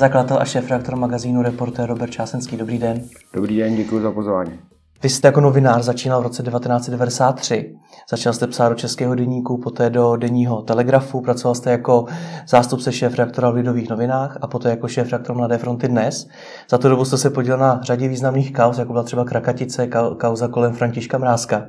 zakladatel 0.00 0.38
a 0.40 0.44
šéf 0.44 0.70
reaktor 0.70 0.96
magazínu 0.96 1.42
Reporter 1.42 1.88
Robert 1.88 2.10
Čásenský. 2.10 2.56
Dobrý 2.56 2.78
den. 2.78 3.02
Dobrý 3.34 3.56
den, 3.56 3.76
děkuji 3.76 4.00
za 4.02 4.10
pozvání. 4.10 4.52
Vy 5.02 5.08
jste 5.08 5.28
jako 5.28 5.40
novinář 5.40 5.82
začínal 5.82 6.20
v 6.20 6.22
roce 6.22 6.42
1993. 6.42 7.74
Začal 8.10 8.32
jste 8.32 8.46
psát 8.46 8.68
do 8.68 8.74
Českého 8.74 9.14
deníku, 9.14 9.58
poté 9.58 9.90
do 9.90 10.16
denního 10.16 10.62
Telegrafu, 10.62 11.20
pracoval 11.20 11.54
jste 11.54 11.70
jako 11.70 12.04
zástupce 12.48 12.92
šéf 12.92 13.14
reaktora 13.14 13.50
v 13.50 13.54
Lidových 13.54 13.90
novinách 13.90 14.38
a 14.40 14.46
poté 14.46 14.70
jako 14.70 14.88
šéf 14.88 15.10
reaktor 15.10 15.36
Mladé 15.36 15.58
fronty 15.58 15.88
dnes. 15.88 16.28
Za 16.70 16.78
tu 16.78 16.88
dobu 16.88 17.04
jste 17.04 17.18
se 17.18 17.30
podílel 17.30 17.58
na 17.58 17.80
řadě 17.82 18.08
významných 18.08 18.52
kauz, 18.52 18.78
jako 18.78 18.92
byla 18.92 19.04
třeba 19.04 19.24
Krakatice, 19.24 19.88
kauza 20.18 20.48
kolem 20.48 20.72
Františka 20.72 21.18
Mrázka. 21.18 21.66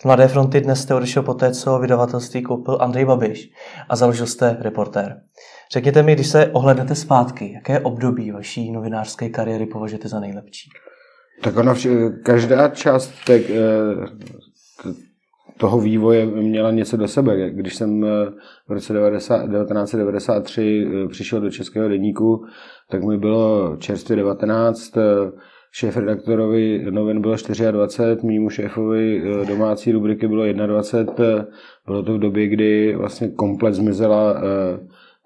Z 0.00 0.04
Mladé 0.04 0.28
fronty 0.28 0.60
dnes 0.60 0.80
jste 0.80 0.94
odešel 0.94 1.22
poté, 1.22 1.52
co 1.52 1.78
vydavatelství 1.78 2.42
koupil 2.42 2.78
Andrej 2.80 3.04
Babiš 3.04 3.50
a 3.88 3.96
založil 3.96 4.26
jste 4.26 4.56
reportér. 4.60 5.20
Řekněte 5.72 6.02
mi, 6.02 6.14
když 6.14 6.26
se 6.26 6.46
ohlednete 6.46 6.94
zpátky, 6.94 7.52
jaké 7.52 7.80
období 7.80 8.30
vaší 8.30 8.72
novinářské 8.72 9.28
kariéry 9.28 9.66
považujete 9.66 10.08
za 10.08 10.20
nejlepší? 10.20 10.70
Tak 11.42 11.56
ona, 11.56 11.74
každá 12.22 12.68
část 12.68 13.12
tak, 13.26 13.42
eh, 13.50 14.90
toho 15.56 15.80
vývoje 15.80 16.26
měla 16.26 16.70
něco 16.70 16.96
do 16.96 17.08
sebe. 17.08 17.50
Když 17.50 17.74
jsem 17.74 18.04
eh, 18.04 18.08
v 18.68 18.72
roce 18.72 18.92
90, 18.92 19.36
1993 19.36 20.86
eh, 20.86 21.08
přišel 21.08 21.40
do 21.40 21.50
Českého 21.50 21.88
denníku, 21.88 22.44
tak 22.90 23.02
mi 23.02 23.18
bylo 23.18 23.76
čerstvě 23.76 24.16
19, 24.16 24.92
šéf 25.72 25.96
redaktorovi 25.96 26.86
novin 26.90 27.20
bylo 27.20 27.36
24, 27.70 28.22
mýmu 28.22 28.50
šéfovi 28.50 29.22
domácí 29.48 29.92
rubriky 29.92 30.28
bylo 30.28 30.52
21. 30.52 31.46
Bylo 31.86 32.02
to 32.02 32.14
v 32.14 32.18
době, 32.18 32.48
kdy 32.48 32.96
vlastně 32.96 33.28
komplet 33.28 33.74
zmizela 33.74 34.42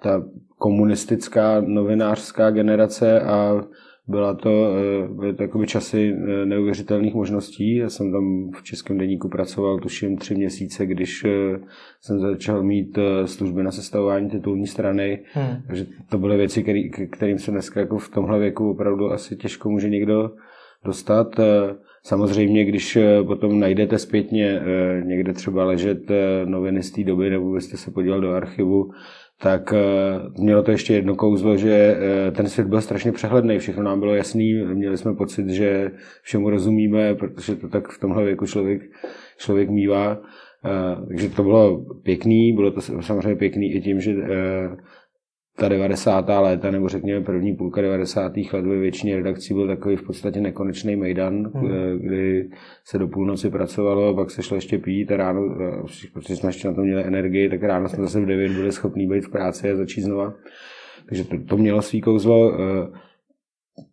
ta 0.03 0.23
komunistická 0.59 1.61
novinářská 1.61 2.51
generace 2.51 3.21
a 3.21 3.63
byla 4.09 4.35
to, 4.35 4.51
eh, 4.51 5.09
byly 5.09 5.35
to 5.35 5.43
jakoby 5.43 5.67
časy 5.67 6.17
eh, 6.17 6.47
neuvěřitelných 6.47 7.15
možností. 7.15 7.77
Já 7.77 7.89
jsem 7.89 8.13
tam 8.13 8.51
v 8.53 8.63
Českém 8.63 8.99
deníku 8.99 9.29
pracoval 9.29 9.79
tuším 9.79 10.17
tři 10.17 10.35
měsíce, 10.35 10.87
když 10.87 11.25
eh, 11.25 11.59
jsem 12.01 12.21
začal 12.21 12.63
mít 12.63 12.99
služby 13.25 13.63
na 13.63 13.71
sestavování 13.71 14.31
titulní 14.31 14.67
strany. 14.67 15.21
Hmm. 15.33 15.57
Takže 15.67 15.87
to 16.09 16.19
byly 16.19 16.37
věci, 16.37 16.63
který, 16.63 16.91
kterým 16.91 17.39
se 17.39 17.51
dneska 17.51 17.81
jako 17.81 17.99
v 17.99 18.09
tomhle 18.09 18.39
věku 18.39 18.71
opravdu 18.71 19.13
asi 19.13 19.37
těžko 19.37 19.71
může 19.71 19.89
někdo 19.89 20.31
dostat. 20.85 21.41
Samozřejmě, 22.03 22.65
když 22.65 22.99
potom 23.27 23.61
najdete 23.61 23.99
zpětně 23.99 24.61
někde 25.05 25.33
třeba 25.33 25.65
ležet 25.65 25.99
noviny 26.45 26.83
z 26.83 26.91
té 26.91 27.05
doby, 27.05 27.31
nebo 27.31 27.53
byste 27.53 27.77
se 27.77 27.91
podíval 27.91 28.21
do 28.21 28.33
archivu, 28.33 28.91
tak 29.43 29.73
eh, 29.73 30.41
mělo 30.41 30.63
to 30.63 30.71
ještě 30.71 30.95
jedno 30.95 31.17
kouzlo, 31.17 31.57
že 31.57 31.97
eh, 31.99 32.31
ten 32.31 32.49
svět 32.49 32.69
byl 32.69 32.81
strašně 32.81 33.13
přehledný, 33.13 33.59
všechno 33.59 33.83
nám 33.83 34.01
bylo 34.01 34.15
jasný, 34.15 34.55
měli 34.55 34.99
jsme 34.99 35.15
pocit, 35.15 35.49
že 35.49 35.91
všemu 36.23 36.51
rozumíme, 36.51 37.15
protože 37.15 37.57
to 37.57 37.69
tak 37.69 37.89
v 37.89 38.01
tomhle 38.01 38.25
věku 38.25 38.47
člověk, 38.47 38.83
člověk 39.37 39.71
mývá. 39.71 40.19
Eh, 40.65 41.07
takže 41.09 41.29
to 41.29 41.43
bylo 41.43 41.85
pěkný, 42.03 42.53
bylo 42.53 42.71
to 42.71 42.81
samozřejmě 42.81 43.37
pěkný 43.37 43.73
i 43.73 43.81
tím, 43.81 44.01
že 44.01 44.15
ta 45.59 45.69
90. 45.69 46.29
léta, 46.41 46.71
nebo 46.71 46.89
řekněme 46.89 47.25
první 47.25 47.57
půlka 47.57 47.83
90. 47.83 48.33
let 48.53 48.67
ve 48.67 48.79
většině 48.79 49.17
redakcí 49.17 49.55
byl 49.55 49.67
takový 49.67 49.97
v 49.97 50.03
podstatě 50.03 50.41
nekonečný 50.41 50.97
mejdan, 50.97 51.51
hmm. 51.55 51.99
kdy 51.99 52.51
se 52.85 52.99
do 52.99 53.09
půlnoci 53.09 53.51
pracovalo, 53.51 54.15
pak 54.15 54.31
se 54.31 54.43
šlo 54.43 54.57
ještě 54.57 54.79
pít 54.79 55.13
a 55.13 55.17
ráno, 55.17 55.57
protože 56.13 56.37
jsme 56.37 56.49
ještě 56.49 56.69
na 56.69 56.75
to 56.75 56.81
měli 56.81 57.05
energii, 57.05 57.49
tak 57.49 57.63
ráno 57.63 57.89
jsme 57.89 58.05
zase 58.05 58.21
v 58.21 58.27
9 58.27 58.53
byli 58.53 58.73
schopní 58.73 59.09
být 59.09 59.25
v 59.25 59.31
práci 59.31 59.71
a 59.71 59.77
začít 59.77 60.01
znova. 60.01 60.35
Takže 61.09 61.25
to, 61.25 61.37
to 61.49 61.57
mělo 61.57 61.83
svý 61.83 62.01
kouzlo. 62.01 62.53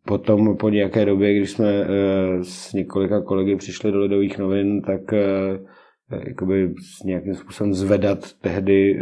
Potom 0.06 0.58
po 0.58 0.70
nějaké 0.70 1.06
době, 1.06 1.38
když 1.38 1.52
jsme 1.52 1.88
s 2.42 2.74
několika 2.74 3.22
kolegy 3.22 3.56
přišli 3.56 3.92
do 3.92 4.00
Lidových 4.00 4.38
novin, 4.38 4.82
tak 4.82 5.02
jakoby 6.28 6.74
s 7.00 7.04
nějakým 7.04 7.34
způsobem 7.34 7.74
zvedat 7.74 8.20
tehdy 8.42 9.00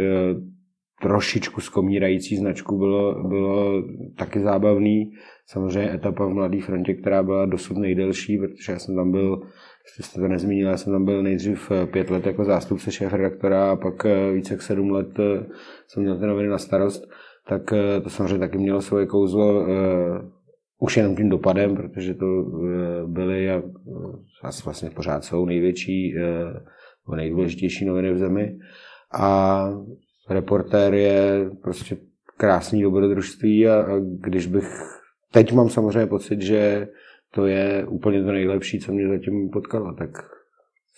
trošičku 1.04 1.60
zkomírající 1.60 2.36
značku 2.36 2.78
bylo, 2.78 3.28
bylo 3.28 3.82
taky 4.16 4.40
zábavný. 4.40 5.12
Samozřejmě 5.46 5.92
etapa 5.94 6.26
v 6.26 6.30
Mladé 6.30 6.60
frontě, 6.60 6.94
která 6.94 7.22
byla 7.22 7.46
dosud 7.46 7.76
nejdelší, 7.76 8.38
protože 8.38 8.72
já 8.72 8.78
jsem 8.78 8.96
tam 8.96 9.10
byl, 9.10 9.42
jestli 9.86 10.02
jste 10.02 10.20
to 10.20 10.28
nezmínil, 10.28 10.68
já 10.68 10.76
jsem 10.76 10.92
tam 10.92 11.04
byl 11.04 11.22
nejdřív 11.22 11.70
eh, 11.70 11.86
pět 11.86 12.10
let 12.10 12.26
jako 12.26 12.44
zástupce 12.44 12.92
šéf 12.92 13.12
redaktora 13.12 13.70
a 13.70 13.76
pak 13.76 14.06
eh, 14.06 14.32
více 14.32 14.54
jak 14.54 14.62
sedm 14.62 14.90
let 14.90 15.18
eh, 15.18 15.46
jsem 15.88 16.02
měl 16.02 16.18
ty 16.18 16.26
noviny 16.26 16.48
na 16.48 16.58
starost, 16.58 17.04
tak 17.48 17.62
to 18.02 18.10
samozřejmě 18.10 18.38
taky 18.38 18.58
mělo 18.58 18.80
svoje 18.80 19.06
kouzlo 19.06 19.66
už 20.80 20.96
jenom 20.96 21.16
tím 21.16 21.28
dopadem, 21.28 21.76
protože 21.76 22.14
to 22.14 22.26
byly 23.06 23.50
a 23.50 23.62
vlastně 24.64 24.90
pořád 24.90 25.24
jsou 25.24 25.44
největší 25.44 26.14
nejdůležitější 27.16 27.84
noviny 27.84 28.12
v 28.12 28.18
zemi. 28.18 28.58
A 29.14 29.68
reportér 30.30 30.94
je 30.94 31.50
prostě 31.62 31.96
krásný 32.36 32.82
dobrodružství 32.82 33.68
a, 33.68 33.74
a 33.74 33.98
když 34.00 34.46
bych, 34.46 34.64
teď 35.32 35.52
mám 35.52 35.70
samozřejmě 35.70 36.06
pocit, 36.06 36.42
že 36.42 36.88
to 37.34 37.46
je 37.46 37.86
úplně 37.88 38.22
to 38.22 38.32
nejlepší, 38.32 38.80
co 38.80 38.92
mě 38.92 39.08
zatím 39.08 39.50
potkalo, 39.50 39.94
tak 39.94 40.10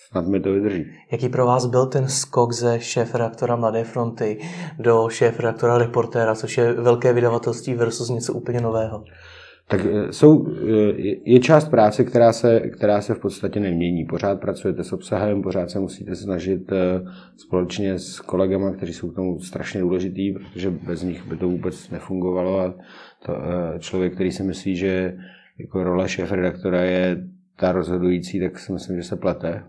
snad 0.09 0.27
mi 0.27 0.41
to 0.41 0.53
vydrží. 0.53 0.85
Jaký 1.13 1.29
pro 1.29 1.47
vás 1.47 1.67
byl 1.67 1.87
ten 1.87 2.09
skok 2.09 2.53
ze 2.53 2.81
šéf-redaktora 2.81 3.57
Mladé 3.57 3.85
fronty 3.85 4.39
do 4.79 5.09
šéf-redaktora 5.09 5.79
reportéra, 5.79 6.35
což 6.35 6.59
je 6.59 6.73
velké 6.73 7.13
vydavatelství 7.13 7.75
versus 7.75 8.09
něco 8.09 8.33
úplně 8.33 8.61
nového? 8.61 9.05
Tak 9.69 9.81
eh, 9.87 10.13
jsou, 10.13 10.47
eh, 10.49 10.53
je 11.25 11.41
část 11.41 11.69
práce, 11.69 12.05
která 12.05 12.33
se, 12.33 12.61
která 12.61 13.01
se 13.01 13.15
v 13.15 13.19
podstatě 13.19 13.61
nemění. 13.61 14.05
Pořád 14.05 14.41
pracujete 14.41 14.85
s 14.85 14.93
obsahem, 14.93 15.43
pořád 15.43 15.71
se 15.71 15.79
musíte 15.81 16.17
snažit 16.17 16.73
eh, 16.73 17.03
společně 17.37 17.99
s 17.99 18.21
kolegama, 18.21 18.71
kteří 18.71 18.93
jsou 18.93 19.11
k 19.11 19.15
tomu 19.15 19.41
strašně 19.41 19.81
důležitý, 19.81 20.33
protože 20.33 20.71
bez 20.71 21.03
nich 21.03 21.27
by 21.27 21.37
to 21.37 21.49
vůbec 21.49 21.91
nefungovalo 21.91 22.61
a 22.61 22.75
to, 23.27 23.35
člověk, 23.79 24.15
který 24.15 24.33
si 24.33 24.43
myslí, 24.43 24.77
že 24.77 25.17
jako 25.59 25.85
role 25.85 26.09
šéf 26.09 26.33
redaktora 26.33 26.83
je 26.83 27.27
ta 27.57 27.73
rozhodující, 27.73 28.41
tak 28.41 28.59
si 28.59 28.73
myslím, 28.73 28.97
že 28.97 29.03
se 29.03 29.17
plete. 29.17 29.63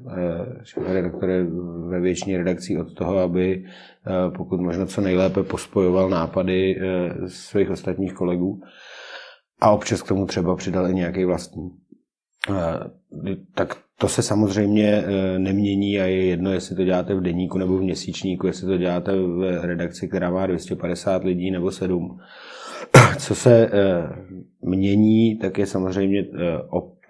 Šéf 0.63 0.83
redaktor 0.87 1.29
je 1.29 1.45
ve 1.87 1.99
většině 1.99 2.37
redakcí 2.37 2.77
od 2.77 2.93
toho, 2.93 3.17
aby 3.17 3.65
pokud 4.37 4.61
možno 4.61 4.85
co 4.85 5.01
nejlépe 5.01 5.43
pospojoval 5.43 6.09
nápady 6.09 6.79
svých 7.27 7.69
ostatních 7.69 8.13
kolegů 8.13 8.61
a 9.61 9.71
občas 9.71 10.01
k 10.01 10.07
tomu 10.07 10.25
třeba 10.25 10.55
přidal 10.55 10.89
i 10.89 10.93
nějaký 10.93 11.25
vlastní. 11.25 11.71
Eh, 12.49 13.33
tak 13.55 13.77
to 13.99 14.07
se 14.07 14.21
samozřejmě 14.21 14.87
eh, 14.87 15.39
nemění 15.39 15.99
a 15.99 16.05
je 16.05 16.25
jedno, 16.25 16.51
jestli 16.51 16.75
to 16.75 16.83
děláte 16.83 17.15
v 17.15 17.21
deníku 17.21 17.57
nebo 17.57 17.77
v 17.77 17.81
měsíčníku, 17.81 18.47
jestli 18.47 18.67
to 18.67 18.77
děláte 18.77 19.11
v 19.15 19.59
redakci, 19.61 20.07
která 20.07 20.31
má 20.31 20.47
250 20.47 21.23
lidí 21.23 21.51
nebo 21.51 21.71
7. 21.71 22.19
Co 23.17 23.35
se 23.35 23.69
eh, 23.73 24.09
mění, 24.61 25.37
tak 25.37 25.57
je 25.57 25.65
samozřejmě 25.65 26.25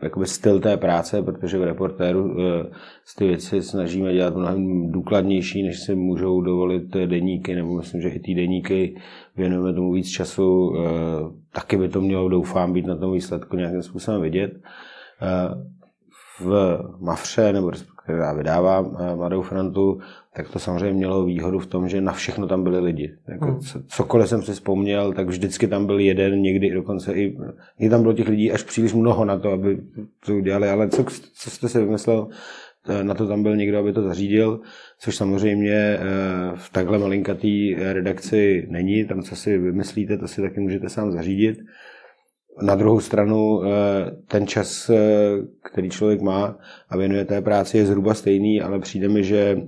jakoby 0.02 0.26
styl 0.26 0.60
té 0.60 0.78
práce, 0.78 1.22
protože 1.22 1.58
v 1.58 1.64
reportéru 1.64 2.36
z 3.06 3.16
ty 3.16 3.28
věci 3.28 3.64
snažíme 3.64 4.14
dělat 4.14 4.36
mnohem 4.36 4.92
důkladnější, 4.92 5.64
než 5.64 5.80
si 5.80 5.96
můžou 5.96 6.42
dovolit 6.42 6.90
deníky, 7.06 7.56
nebo 7.56 7.78
myslím, 7.78 8.02
že 8.02 8.10
i 8.10 8.20
ty 8.20 8.36
deníky 8.36 8.96
věnujeme 9.36 9.74
tomu 9.74 9.94
víc 9.94 10.10
času 10.10 10.74
taky 11.54 11.78
by 11.78 11.90
to 11.90 12.02
mělo, 12.02 12.30
doufám, 12.30 12.74
být 12.74 12.86
na 12.86 12.96
tom 12.96 13.14
výsledku 13.14 13.56
nějakým 13.56 13.82
způsobem 13.82 14.22
vidět. 14.22 14.52
Eh, 15.22 15.78
v 16.40 16.80
Mafře, 17.00 17.54
nebo 17.54 17.72
já 18.08 18.34
vydávám 18.34 18.98
eh, 19.00 19.16
Mladou 19.16 19.42
frontu, 19.42 20.00
tak 20.34 20.50
to 20.50 20.60
samozřejmě 20.60 20.94
mělo 20.94 21.26
výhodu 21.26 21.60
v 21.60 21.66
tom, 21.66 21.90
že 21.90 22.02
na 22.02 22.12
všechno 22.12 22.48
tam 22.48 22.64
byli 22.64 22.80
lidi. 22.80 23.16
Jako 23.28 23.46
hmm. 23.46 23.60
Cokoliv 23.88 24.30
jsem 24.30 24.42
si 24.42 24.52
vzpomněl, 24.52 25.14
tak 25.14 25.28
vždycky 25.28 25.68
tam 25.68 25.86
byl 25.86 26.00
jeden, 26.00 26.42
někdy 26.42 26.70
dokonce 26.70 27.14
i, 27.14 27.38
i 27.80 27.90
tam 27.90 28.02
bylo 28.02 28.14
těch 28.14 28.28
lidí 28.28 28.52
až 28.52 28.64
příliš 28.64 28.94
mnoho 28.94 29.26
na 29.26 29.40
to, 29.40 29.52
aby 29.52 29.82
to 30.26 30.36
udělali, 30.36 30.70
ale 30.70 30.90
co, 30.90 31.04
co 31.34 31.50
jste 31.50 31.70
si 31.70 31.80
vymyslel, 31.80 32.28
Eh, 32.90 33.04
na 33.04 33.14
to 33.14 33.28
tam 33.28 33.44
byl 33.44 33.56
někdo, 33.56 33.80
aby 33.80 33.94
to 33.94 34.02
zařídil, 34.02 34.60
což 35.00 35.16
samozřejmě 35.16 35.74
eh, 35.74 36.00
v 36.56 36.70
takhle 36.72 36.98
malinkatý 36.98 37.76
redakci 37.76 38.68
není, 38.70 39.06
tam 39.06 39.22
co 39.22 39.36
si 39.36 39.58
vymyslíte, 39.58 40.18
to 40.18 40.28
si 40.28 40.42
taky 40.42 40.60
můžete 40.60 40.90
sám 40.90 41.12
zařídit. 41.12 41.60
Na 42.62 42.76
druhou 42.76 43.00
stranu 43.00 43.62
eh, 43.64 43.68
ten 44.28 44.48
čas, 44.48 44.92
který 45.64 45.90
člověk 45.90 46.22
má 46.22 46.58
a 46.90 46.98
věnuje 46.98 47.26
té 47.26 47.42
práci, 47.42 47.78
je 47.78 47.86
zhruba 47.86 48.14
stejný, 48.14 48.62
ale 48.62 48.80
přijde 48.80 49.10
mi, 49.10 49.24
že, 49.24 49.62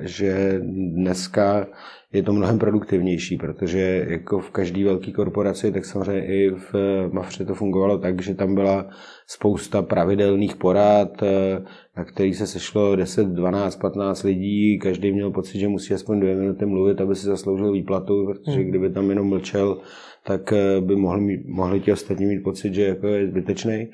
že 0.00 0.60
dneska 0.92 1.66
je 2.14 2.22
to 2.22 2.32
mnohem 2.32 2.58
produktivnější, 2.58 3.36
protože 3.36 4.06
jako 4.08 4.38
v 4.38 4.50
každé 4.50 4.84
velké 4.84 5.12
korporaci, 5.12 5.72
tak 5.72 5.84
samozřejmě 5.84 6.26
i 6.26 6.50
v 6.50 6.74
Mafře 7.12 7.44
to 7.44 7.54
fungovalo 7.54 7.98
tak, 7.98 8.22
že 8.22 8.34
tam 8.34 8.54
byla 8.54 8.86
spousta 9.26 9.82
pravidelných 9.82 10.56
porad, 10.56 11.22
eh, 11.22 11.62
na 11.96 12.04
který 12.04 12.34
se 12.34 12.46
sešlo 12.46 12.96
10, 12.96 13.28
12, 13.28 13.76
15 13.76 14.22
lidí, 14.22 14.78
každý 14.78 15.12
měl 15.12 15.30
pocit, 15.30 15.58
že 15.58 15.68
musí 15.68 15.94
aspoň 15.94 16.20
dvě 16.20 16.36
minuty 16.36 16.66
mluvit, 16.66 17.00
aby 17.00 17.14
si 17.16 17.26
zasloužil 17.26 17.72
výplatu, 17.72 18.26
protože 18.26 18.58
hmm. 18.58 18.68
kdyby 18.68 18.90
tam 18.90 19.10
jenom 19.10 19.28
mlčel, 19.28 19.78
tak 20.26 20.52
eh, 20.52 20.80
by 20.80 20.96
mohli, 20.96 21.20
mít, 21.20 21.40
mohli 21.46 21.80
ti 21.80 21.92
ostatní 21.92 22.26
mít 22.26 22.42
pocit, 22.42 22.74
že 22.74 22.84
jako 22.84 23.06
je 23.06 23.26
zbytečný 23.26 23.88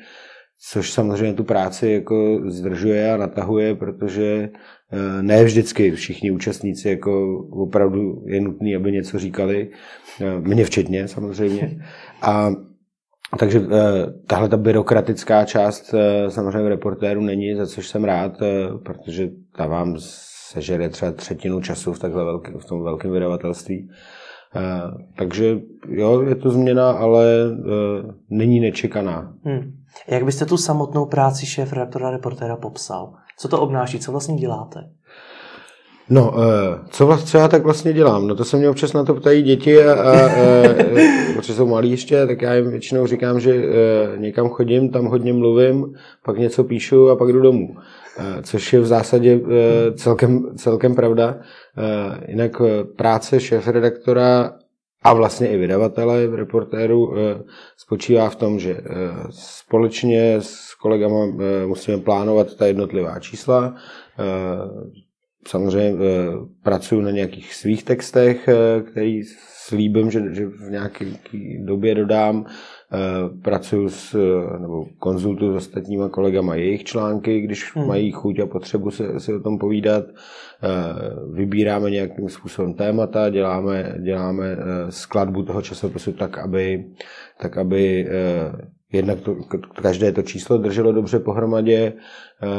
což 0.63 0.93
samozřejmě 0.93 1.35
tu 1.35 1.45
práci 1.45 1.89
jako 1.89 2.41
zdržuje 2.47 3.13
a 3.13 3.17
natahuje, 3.17 3.75
protože 3.75 4.51
eh, 4.93 5.23
ne 5.23 5.45
vždycky 5.45 5.91
všichni 5.91 6.31
účastníci 6.31 6.89
jako 6.89 7.39
opravdu 7.51 8.25
je 8.27 8.41
nutný, 8.41 8.77
aby 8.77 8.93
něco 8.93 9.19
říkali, 9.19 9.71
eh, 10.21 10.41
mě 10.41 10.65
včetně 10.65 11.09
samozřejmě. 11.09 11.83
A 12.23 12.51
takže 13.39 13.63
tahle 14.27 14.49
ta 14.49 14.57
byrokratická 14.57 15.45
část 15.45 15.95
samozřejmě 16.29 16.63
v 16.63 16.69
reportéru 16.69 17.21
není, 17.21 17.55
za 17.55 17.67
což 17.67 17.89
jsem 17.89 18.05
rád, 18.05 18.33
protože 18.85 19.31
ta 19.57 19.67
vám 19.67 19.97
sežere 20.53 20.89
třeba 20.89 21.13
třetinu 21.13 21.61
času 21.61 21.93
v, 21.93 21.99
takhle 21.99 22.25
velký, 22.25 22.53
v 22.59 22.65
tom 22.65 22.83
velkém 22.83 23.13
vydavatelství. 23.13 23.91
Takže 25.17 25.61
jo, 25.89 26.23
je 26.23 26.35
to 26.35 26.51
změna, 26.51 26.91
ale 26.91 27.27
není 28.31 28.61
nečekaná. 28.61 29.33
Hmm. 29.45 29.73
Jak 30.09 30.25
byste 30.25 30.47
tu 30.47 30.57
samotnou 30.57 31.07
práci 31.07 31.47
šéf 31.47 31.73
redaktora 31.73 32.11
reportéra 32.11 32.57
popsal? 32.57 33.13
Co 33.39 33.49
to 33.49 33.61
obnáší? 33.61 33.99
Co 33.99 34.13
vlastně 34.13 34.37
děláte? 34.37 34.81
No, 36.11 36.35
eh, 36.43 36.79
co, 36.91 37.07
vlastně, 37.07 37.27
co 37.27 37.39
já 37.39 37.49
tak 37.49 37.65
vlastně 37.65 37.93
dělám? 37.93 38.27
No 38.27 38.35
to 38.35 38.45
se 38.45 38.57
mě 38.57 38.69
občas 38.69 38.93
na 38.93 39.05
to 39.05 39.15
ptají 39.15 39.43
děti, 39.43 39.85
a, 39.85 39.93
a, 39.93 40.27
a, 40.27 40.31
protože 41.37 41.55
jsou 41.55 41.67
malí 41.67 41.91
ještě, 41.91 42.27
tak 42.27 42.43
já 42.43 42.55
jim 42.55 42.71
většinou 42.71 43.07
říkám, 43.07 43.41
že 43.41 43.55
eh, 43.55 44.19
někam 44.19 44.49
chodím, 44.49 44.91
tam 44.91 45.05
hodně 45.05 45.33
mluvím, 45.33 45.95
pak 46.25 46.39
něco 46.39 46.65
píšu 46.65 47.11
a 47.11 47.17
pak 47.17 47.33
jdu 47.33 47.41
domů. 47.41 47.77
Eh, 48.19 48.43
což 48.43 48.73
je 48.73 48.81
v 48.81 48.87
zásadě 48.87 49.41
celkem, 49.95 50.57
celkem 50.57 50.95
pravda. 50.95 51.39
Jinak 52.29 52.63
práce 52.97 53.41
šéf-redaktora 53.41 54.53
a 55.03 55.13
vlastně 55.13 55.49
i 55.49 55.57
vydavatele 55.57 56.37
reportéru 56.37 57.19
eh, 57.19 57.43
spočívá 57.77 58.31
v 58.31 58.37
tom, 58.37 58.59
že 58.59 58.71
eh, 58.71 58.83
společně 59.31 60.37
s 60.41 60.75
kolegama 60.75 61.27
eh, 61.27 61.67
musíme 61.67 61.99
plánovat 61.99 62.55
ta 62.55 62.67
jednotlivá 62.67 63.21
čísla. 63.21 63.75
Samozřejmě 65.49 65.99
pracuji 66.63 67.01
na 67.01 67.11
nějakých 67.11 67.55
svých 67.55 67.85
textech, 67.85 68.49
který 68.91 69.23
slíbím, 69.67 70.11
že, 70.11 70.35
že 70.35 70.47
v 70.47 70.71
nějaké 70.71 71.07
době 71.59 71.95
dodám. 71.95 72.47
Pracuji 73.43 73.91
s, 73.91 74.17
nebo 74.59 74.87
konzultuji 74.99 75.53
s 75.53 75.57
ostatníma 75.57 76.09
kolegama 76.09 76.55
jejich 76.55 76.85
články, 76.85 77.41
když 77.41 77.77
hmm. 77.77 77.87
mají 77.87 78.11
chuť 78.11 78.39
a 78.39 78.47
potřebu 78.47 78.91
se, 78.91 79.21
si 79.21 79.35
o 79.35 79.41
tom 79.41 79.59
povídat. 79.59 80.05
Eh, 80.05 80.69
vybíráme 81.33 81.91
nějakým 81.91 82.29
způsobem 82.29 82.75
témata, 82.75 83.31
děláme, 83.31 83.95
děláme 84.03 84.47
eh, 84.47 84.57
skladbu 84.93 85.43
toho 85.43 85.63
časopisu 85.63 86.13
tak, 86.13 86.39
aby, 86.39 86.85
tak, 87.41 87.57
aby 87.57 88.09
eh, 88.09 88.53
jednak 88.93 89.21
to, 89.21 89.37
každé 89.83 90.13
to 90.13 90.23
číslo 90.23 90.59
drželo 90.59 90.93
dobře 90.93 91.19
pohromadě 91.19 91.93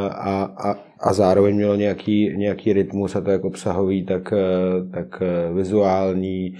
a, 0.09 0.43
a, 0.43 0.75
a 0.99 1.13
zároveň 1.13 1.55
mělo 1.55 1.75
nějaký, 1.75 2.37
nějaký 2.37 2.73
rytmus, 2.73 3.15
a 3.15 3.21
to 3.21 3.31
jak 3.31 3.43
obsahový, 3.43 4.05
tak, 4.05 4.33
tak 4.91 5.23
vizuální, 5.53 6.57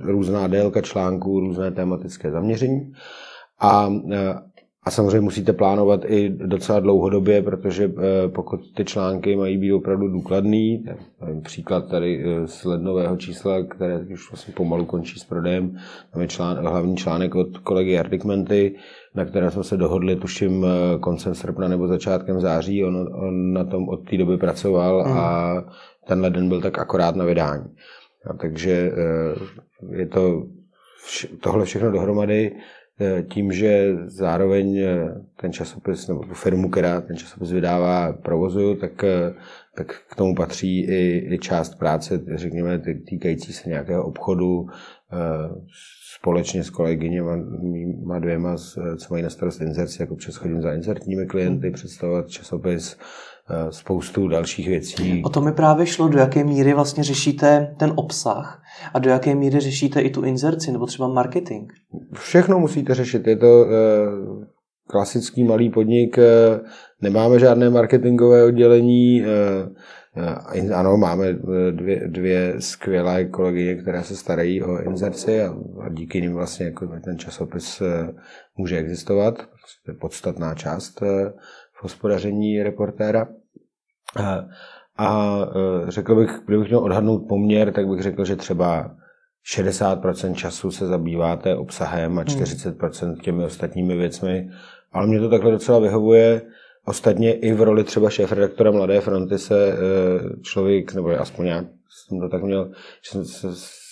různá 0.00 0.46
délka 0.46 0.80
článků, 0.80 1.40
různé 1.40 1.70
tematické 1.70 2.30
zaměření. 2.30 2.92
A, 3.60 3.92
a 4.86 4.90
samozřejmě 4.90 5.20
musíte 5.20 5.52
plánovat 5.52 6.00
i 6.06 6.28
docela 6.28 6.80
dlouhodobě, 6.80 7.42
protože 7.42 7.84
eh, 7.84 8.28
pokud 8.28 8.60
ty 8.74 8.84
články 8.84 9.36
mají 9.36 9.58
být 9.58 9.72
opravdu 9.72 10.08
důkladný, 10.08 10.84
příklad 11.42 11.88
tady 11.88 12.24
eh, 12.24 12.46
z 12.46 12.64
lednového 12.64 13.16
čísla, 13.16 13.62
které 13.62 13.98
už 14.12 14.30
vlastně 14.30 14.54
pomalu 14.54 14.84
končí 14.84 15.18
s 15.18 15.24
prodejem, 15.24 15.78
tam 16.12 16.22
je 16.22 16.28
člán, 16.28 16.56
hlavní 16.56 16.96
článek 16.96 17.34
od 17.34 17.58
kolegy 17.58 17.98
Ardikmenty, 17.98 18.74
na 19.14 19.24
kterém 19.24 19.50
jsme 19.50 19.64
se 19.64 19.76
dohodli, 19.76 20.16
tuším, 20.16 20.66
eh, 20.66 20.98
koncem 20.98 21.34
srpna 21.34 21.68
nebo 21.68 21.88
začátkem 21.88 22.40
září. 22.40 22.84
On, 22.84 22.96
on 22.96 23.52
na 23.52 23.64
tom 23.64 23.88
od 23.88 24.10
té 24.10 24.16
doby 24.16 24.36
pracoval 24.36 25.04
mm. 25.06 25.18
a 25.18 25.54
ten 26.06 26.20
leden 26.20 26.48
byl 26.48 26.60
tak 26.60 26.78
akorát 26.78 27.16
na 27.16 27.24
vydání. 27.24 27.64
A 28.30 28.32
takže 28.32 28.92
je 29.90 30.06
to 30.06 30.42
tohle 31.40 31.64
všechno 31.64 31.90
dohromady 31.90 32.52
tím, 33.28 33.52
že 33.52 33.96
zároveň 34.06 34.78
eh, 34.78 35.14
ten 35.40 35.52
časopis, 35.52 36.08
nebo 36.08 36.24
tu 36.24 36.34
firmu, 36.34 36.70
která 36.70 37.00
ten 37.00 37.16
časopis 37.16 37.50
vydává, 37.50 38.12
provozuju, 38.12 38.74
tak, 38.74 39.04
eh, 39.04 39.34
tak 39.74 39.86
k 40.10 40.16
tomu 40.16 40.34
patří 40.34 40.80
i, 40.80 41.34
i 41.34 41.38
část 41.38 41.74
práce, 41.74 42.20
řekněme, 42.34 42.82
týkající 43.08 43.52
se 43.52 43.68
nějakého 43.68 44.04
obchodu 44.04 44.66
společně 46.18 46.64
s 46.64 46.70
kolegyněma 46.70 47.36
má 48.04 48.18
dvěma, 48.18 48.56
co 48.96 49.06
mají 49.10 49.22
na 49.22 49.30
starost 49.30 49.60
inzerci, 49.60 50.02
jako 50.02 50.16
přes 50.16 50.36
chodím 50.36 50.62
za 50.62 50.72
inzertními 50.72 51.26
klienty, 51.26 51.70
představovat 51.70 52.28
časopis, 52.28 52.98
spoustu 53.70 54.28
dalších 54.28 54.68
věcí. 54.68 55.22
O 55.24 55.28
to 55.28 55.40
mi 55.40 55.52
právě 55.52 55.86
šlo, 55.86 56.08
do 56.08 56.18
jaké 56.18 56.44
míry 56.44 56.74
vlastně 56.74 57.04
řešíte 57.04 57.74
ten 57.78 57.92
obsah 57.96 58.62
a 58.94 58.98
do 58.98 59.10
jaké 59.10 59.34
míry 59.34 59.60
řešíte 59.60 60.00
i 60.00 60.10
tu 60.10 60.22
inzerci 60.22 60.72
nebo 60.72 60.86
třeba 60.86 61.08
marketing? 61.08 61.72
Všechno 62.14 62.58
musíte 62.58 62.94
řešit. 62.94 63.26
Je 63.26 63.36
to 63.36 63.66
eh, 63.66 64.46
klasický 64.86 65.44
malý 65.44 65.70
podnik, 65.70 66.18
eh, 66.18 66.60
nemáme 67.00 67.38
žádné 67.38 67.70
marketingové 67.70 68.44
oddělení, 68.44 69.24
eh, 69.24 70.74
ano, 70.74 70.96
máme 70.96 71.32
dvě, 71.70 72.08
dvě 72.08 72.54
skvělé 72.58 73.24
kolegyně, 73.24 73.74
které 73.74 74.02
se 74.02 74.16
starají 74.16 74.62
o 74.62 74.82
inzerci 74.82 75.42
a, 75.42 75.54
a 75.80 75.88
díky 75.88 76.20
nim 76.20 76.34
vlastně 76.34 76.66
jako 76.66 76.86
ten 77.04 77.18
časopis 77.18 77.82
může 78.56 78.78
existovat. 78.78 79.36
To 79.84 79.90
je 79.90 79.94
podstatná 79.94 80.54
část 80.54 81.00
v 81.00 81.82
hospodaření 81.82 82.62
reportéra. 82.62 83.28
A 84.98 85.38
e, 85.86 85.90
řekl 85.90 86.14
bych, 86.14 86.40
kdybych 86.46 86.68
měl 86.68 86.80
odhadnout 86.80 87.28
poměr, 87.28 87.72
tak 87.72 87.88
bych 87.88 88.02
řekl, 88.02 88.24
že 88.24 88.36
třeba 88.36 88.90
60% 89.54 90.34
času 90.34 90.70
se 90.70 90.86
zabýváte 90.86 91.56
obsahem 91.56 92.18
a 92.18 92.24
40% 92.24 93.06
hmm. 93.06 93.16
těmi 93.16 93.44
ostatními 93.44 93.96
věcmi. 93.96 94.50
Ale 94.92 95.06
mě 95.06 95.20
to 95.20 95.28
takhle 95.28 95.50
docela 95.50 95.78
vyhovuje. 95.78 96.42
Ostatně 96.84 97.32
i 97.32 97.52
v 97.52 97.62
roli 97.62 97.84
třeba 97.84 98.10
šéf-redaktora 98.10 98.70
Mladé 98.70 99.00
fronty 99.00 99.38
se 99.38 99.68
e, 99.68 99.76
člověk, 100.42 100.94
nebo 100.94 101.08
aspoň 101.08 101.46
já 101.46 101.64
jsem 101.88 102.20
to 102.20 102.28
tak 102.28 102.42
měl, 102.42 102.70
že 103.12 103.24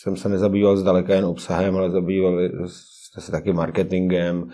jsem, 0.02 0.16
se 0.16 0.28
nezabýval 0.28 0.76
zdaleka 0.76 1.14
jen 1.14 1.24
obsahem, 1.24 1.76
ale 1.76 1.90
zabýval 1.90 2.38
se 3.18 3.32
taky 3.32 3.52
marketingem, 3.52 4.48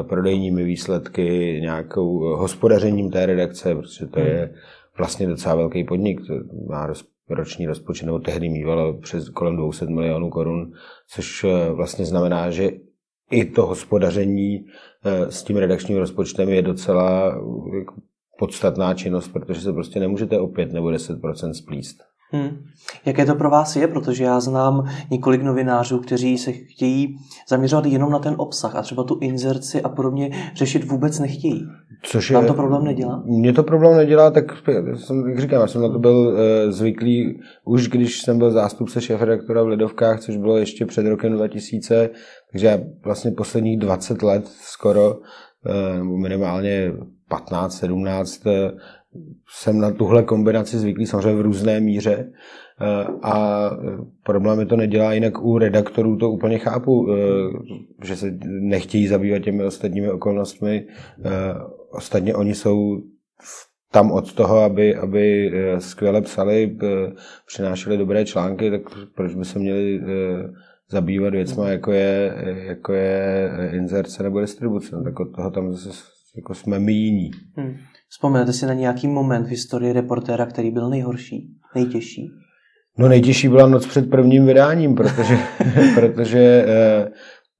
e, 0.00 0.04
prodejními 0.04 0.64
výsledky, 0.64 1.58
nějakou 1.60 2.18
hospodařením 2.18 3.10
té 3.10 3.26
redakce, 3.26 3.74
protože 3.74 4.06
to 4.06 4.20
hmm. 4.20 4.28
je 4.28 4.54
vlastně 4.98 5.26
docela 5.26 5.54
velký 5.54 5.84
podnik, 5.84 6.20
to 6.26 6.34
má 6.68 6.88
roční 7.28 7.66
rozpočet, 7.66 8.06
nebo 8.06 8.18
tehdy 8.18 8.48
mývalo 8.48 8.98
přes 8.98 9.28
kolem 9.28 9.56
200 9.56 9.86
milionů 9.86 10.30
korun, 10.30 10.72
což 11.08 11.44
eh, 11.44 11.70
vlastně 11.70 12.04
znamená, 12.04 12.50
že 12.50 12.70
i 13.30 13.44
to 13.44 13.66
hospodaření 13.66 14.66
eh, 15.04 15.30
s 15.30 15.42
tím 15.42 15.56
redakčním 15.56 15.98
rozpočtem 15.98 16.48
je 16.48 16.62
docela 16.62 17.28
eh, 17.28 17.78
jako 17.78 17.94
podstatná 18.38 18.94
činnost, 18.94 19.28
protože 19.28 19.60
se 19.60 19.72
prostě 19.72 20.00
nemůžete 20.00 20.40
o 20.40 20.46
5 20.46 20.72
nebo 20.72 20.88
10% 20.88 21.52
splíst. 21.52 22.00
Hmm. 22.32 22.64
Jaké 23.04 23.26
to 23.26 23.34
pro 23.34 23.50
vás 23.50 23.76
je? 23.76 23.88
Protože 23.88 24.24
já 24.24 24.40
znám 24.40 24.88
několik 25.10 25.42
novinářů, 25.42 25.98
kteří 25.98 26.38
se 26.38 26.52
chtějí 26.52 27.16
zaměřovat 27.48 27.86
jenom 27.86 28.10
na 28.10 28.18
ten 28.18 28.34
obsah 28.38 28.76
a 28.76 28.82
třeba 28.82 29.04
tu 29.04 29.18
inzerci 29.20 29.82
a 29.82 29.88
podobně 29.88 30.30
řešit 30.54 30.84
vůbec 30.84 31.18
nechtějí. 31.18 31.66
Což 32.02 32.30
je, 32.30 32.36
Vám 32.36 32.46
to 32.46 32.54
problém 32.54 32.84
nedělá? 32.84 33.22
Mně 33.26 33.52
to 33.52 33.62
problém 33.62 33.96
nedělá, 33.96 34.30
tak 34.30 34.44
jsem, 34.94 35.28
jak 35.28 35.40
říkám, 35.40 35.60
já 35.60 35.66
jsem 35.66 35.82
na 35.82 35.88
to 35.88 35.98
byl 35.98 36.16
uh, 36.16 36.72
zvyklý 36.72 37.40
už 37.64 37.88
když 37.88 38.22
jsem 38.22 38.38
byl 38.38 38.50
zástupce 38.50 39.00
šéf-redaktora 39.00 39.62
v 39.62 39.66
Lidovkách, 39.66 40.20
což 40.20 40.36
bylo 40.36 40.58
ještě 40.58 40.86
před 40.86 41.06
rokem 41.06 41.32
2000, 41.32 42.10
takže 42.52 42.66
já 42.66 42.78
vlastně 43.04 43.30
posledních 43.30 43.78
20 43.78 44.22
let 44.22 44.48
skoro, 44.48 45.14
uh, 45.14 45.98
nebo 45.98 46.16
minimálně 46.16 46.92
15, 47.28 47.78
17, 47.78 48.46
uh, 48.46 48.52
jsem 49.48 49.78
na 49.78 49.90
tuhle 49.90 50.22
kombinaci 50.22 50.78
zvyklý 50.78 51.06
samozřejmě 51.06 51.34
v 51.34 51.40
různé 51.40 51.80
míře 51.80 52.32
eh, 52.80 53.06
a 53.22 53.70
problémy 54.22 54.66
to 54.66 54.76
nedělá, 54.76 55.12
jinak 55.12 55.42
u 55.42 55.58
redaktorů 55.58 56.16
to 56.16 56.30
úplně 56.30 56.58
chápu, 56.58 57.08
eh, 57.12 57.16
že 58.04 58.16
se 58.16 58.38
nechtějí 58.44 59.06
zabývat 59.06 59.42
těmi 59.42 59.64
ostatními 59.64 60.10
okolnostmi. 60.10 60.86
Eh, 61.24 61.30
ostatně 61.90 62.34
oni 62.34 62.54
jsou 62.54 63.02
tam 63.92 64.12
od 64.12 64.32
toho, 64.32 64.58
aby, 64.58 64.96
aby 64.96 65.52
skvěle 65.78 66.22
psali, 66.22 66.78
přinášeli 67.46 67.98
dobré 67.98 68.24
články, 68.24 68.70
tak 68.70 68.80
proč 69.14 69.34
by 69.34 69.44
se 69.44 69.58
měli 69.58 70.00
zabývat 70.90 71.30
věcma, 71.30 71.68
jako 71.68 71.92
je, 71.92 72.34
jako 72.66 72.92
je 72.92 73.50
inzerce 73.72 74.22
nebo 74.22 74.40
distribuce. 74.40 74.96
Tak 75.04 75.20
od 75.20 75.36
toho 75.36 75.50
tam 75.50 75.72
zase 75.72 76.04
jako 76.36 76.54
jsme 76.54 76.78
my 76.78 76.92
jiní. 76.92 77.30
Hmm. 77.56 77.76
Vzpomenete 78.14 78.52
si 78.52 78.66
na 78.66 78.74
nějaký 78.74 79.08
moment 79.08 79.46
v 79.46 79.50
historii 79.50 79.92
reportéra, 79.92 80.46
který 80.46 80.70
byl 80.70 80.90
nejhorší, 80.90 81.48
nejtěžší? 81.74 82.30
No 82.98 83.08
nejtěžší 83.08 83.48
byla 83.48 83.66
noc 83.66 83.86
před 83.86 84.10
prvním 84.10 84.46
vydáním, 84.46 84.94
protože, 84.94 85.38
protože 85.94 86.64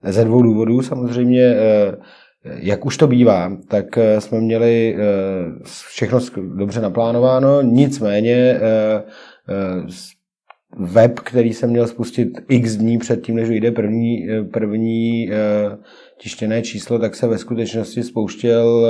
eh, 0.02 0.12
ze 0.12 0.24
dvou 0.24 0.42
důvodů 0.42 0.82
samozřejmě, 0.82 1.42
eh, 1.42 1.96
jak 2.44 2.86
už 2.86 2.96
to 2.96 3.06
bývá, 3.06 3.56
tak 3.68 3.98
eh, 3.98 4.20
jsme 4.20 4.40
měli 4.40 4.96
všechno 5.88 6.18
dobře 6.56 6.80
naplánováno, 6.80 7.62
nicméně 7.62 8.60
web, 10.78 11.20
který 11.20 11.54
jsem 11.54 11.70
měl 11.70 11.86
spustit 11.86 12.28
x 12.48 12.76
dní 12.76 12.98
před 12.98 13.22
tím, 13.22 13.36
než 13.36 13.48
vyjde 13.48 13.72
první, 13.72 14.26
první 14.52 15.30
tištěné 16.18 16.62
číslo, 16.62 16.98
tak 16.98 17.14
se 17.14 17.26
ve 17.26 17.38
skutečnosti 17.38 18.02
spouštěl 18.02 18.86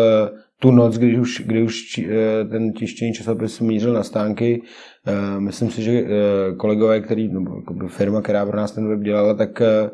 tu 0.60 0.70
noc, 0.70 0.96
kdy 0.96 1.20
už, 1.20 1.42
kdy 1.46 1.62
už 1.62 2.00
ten 2.50 2.72
tištěný 2.72 3.12
časopis 3.12 3.60
mířil 3.60 3.92
na 3.92 4.02
stánky, 4.02 4.62
Eh, 5.06 5.40
myslím 5.40 5.70
si, 5.70 5.82
že 5.82 5.92
eh, 5.92 6.06
kolegové, 6.56 7.00
který, 7.00 7.28
nebo 7.28 7.62
firma, 7.88 8.22
která 8.22 8.46
pro 8.46 8.56
nás 8.56 8.72
ten 8.72 8.88
web 8.88 9.00
dělala, 9.00 9.34
tak 9.34 9.60
eh, 9.60 9.90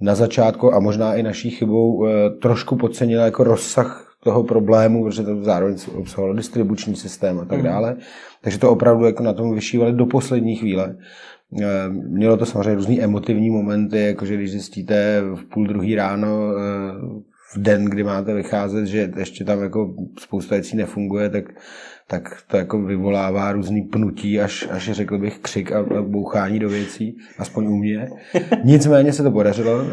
na 0.00 0.14
začátku 0.14 0.74
a 0.74 0.80
možná 0.80 1.14
i 1.14 1.22
naší 1.22 1.50
chybou 1.50 2.06
trošku 2.42 2.76
podcenila 2.76 3.24
jako 3.24 3.44
rozsah 3.44 4.16
toho 4.24 4.44
problému, 4.44 5.04
protože 5.04 5.22
to 5.22 5.42
zároveň 5.42 5.76
obsahovalo 5.94 6.34
distribuční 6.34 6.96
systém 6.96 7.40
a 7.40 7.44
tak 7.44 7.58
mhm. 7.58 7.66
dále. 7.66 7.96
Takže 8.42 8.58
to 8.58 8.70
opravdu 8.70 9.04
jako 9.04 9.22
na 9.22 9.32
tom 9.32 9.54
vyšívali 9.54 9.92
do 9.92 10.06
poslední 10.06 10.56
chvíle. 10.56 10.96
Mělo 11.88 12.36
to 12.36 12.46
samozřejmě 12.46 12.74
různý 12.74 13.02
emotivní 13.02 13.50
momenty, 13.50 13.98
jakože 13.98 14.34
když 14.36 14.50
zjistíte 14.50 15.22
v 15.34 15.44
půl 15.44 15.66
druhý 15.66 15.94
ráno 15.94 16.52
v 17.54 17.58
den, 17.58 17.84
kdy 17.84 18.02
máte 18.02 18.34
vycházet, 18.34 18.86
že 18.86 19.12
ještě 19.16 19.44
tam 19.44 19.62
jako 19.62 19.94
spousta 20.18 20.54
věcí 20.54 20.76
nefunguje, 20.76 21.30
tak 21.30 21.44
tak 22.08 22.42
to 22.46 22.56
jako 22.56 22.82
vyvolává 22.82 23.52
různý 23.52 23.82
pnutí, 23.82 24.40
až, 24.40 24.68
až 24.70 24.90
řekl 24.90 25.18
bych 25.18 25.38
křik 25.38 25.72
a, 25.72 25.78
a 25.78 26.02
bouchání 26.02 26.58
do 26.58 26.68
věcí, 26.68 27.16
aspoň 27.38 27.66
u 27.66 27.76
mě. 27.76 28.08
Nicméně 28.64 29.12
se 29.12 29.22
to 29.22 29.30
podařilo. 29.30 29.74
Uh, 29.74 29.84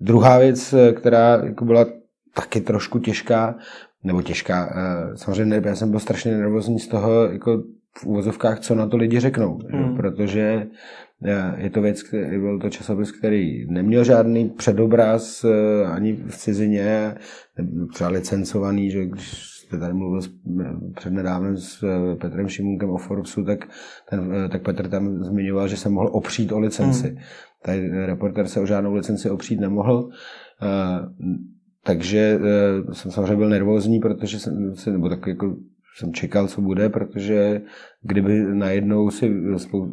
druhá 0.00 0.38
věc, 0.38 0.74
která 0.94 1.40
jako 1.44 1.64
byla 1.64 1.86
taky 2.34 2.60
trošku 2.60 2.98
těžká, 2.98 3.56
nebo 4.04 4.22
těžká, 4.22 4.66
uh, 4.66 5.14
samozřejmě 5.14 5.62
já 5.64 5.74
jsem 5.74 5.90
byl 5.90 6.00
strašně 6.00 6.36
nervózní 6.36 6.78
z 6.78 6.88
toho, 6.88 7.24
jako 7.24 7.62
v 7.98 8.06
úvozovkách, 8.06 8.60
co 8.60 8.74
na 8.74 8.86
to 8.86 8.96
lidi 8.96 9.20
řeknou, 9.20 9.58
hmm. 9.70 9.96
protože 9.96 10.66
uh, 11.20 11.60
je 11.60 11.70
to 11.70 11.80
věc, 11.80 12.02
který, 12.02 12.38
byl 12.38 12.58
to 12.58 12.70
časopis, 12.70 13.12
který 13.12 13.66
neměl 13.70 14.04
žádný 14.04 14.48
předobraz 14.48 15.44
ani 15.92 16.12
v 16.12 16.36
cizině, 16.36 17.14
třeba 17.92 18.10
licencovaný, 18.10 18.90
že 18.90 19.06
když 19.06 19.58
jste 19.68 19.78
tady 19.78 19.94
mluvil 19.94 20.20
před 20.94 21.12
nedávnem 21.12 21.56
s 21.56 21.82
eh, 21.82 22.16
Petrem 22.16 22.48
Šimunkem 22.48 22.90
o 22.90 22.96
Forbesu, 22.96 23.44
tak, 23.44 23.68
ten, 24.10 24.32
eh, 24.34 24.48
tak 24.48 24.62
Petr 24.62 24.88
tam 24.88 25.24
zmiňoval, 25.24 25.68
že 25.68 25.76
se 25.76 25.88
mohl 25.88 26.08
opřít 26.12 26.52
o 26.52 26.58
licenci. 26.58 27.10
Mm. 27.10 27.16
Tady 27.62 28.06
reporter 28.06 28.48
se 28.48 28.60
o 28.60 28.66
žádnou 28.66 28.94
licenci 28.94 29.30
opřít 29.30 29.60
nemohl. 29.60 30.08
Eh, 30.62 31.26
takže 31.84 32.40
jsem 32.92 33.10
samozřejmě 33.10 33.36
byl 33.36 33.48
nervózní, 33.48 34.00
protože 34.00 34.38
jsem, 34.38 34.74
nebo 34.92 35.08
tak 35.08 35.26
jako 35.26 35.56
jsem 35.98 36.12
čekal, 36.12 36.48
co 36.48 36.60
bude, 36.60 36.88
protože 36.88 37.60
kdyby 38.02 38.44
najednou 38.54 39.10
si 39.10 39.32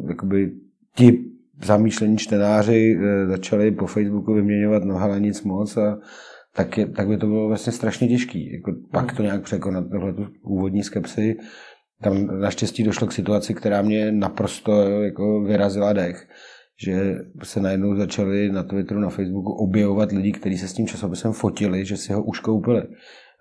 jakoby, 0.08 0.52
ti 0.96 1.24
zamýšlení 1.64 2.18
čtenáři 2.18 2.98
začali 3.26 3.70
po 3.70 3.86
Facebooku 3.86 4.34
vyměňovat 4.34 4.84
no 4.84 4.96
ale 4.96 5.20
nic 5.20 5.42
moc 5.42 5.76
a 5.76 5.98
tak, 6.56 6.78
je, 6.78 6.86
tak 6.86 7.08
by 7.08 7.16
to 7.16 7.26
bylo 7.26 7.48
vlastně 7.48 7.72
strašně 7.72 8.08
těžký. 8.08 8.52
Jako 8.52 8.72
pak 8.92 9.16
to 9.16 9.22
nějak 9.22 9.42
překonat, 9.42 9.84
tohle 9.90 10.12
tu 10.12 10.26
úvodní 10.42 10.82
skepsy. 10.82 11.36
Tam 12.02 12.40
naštěstí 12.40 12.82
došlo 12.82 13.06
k 13.06 13.12
situaci, 13.12 13.54
která 13.54 13.82
mě 13.82 14.12
naprosto 14.12 15.02
jako 15.02 15.40
vyrazila 15.40 15.92
dech 15.92 16.26
že 16.84 17.18
se 17.42 17.60
najednou 17.60 17.96
začali 17.96 18.52
na 18.52 18.62
Twitteru, 18.62 19.00
na 19.00 19.08
Facebooku 19.08 19.52
objevovat 19.52 20.12
lidi, 20.12 20.32
kteří 20.32 20.58
se 20.58 20.68
s 20.68 20.72
tím 20.72 20.86
časopisem 20.86 21.32
fotili, 21.32 21.84
že 21.84 21.96
si 21.96 22.12
ho 22.12 22.22
už 22.22 22.40
koupili. 22.40 22.82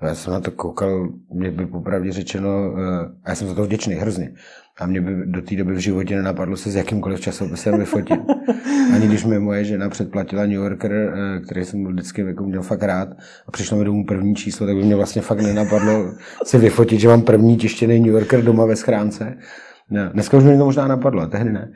Já 0.01 0.15
jsem 0.15 0.33
na 0.33 0.39
to 0.39 0.51
koukal, 0.51 1.09
mě 1.33 1.51
by 1.51 1.65
popravdě 1.65 2.11
řečeno, 2.11 2.49
eh, 2.49 2.81
a 3.23 3.29
já 3.29 3.35
jsem 3.35 3.47
za 3.47 3.53
to 3.53 3.63
vděčný 3.63 3.93
hrozně, 3.93 4.33
a 4.79 4.85
mě 4.85 5.01
by 5.01 5.25
do 5.25 5.41
té 5.41 5.55
doby 5.55 5.73
v 5.73 5.77
životě 5.77 6.15
nenapadlo 6.15 6.57
se 6.57 6.71
s 6.71 6.75
jakýmkoliv 6.75 7.19
časopisem 7.19 7.79
vyfotit. 7.79 8.19
Ani 8.93 9.07
když 9.07 9.25
mi 9.25 9.39
moje 9.39 9.63
žena 9.65 9.89
předplatila 9.89 10.41
New 10.41 10.51
Yorker, 10.51 10.91
eh, 10.93 11.39
který 11.39 11.65
jsem 11.65 11.85
vždycky 11.85 12.21
jako 12.21 12.43
měl 12.43 12.61
fakt 12.61 12.83
rád, 12.83 13.09
a 13.47 13.51
přišlo 13.51 13.77
mi 13.77 13.85
domů 13.85 14.05
první 14.05 14.35
číslo, 14.35 14.67
tak 14.67 14.75
by 14.75 14.83
mě 14.83 14.95
vlastně 14.95 15.21
fakt 15.21 15.41
nenapadlo 15.41 16.13
si 16.43 16.57
vyfotit, 16.57 16.99
že 16.99 17.07
mám 17.07 17.21
první 17.21 17.57
tištěný 17.57 17.99
New 17.99 18.13
Yorker 18.13 18.43
doma 18.43 18.65
ve 18.65 18.75
schránce. 18.75 19.37
Ne, 19.89 20.09
dneska 20.13 20.37
už 20.37 20.43
mi 20.43 20.57
to 20.57 20.65
možná 20.65 20.87
napadlo, 20.87 21.27
tehdy 21.27 21.53
ne. 21.53 21.71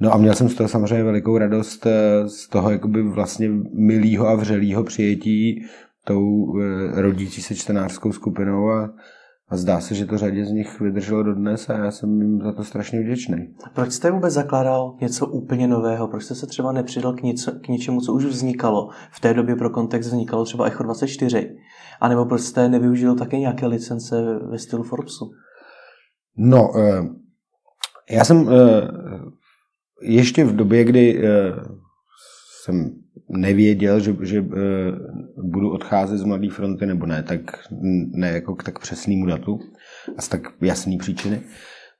No 0.00 0.14
a 0.14 0.18
měl 0.18 0.34
jsem 0.34 0.48
z 0.48 0.54
toho 0.54 0.68
samozřejmě 0.68 1.04
velikou 1.04 1.38
radost 1.38 1.86
eh, 1.86 2.28
z 2.28 2.48
toho 2.48 2.70
jakoby 2.70 3.02
vlastně 3.02 3.50
milýho 3.78 4.28
a 4.28 4.34
vřelýho 4.34 4.84
přijetí 4.84 5.66
tou 6.04 6.58
eh, 6.60 7.00
rodící 7.00 7.42
se 7.42 7.54
čtenářskou 7.54 8.12
skupinou 8.12 8.70
a, 8.70 8.90
a 9.48 9.56
zdá 9.56 9.80
se, 9.80 9.94
že 9.94 10.06
to 10.06 10.18
řadě 10.18 10.44
z 10.44 10.50
nich 10.50 10.80
vydrželo 10.80 11.22
do 11.22 11.34
dnes 11.34 11.70
a 11.70 11.72
já 11.72 11.90
jsem 11.90 12.20
jim 12.20 12.40
za 12.40 12.52
to 12.52 12.64
strašně 12.64 13.00
vděčný. 13.00 13.54
Proč 13.74 13.92
jste 13.92 14.10
vůbec 14.10 14.34
zakládal 14.34 14.96
něco 15.00 15.26
úplně 15.26 15.68
nového? 15.68 16.08
Proč 16.08 16.24
jste 16.24 16.34
se 16.34 16.46
třeba 16.46 16.72
nepřidal 16.72 17.12
k, 17.12 17.22
něco, 17.22 17.52
k 17.52 17.68
něčemu, 17.68 18.00
co 18.00 18.12
už 18.12 18.24
vznikalo? 18.24 18.88
V 19.12 19.20
té 19.20 19.34
době 19.34 19.56
pro 19.56 19.70
kontext 19.70 20.10
vznikalo 20.10 20.44
třeba 20.44 20.66
Echo 20.66 20.82
24. 20.82 21.56
A 22.00 22.08
nebo 22.08 22.26
proč 22.26 22.40
jste 22.40 22.68
nevyužil 22.68 23.14
také 23.14 23.38
nějaké 23.38 23.66
licence 23.66 24.38
ve 24.50 24.58
stylu 24.58 24.82
Forbesu? 24.82 25.30
No, 26.36 26.70
eh, 26.78 27.02
já 28.10 28.24
jsem 28.24 28.48
ještě 30.02 30.44
v 30.44 30.56
době, 30.56 30.84
kdy 30.84 31.22
jsem 32.62 33.03
nevěděl, 33.28 34.00
že, 34.00 34.16
že 34.22 34.40
uh, 34.40 34.48
budu 35.42 35.70
odcházet 35.70 36.18
z 36.18 36.24
Mladé 36.24 36.48
fronty 36.50 36.86
nebo 36.86 37.06
ne, 37.06 37.22
tak 37.22 37.40
ne 38.12 38.28
jako 38.28 38.54
k 38.54 38.62
tak 38.62 38.78
přesnému 38.78 39.26
datu 39.26 39.58
a 40.16 40.22
z 40.22 40.28
tak 40.28 40.40
jasné 40.60 40.96
příčiny, 40.98 41.40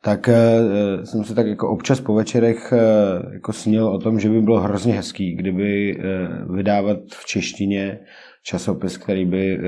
tak 0.03 0.29
uh, 0.29 1.05
jsem 1.05 1.25
se 1.25 1.35
tak 1.35 1.47
jako 1.47 1.69
občas 1.69 2.01
po 2.01 2.15
večerech 2.15 2.73
uh, 2.73 3.33
jako 3.33 3.53
snil 3.53 3.87
o 3.89 3.99
tom, 3.99 4.21
že 4.21 4.29
by 4.29 4.41
bylo 4.41 4.61
hrozně 4.61 4.93
hezký, 4.93 5.35
kdyby 5.37 5.99
vydávat 6.55 6.99
v 7.15 7.27
češtině 7.27 7.99
časopis, 8.43 8.97
který 8.97 9.25
by 9.27 9.59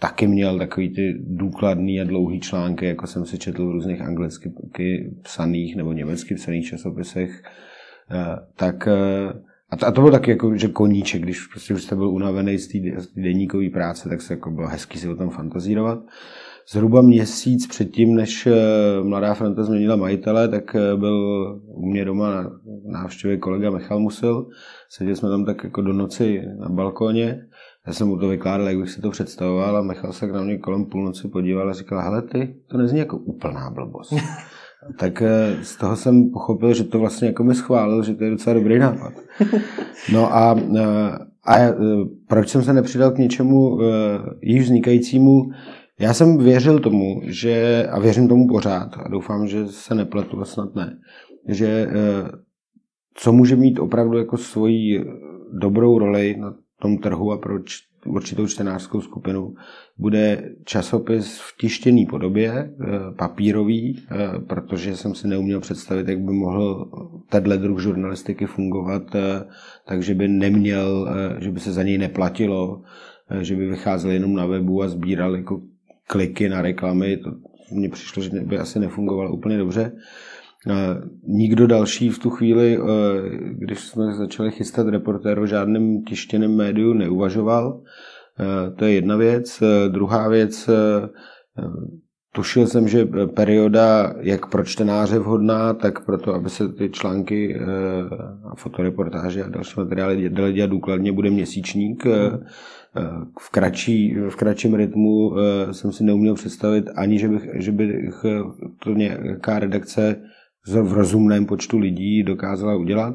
taky 0.00 0.26
měl 0.26 0.58
takový 0.58 0.94
ty 0.94 1.14
důkladný 1.18 2.00
a 2.00 2.04
dlouhý 2.04 2.40
články, 2.40 2.86
jako 2.86 3.06
jsem 3.06 3.26
si 3.26 3.38
četl 3.38 3.66
v 3.66 3.70
různých 3.70 4.00
anglicky 4.00 4.52
psaných 5.22 5.76
nebo 5.76 5.92
německy 5.92 6.34
psaných 6.34 6.66
časopisech, 6.66 7.42
tak 8.56 8.88
a 9.70 9.76
to, 9.76 9.86
a 9.86 9.90
to 9.90 10.00
bylo 10.00 10.12
taky 10.12 10.30
jako, 10.30 10.56
že 10.56 10.68
koníček, 10.68 11.22
když 11.22 11.46
prostě 11.46 11.74
už 11.74 11.82
jste 11.82 11.96
byl 11.96 12.08
unavený 12.08 12.58
z 12.58 12.68
té 12.68 12.78
denníkové 13.20 13.70
práce, 13.70 14.08
tak 14.08 14.22
se 14.22 14.34
jako 14.34 14.50
bylo 14.50 14.68
hezký 14.68 14.98
si 14.98 15.08
o 15.08 15.16
tom 15.16 15.30
fantazírovat. 15.30 15.98
Zhruba 16.72 17.02
měsíc 17.02 17.66
předtím, 17.66 18.14
než 18.14 18.46
eh, 18.46 18.54
Mladá 19.02 19.34
fronta 19.34 19.64
změnila 19.64 19.96
majitele, 19.96 20.48
tak 20.48 20.74
eh, 20.74 20.96
byl 20.96 21.16
u 21.66 21.86
mě 21.86 22.04
doma 22.04 22.30
na 22.30 22.50
návštěvě 22.84 23.36
kolega 23.36 23.70
Michal 23.70 24.00
Musil. 24.00 24.46
Seděli 24.88 25.16
jsme 25.16 25.28
tam 25.28 25.44
tak 25.44 25.64
jako 25.64 25.82
do 25.82 25.92
noci 25.92 26.42
na 26.60 26.68
balkóně. 26.68 27.38
Já 27.86 27.92
jsem 27.92 28.08
mu 28.08 28.18
to 28.18 28.28
vykládal, 28.28 28.68
jak 28.68 28.78
bych 28.78 28.90
si 28.90 29.00
to 29.00 29.10
představoval 29.10 29.76
a 29.76 29.82
Michal 29.82 30.12
se 30.12 30.26
na 30.26 30.42
mě 30.42 30.58
kolem 30.58 30.84
půlnoci 30.84 31.28
podíval 31.28 31.70
a 31.70 31.72
říkal, 31.72 32.00
hele 32.00 32.22
ty, 32.22 32.56
to 32.70 32.78
nezní 32.78 32.98
jako 32.98 33.16
úplná 33.16 33.70
blbost. 33.70 34.12
tak 34.98 35.22
eh, 35.22 35.56
z 35.62 35.76
toho 35.76 35.96
jsem 35.96 36.30
pochopil, 36.30 36.74
že 36.74 36.84
to 36.84 36.98
vlastně 36.98 37.28
jako 37.28 37.44
mi 37.44 37.54
schválil, 37.54 38.02
že 38.02 38.14
to 38.14 38.24
je 38.24 38.30
docela 38.30 38.54
dobrý 38.54 38.78
nápad. 38.78 39.12
No 40.12 40.34
a, 40.34 40.56
eh, 40.76 41.18
a 41.44 41.58
eh, 41.58 41.74
proč 42.28 42.48
jsem 42.48 42.62
se 42.62 42.72
nepřidal 42.72 43.10
k 43.10 43.18
něčemu 43.18 43.78
již 44.42 44.62
vznikajícímu? 44.62 45.50
Já 45.98 46.14
jsem 46.14 46.38
věřil 46.38 46.78
tomu, 46.78 47.20
že, 47.24 47.86
a 47.90 48.00
věřím 48.00 48.28
tomu 48.28 48.48
pořád, 48.48 48.96
a 48.96 49.08
doufám, 49.08 49.46
že 49.46 49.66
se 49.66 49.94
nepletu, 49.94 50.40
a 50.40 50.44
snad 50.44 50.74
ne, 50.74 50.98
že 51.48 51.88
co 53.14 53.32
může 53.32 53.56
mít 53.56 53.78
opravdu 53.78 54.18
jako 54.18 54.36
svoji 54.36 55.04
dobrou 55.52 55.98
roli 55.98 56.36
na 56.38 56.54
tom 56.82 56.98
trhu 56.98 57.32
a 57.32 57.38
proč 57.38 57.78
určitou 58.06 58.46
čtenářskou 58.46 59.00
skupinu, 59.00 59.54
bude 59.98 60.50
časopis 60.64 61.38
v 61.38 61.56
tištěné 61.60 62.06
podobě, 62.10 62.50
eh, 62.52 62.86
papírový, 63.18 64.02
eh, 64.10 64.38
protože 64.46 64.96
jsem 64.96 65.14
si 65.14 65.28
neuměl 65.28 65.60
představit, 65.60 66.08
jak 66.08 66.20
by 66.20 66.32
mohl 66.32 66.90
tenhle 67.28 67.58
druh 67.58 67.82
žurnalistiky 67.82 68.46
fungovat, 68.46 69.14
eh, 69.14 69.44
takže 69.86 70.14
by 70.14 70.28
neměl, 70.28 71.08
že 71.38 71.50
by 71.50 71.60
se 71.60 71.72
za 71.72 71.82
něj 71.82 71.98
neplatilo, 71.98 72.82
že 73.40 73.56
by 73.56 73.66
vycházel 73.66 74.10
jenom 74.10 74.34
na 74.34 74.46
webu 74.46 74.82
a 74.82 74.88
sbíral 74.88 75.36
jako 75.36 75.60
kliky 76.06 76.48
na 76.48 76.62
reklamy. 76.62 77.16
To 77.16 77.30
mně 77.72 77.88
přišlo, 77.88 78.22
že 78.22 78.30
by 78.30 78.58
asi 78.58 78.78
nefungovala 78.78 79.30
úplně 79.30 79.58
dobře. 79.58 79.92
Nikdo 81.26 81.66
další 81.66 82.08
v 82.08 82.18
tu 82.18 82.30
chvíli, 82.30 82.78
když 83.52 83.80
jsme 83.80 84.14
začali 84.14 84.50
chystat 84.50 84.88
reportér 84.88 85.38
o 85.38 85.46
žádném 85.46 86.02
tištěném 86.02 86.56
médiu, 86.56 86.92
neuvažoval. 86.92 87.82
To 88.76 88.84
je 88.84 88.94
jedna 88.94 89.16
věc. 89.16 89.62
Druhá 89.88 90.28
věc, 90.28 90.70
Tušil 92.32 92.66
jsem, 92.66 92.88
že 92.88 93.08
perioda 93.34 94.14
jak 94.20 94.46
pro 94.46 94.64
čtenáře 94.64 95.18
vhodná, 95.18 95.74
tak 95.74 96.04
pro 96.04 96.18
to, 96.18 96.34
aby 96.34 96.50
se 96.50 96.72
ty 96.72 96.90
články 96.90 97.56
eh, 97.56 97.64
a 98.44 98.54
fotoreportáže 98.54 99.44
a 99.44 99.48
další 99.48 99.74
materiály 99.76 100.28
dali 100.28 100.52
dělat 100.52 100.70
důkladně, 100.70 101.12
bude 101.12 101.30
měsíčník. 101.30 102.06
Eh, 102.06 102.10
eh, 102.96 103.00
v, 103.40 103.50
kratší, 103.50 104.14
v 104.28 104.36
kratším 104.36 104.74
rytmu 104.74 105.32
jsem 105.72 105.92
si 105.92 106.04
neuměl 106.04 106.34
představit 106.34 106.84
ani, 106.96 107.18
že 107.18 107.28
bych, 107.28 107.48
že 107.54 107.72
bych 107.72 108.24
to 108.82 108.90
nějaká 108.90 109.58
redakce 109.58 110.16
v 110.66 110.92
rozumném 110.92 111.46
počtu 111.46 111.78
lidí 111.78 112.22
dokázala 112.22 112.76
udělat 112.76 113.14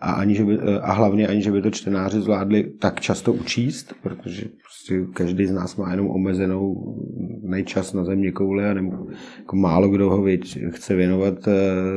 a, 0.00 0.12
ani, 0.12 0.34
že 0.34 0.44
by, 0.44 0.58
a 0.58 0.92
hlavně 0.92 1.28
ani, 1.28 1.42
že 1.42 1.52
by 1.52 1.62
to 1.62 1.70
čtenáři 1.70 2.20
zvládli 2.20 2.72
tak 2.78 3.00
často 3.00 3.32
učíst, 3.32 3.94
protože 4.02 4.42
prostě 4.42 5.06
každý 5.12 5.46
z 5.46 5.52
nás 5.52 5.76
má 5.76 5.90
jenom 5.90 6.10
omezenou 6.10 6.94
nejčas 7.42 7.92
na 7.92 8.04
země 8.04 8.32
koule 8.32 8.70
a 8.70 8.74
nebo 8.74 9.06
jako 9.38 9.56
málo 9.56 9.88
kdo 9.88 10.10
ho 10.10 10.22
věč, 10.22 10.58
chce 10.70 10.94
věnovat 10.94 11.48
eh, 11.48 11.52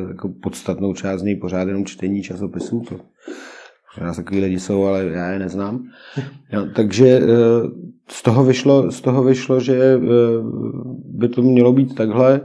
jako 0.07 0.29
podstatnou 0.29 0.93
část 0.93 1.19
z 1.19 1.23
něj 1.23 1.35
pořád 1.35 1.67
jenom 1.67 1.85
čtení 1.85 2.23
časopisů. 2.23 2.83
To, 2.89 2.99
nás 4.01 4.15
takový 4.15 4.41
lidi 4.41 4.59
jsou, 4.59 4.83
ale 4.83 5.05
já 5.05 5.31
je 5.31 5.39
neznám. 5.39 5.83
Ja, 6.51 6.65
takže 6.75 7.07
eh, 7.07 7.27
z 8.11 8.23
toho, 8.23 8.43
vyšlo, 8.43 8.91
z 8.91 9.01
toho 9.01 9.23
vyšlo, 9.23 9.59
že 9.59 9.99
by 11.05 11.27
to 11.29 11.41
mělo 11.41 11.73
být 11.73 11.95
takhle. 11.95 12.41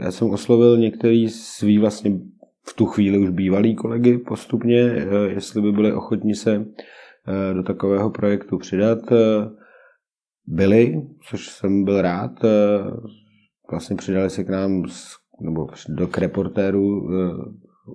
Já 0.00 0.10
jsem 0.10 0.30
oslovil 0.30 0.78
některý 0.78 1.28
svý 1.28 1.78
vlastně 1.78 2.18
v 2.66 2.74
tu 2.76 2.86
chvíli 2.86 3.18
už 3.18 3.30
bývalý 3.30 3.74
kolegy 3.74 4.18
postupně, 4.18 5.06
jestli 5.28 5.62
by 5.62 5.72
byli 5.72 5.92
ochotni 5.92 6.34
se 6.34 6.64
do 7.52 7.62
takového 7.62 8.10
projektu 8.10 8.58
přidat 8.58 8.98
byli, 10.46 11.02
což 11.28 11.48
jsem 11.48 11.84
byl 11.84 12.02
rád. 12.02 12.32
Vlastně 13.70 13.96
přidali 13.96 14.30
se 14.30 14.44
k 14.44 14.48
nám 14.48 14.82
nebo 15.40 15.66
do 15.88 16.06
k 16.06 16.18
reportéru 16.18 17.08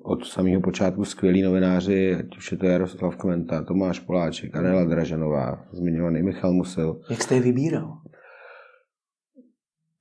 od 0.04 0.26
samého 0.26 0.62
počátku 0.62 1.06
skvělí 1.06 1.42
novináři, 1.42 2.16
ať 2.16 2.38
už 2.38 2.52
je 2.52 2.58
to 2.58 2.66
Jaroslav 2.66 3.16
Kventa, 3.16 3.64
Tomáš 3.64 4.00
Poláček, 4.00 4.56
Adela 4.56 4.84
Dražanová, 4.84 5.66
zmiňovaný 5.72 6.24
Michal 6.24 6.54
Musil. 6.54 7.00
Jak 7.10 7.22
jste 7.22 7.36
je 7.36 7.42
vybíral? 7.42 7.98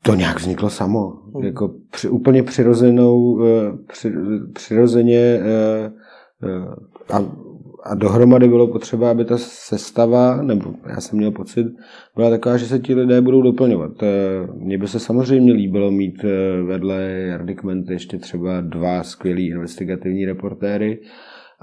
To 0.05 0.15
nějak 0.15 0.39
vzniklo 0.41 0.71
samo. 0.71 1.13
Hmm. 1.35 1.45
Jako 1.45 1.75
při, 1.91 2.09
úplně 2.09 2.43
přirozenou, 2.43 3.45
eh, 3.45 3.73
při, 3.87 4.13
přirozeně 4.53 5.41
a 7.13 7.25
a 7.85 7.95
dohromady 7.95 8.49
bylo 8.49 8.67
potřeba, 8.67 9.11
aby 9.11 9.25
ta 9.25 9.39
sestava, 9.39 10.43
nebo 10.43 10.75
já 10.89 11.01
jsem 11.01 11.19
měl 11.19 11.31
pocit, 11.31 11.67
byla 12.17 12.31
taková, 12.31 12.57
že 12.57 12.67
se 12.67 12.79
ti 12.79 12.95
lidé 12.95 13.21
budou 13.21 13.43
doplňovat. 13.43 13.91
Mně 14.55 14.79
by 14.79 14.89
se 14.89 15.01
samozřejmě 15.01 15.53
líbilo 15.53 15.91
mít 15.91 16.25
eh, 16.25 16.63
vedle 16.63 17.03
Jardy 17.03 17.55
Kment 17.55 17.91
ještě 17.91 18.19
třeba 18.19 18.61
dva 18.61 19.03
skvělí 19.03 19.49
investigativní 19.49 20.25
reportéry, 20.25 21.01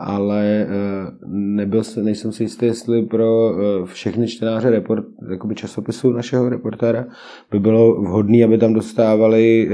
ale 0.01 0.45
eh, 0.45 0.67
nebyl, 1.27 1.81
nejsem 2.01 2.31
si 2.31 2.43
jistý, 2.43 2.65
jestli 2.65 3.05
pro 3.05 3.53
eh, 3.53 3.85
všechny 3.85 4.27
čtenáře 4.27 4.69
report, 4.69 5.05
jakoby 5.31 5.55
časopisu 5.55 6.11
našeho 6.11 6.49
reportéra 6.49 7.05
by 7.51 7.59
bylo 7.59 8.01
vhodné, 8.01 8.43
aby 8.43 8.57
tam 8.57 8.73
dostávali 8.73 9.69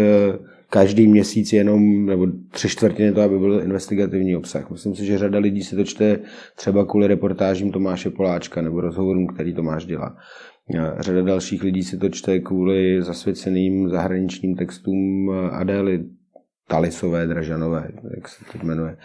každý 0.69 1.07
měsíc 1.07 1.53
jenom, 1.53 2.05
nebo 2.05 2.27
tři 2.51 2.69
čtvrtiny 2.69 3.11
to, 3.11 3.21
aby 3.21 3.39
byl 3.39 3.61
investigativní 3.63 4.35
obsah. 4.35 4.69
Myslím 4.71 4.95
si, 4.95 5.05
že 5.05 5.17
řada 5.17 5.39
lidí 5.39 5.63
si 5.63 5.75
to 5.75 5.83
čte 5.83 6.19
třeba 6.55 6.85
kvůli 6.85 7.07
reportážím 7.07 7.71
Tomáše 7.71 8.09
Poláčka 8.09 8.61
nebo 8.61 8.81
rozhovorům, 8.81 9.27
který 9.27 9.53
Tomáš 9.53 9.85
dělá. 9.85 10.17
Řada 10.99 11.21
dalších 11.21 11.63
lidí 11.63 11.83
si 11.83 11.97
to 11.97 12.09
čte 12.09 12.39
kvůli 12.39 13.01
zasvěceným 13.01 13.89
zahraničním 13.89 14.55
textům 14.55 15.31
Adély 15.51 16.05
Talisové, 16.67 17.27
Dražanové, 17.27 17.87
jak 18.15 18.27
se 18.27 18.45
to 18.51 18.65
jmenuje. 18.65 18.97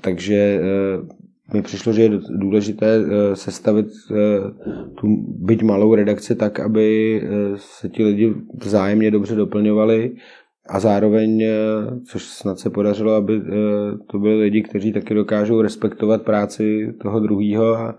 Takže 0.00 0.34
eh, 0.34 1.54
mi 1.54 1.62
přišlo, 1.62 1.92
že 1.92 2.02
je 2.02 2.10
důležité 2.28 2.86
eh, 2.96 3.36
sestavit 3.36 3.86
eh, 3.86 4.14
tu 5.00 5.06
byť 5.38 5.62
malou 5.62 5.94
redakci 5.94 6.34
tak, 6.34 6.60
aby 6.60 7.22
se 7.56 7.88
ti 7.88 8.04
lidi 8.04 8.34
vzájemně 8.62 9.10
dobře 9.10 9.34
doplňovali 9.34 10.16
a 10.68 10.80
zároveň, 10.80 11.44
což 12.06 12.24
snad 12.24 12.58
se 12.58 12.70
podařilo, 12.70 13.12
aby 13.12 13.42
to 14.10 14.18
byli 14.18 14.40
lidi, 14.40 14.62
kteří 14.62 14.92
taky 14.92 15.14
dokážou 15.14 15.60
respektovat 15.60 16.22
práci 16.22 16.94
toho 17.02 17.20
druhého 17.20 17.74
a, 17.74 17.98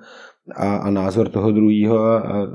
a, 0.56 0.76
a 0.76 0.90
názor 0.90 1.30
toho 1.30 1.52
druhého 1.52 2.00
a, 2.00 2.20
a 2.20 2.48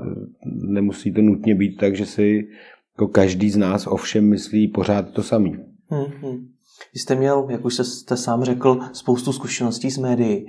nemusí 0.45 1.13
to 1.13 1.21
nutně 1.21 1.55
být 1.55 1.77
tak, 1.77 1.95
že 1.95 2.05
si 2.05 2.47
jako 2.93 3.07
každý 3.07 3.49
z 3.49 3.57
nás 3.57 3.87
ovšem 3.87 4.29
myslí 4.29 4.67
pořád 4.67 5.11
to 5.11 5.23
samý. 5.23 5.70
Hmm, 5.91 6.47
Vy 6.93 6.99
jste 6.99 7.15
měl, 7.15 7.47
jak 7.49 7.65
už 7.65 7.75
jste 7.75 8.17
sám 8.17 8.43
řekl, 8.43 8.79
spoustu 8.93 9.33
zkušeností 9.33 9.91
s 9.91 9.97
médií. 9.97 10.45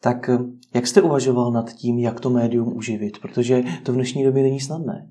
Tak 0.00 0.28
eh, 0.28 0.38
jak 0.74 0.86
jste 0.86 1.02
uvažoval 1.02 1.52
nad 1.52 1.72
tím, 1.72 1.98
jak 1.98 2.20
to 2.20 2.30
médium 2.30 2.76
uživit? 2.76 3.18
Protože 3.18 3.62
to 3.82 3.92
v 3.92 3.94
dnešní 3.94 4.24
době 4.24 4.42
není 4.42 4.60
snadné. 4.60 5.06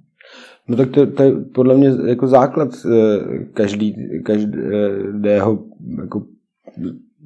No 0.67 0.77
tak 0.77 0.91
to, 0.91 1.11
to 1.11 1.23
je 1.23 1.31
podle 1.55 1.77
mě 1.77 1.91
jako 2.07 2.27
základ 2.27 2.69
eh, 2.85 3.45
každý, 3.53 3.95
každého 4.23 5.65
jako 6.01 6.25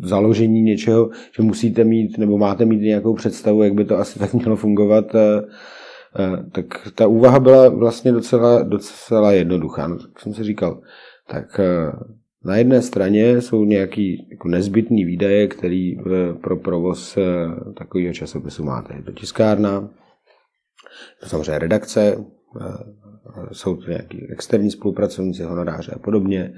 založení 0.03 0.61
něčeho, 0.61 1.09
že 1.35 1.43
musíte 1.43 1.83
mít 1.83 2.17
nebo 2.17 2.37
máte 2.37 2.65
mít 2.65 2.81
nějakou 2.81 3.13
představu, 3.13 3.63
jak 3.63 3.73
by 3.73 3.85
to 3.85 3.97
asi 3.97 4.19
tak 4.19 4.33
mělo 4.33 4.55
fungovat. 4.55 5.15
Eh, 5.15 5.41
tak 6.51 6.65
ta 6.95 7.07
úvaha 7.07 7.39
byla 7.39 7.69
vlastně 7.69 8.11
docela, 8.11 8.63
docela 8.63 9.31
jednoduchá. 9.31 9.87
No, 9.87 9.97
tak 9.97 10.19
jsem 10.19 10.33
si 10.33 10.43
říkal, 10.43 10.81
tak 11.27 11.59
na 12.49 12.57
jedné 12.57 12.81
straně 12.81 13.41
jsou 13.41 13.65
nějaký 13.65 14.27
jako 14.31 14.47
nezbytný 14.47 15.05
výdaje, 15.05 15.47
který 15.47 15.97
pro 16.41 16.57
provoz 16.57 17.17
takového 17.77 18.13
časopisu 18.13 18.63
máte. 18.63 18.95
Je 18.95 19.03
to 19.03 19.11
tiskárna, 19.11 19.89
to 21.21 21.29
samozřejmě 21.29 21.59
redakce, 21.59 22.17
jsou 23.51 23.75
to 23.75 23.89
nějaký 23.89 24.27
externí 24.31 24.71
spolupracovníci, 24.71 25.43
honoráře 25.43 25.91
a 25.95 25.99
podobně. 25.99 26.53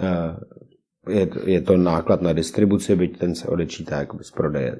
Eh, 0.00 0.36
je, 1.12 1.28
je 1.44 1.60
to 1.60 1.76
náklad 1.76 2.22
na 2.22 2.32
distribuci, 2.32 2.96
byť 2.96 3.18
ten 3.18 3.34
se 3.34 3.48
odečítá 3.48 3.98
jako 3.98 4.18
z 4.22 4.30
prodeje. 4.30 4.76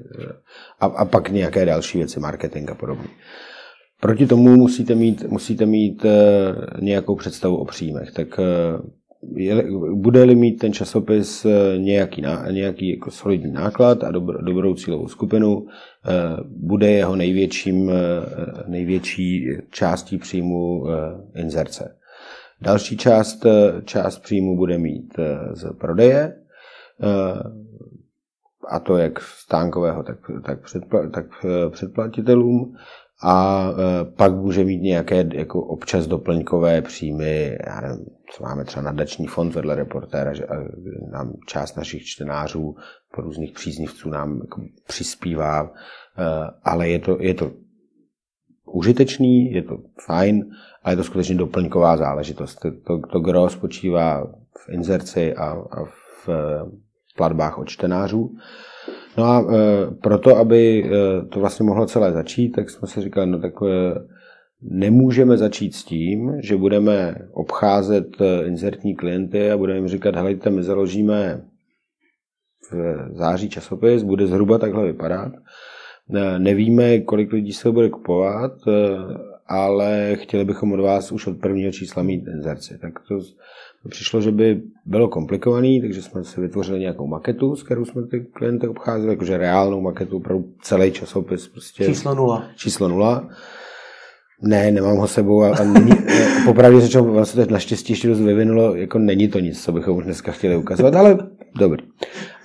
A, 0.79 0.85
a 0.85 1.05
pak 1.05 1.29
nějaké 1.29 1.65
další 1.65 1.97
věci, 1.97 2.19
marketing 2.19 2.71
a 2.71 2.75
podobně. 2.75 3.07
Proti 4.01 4.27
tomu 4.27 4.55
musíte 4.55 4.95
mít, 4.95 5.23
musíte 5.23 5.65
mít 5.65 6.05
eh, 6.05 6.55
nějakou 6.81 7.15
představu 7.15 7.57
o 7.57 7.65
příjmech. 7.65 8.11
Tak 8.11 8.39
eh, 8.39 8.43
bude-li 9.93 10.35
mít 10.35 10.55
ten 10.55 10.73
časopis 10.73 11.45
eh, 11.45 11.77
nějaký, 11.77 12.23
nějaký 12.51 12.89
jako 12.89 13.11
solidní 13.11 13.51
náklad 13.51 14.03
a 14.03 14.11
dobro, 14.11 14.41
dobrou 14.41 14.75
cílovou 14.75 15.07
skupinu, 15.07 15.67
eh, 15.67 16.11
bude 16.45 16.91
jeho 16.91 17.15
největším, 17.15 17.89
eh, 17.89 17.93
největší 18.67 19.47
částí 19.69 20.17
příjmu 20.17 20.85
inzerce. 21.35 21.97
Další 22.61 22.97
část, 22.97 23.45
část 23.85 24.19
příjmu 24.19 24.57
bude 24.57 24.77
mít 24.77 25.13
z 25.53 25.73
prodeje, 25.73 26.35
a 28.69 28.79
to 28.79 28.97
jak 28.97 29.21
stánkového, 29.21 30.03
tak, 30.03 30.17
tak, 30.45 30.63
předpla, 30.63 31.09
tak 31.09 31.25
předplatitelům 31.69 32.75
a 33.23 33.67
e, 33.69 34.05
pak 34.05 34.35
může 34.35 34.63
mít 34.63 34.81
nějaké 34.81 35.27
jako 35.33 35.61
občas 35.61 36.07
doplňkové 36.07 36.81
příjmy, 36.81 37.57
já 37.67 37.81
nevím, 37.81 38.05
co 38.31 38.43
máme 38.43 38.65
třeba 38.65 38.83
nadační 38.83 39.27
fond 39.27 39.55
vedle 39.55 39.75
reportéra, 39.75 40.33
že 40.33 40.45
nám 41.11 41.33
část 41.47 41.77
našich 41.77 42.05
čtenářů, 42.05 42.75
po 43.15 43.21
různých 43.21 43.51
příznivců 43.51 44.09
nám 44.09 44.39
jako 44.41 44.61
přispívá, 44.87 45.63
e, 45.63 45.69
ale 46.63 46.89
je 46.89 46.99
to, 46.99 47.17
je 47.21 47.33
to 47.33 47.51
užitečný, 48.65 49.51
je 49.51 49.63
to 49.63 49.77
fajn, 50.05 50.45
ale 50.83 50.93
je 50.93 50.97
to 50.97 51.03
skutečně 51.03 51.35
doplňková 51.35 51.97
záležitost. 51.97 52.55
To, 52.55 52.71
to, 52.71 53.07
to 53.07 53.19
gro 53.19 53.49
spočívá 53.49 54.27
v 54.57 54.69
inzerci 54.69 55.35
a, 55.35 55.45
a 55.71 55.83
v 55.85 56.29
platbách 57.17 57.57
od 57.57 57.69
čtenářů. 57.69 58.35
No 59.17 59.23
a 59.23 59.41
e, 59.41 59.55
proto, 60.01 60.37
aby 60.37 60.83
e, 60.83 60.89
to 61.25 61.39
vlastně 61.39 61.65
mohlo 61.65 61.85
celé 61.85 62.11
začít, 62.11 62.49
tak 62.49 62.69
jsme 62.69 62.87
si 62.87 63.01
říkali, 63.01 63.27
no 63.27 63.39
tak 63.39 63.53
e, 63.63 63.99
nemůžeme 64.61 65.37
začít 65.37 65.75
s 65.75 65.83
tím, 65.83 66.31
že 66.41 66.57
budeme 66.57 67.15
obcházet 67.31 68.21
e, 68.21 68.47
inzertní 68.47 68.95
klienty 68.95 69.51
a 69.51 69.57
budeme 69.57 69.79
jim 69.79 69.87
říkat, 69.87 70.15
helejte, 70.15 70.49
my 70.49 70.63
založíme 70.63 71.41
v 72.71 73.09
září 73.11 73.49
časopis, 73.49 74.03
bude 74.03 74.27
zhruba 74.27 74.57
takhle 74.57 74.85
vypadat. 74.85 75.31
Nevíme, 76.37 76.99
kolik 76.99 77.31
lidí 77.33 77.53
se 77.53 77.71
bude 77.71 77.89
kupovat 77.89 78.51
e, 78.67 78.71
ale 79.47 80.15
chtěli 80.15 80.45
bychom 80.45 80.71
od 80.71 80.79
vás 80.79 81.11
už 81.11 81.27
od 81.27 81.39
prvního 81.39 81.71
čísla 81.71 82.03
mít 82.03 82.27
inzerci. 82.27 82.77
Tak 82.77 82.93
to 83.07 83.19
přišlo, 83.89 84.21
že 84.21 84.31
by 84.31 84.61
bylo 84.85 85.07
komplikovaný, 85.07 85.81
takže 85.81 86.01
jsme 86.01 86.23
si 86.23 86.41
vytvořili 86.41 86.79
nějakou 86.79 87.07
maketu, 87.07 87.55
s 87.55 87.63
kterou 87.63 87.85
jsme 87.85 88.07
ty 88.07 88.25
klienty 88.33 88.67
obcházeli, 88.67 89.13
jakože 89.13 89.37
reálnou 89.37 89.81
maketu 89.81 90.19
pro 90.19 90.39
celý 90.61 90.91
časopis. 90.91 91.47
Prostě 91.47 91.85
číslo 91.85 92.15
nula. 92.15 92.47
Číslo 92.55 92.87
nula. 92.87 93.29
Ne, 94.41 94.71
nemám 94.71 94.97
ho 94.97 95.07
sebou 95.07 95.43
a, 95.43 95.55
a 95.57 95.63
není, 95.63 95.91
popravdě 96.45 96.81
řečeno, 96.81 97.25
se 97.25 97.45
to 97.45 97.53
naštěstí 97.53 97.93
ještě 97.93 98.07
dost 98.07 98.19
vyvinulo, 98.19 98.75
jako 98.75 98.99
není 98.99 99.27
to 99.27 99.39
nic, 99.39 99.63
co 99.63 99.71
bychom 99.71 99.97
už 99.97 100.03
dneska 100.03 100.31
chtěli 100.31 100.57
ukazovat, 100.57 100.95
ale 100.95 101.17
dobrý. 101.59 101.83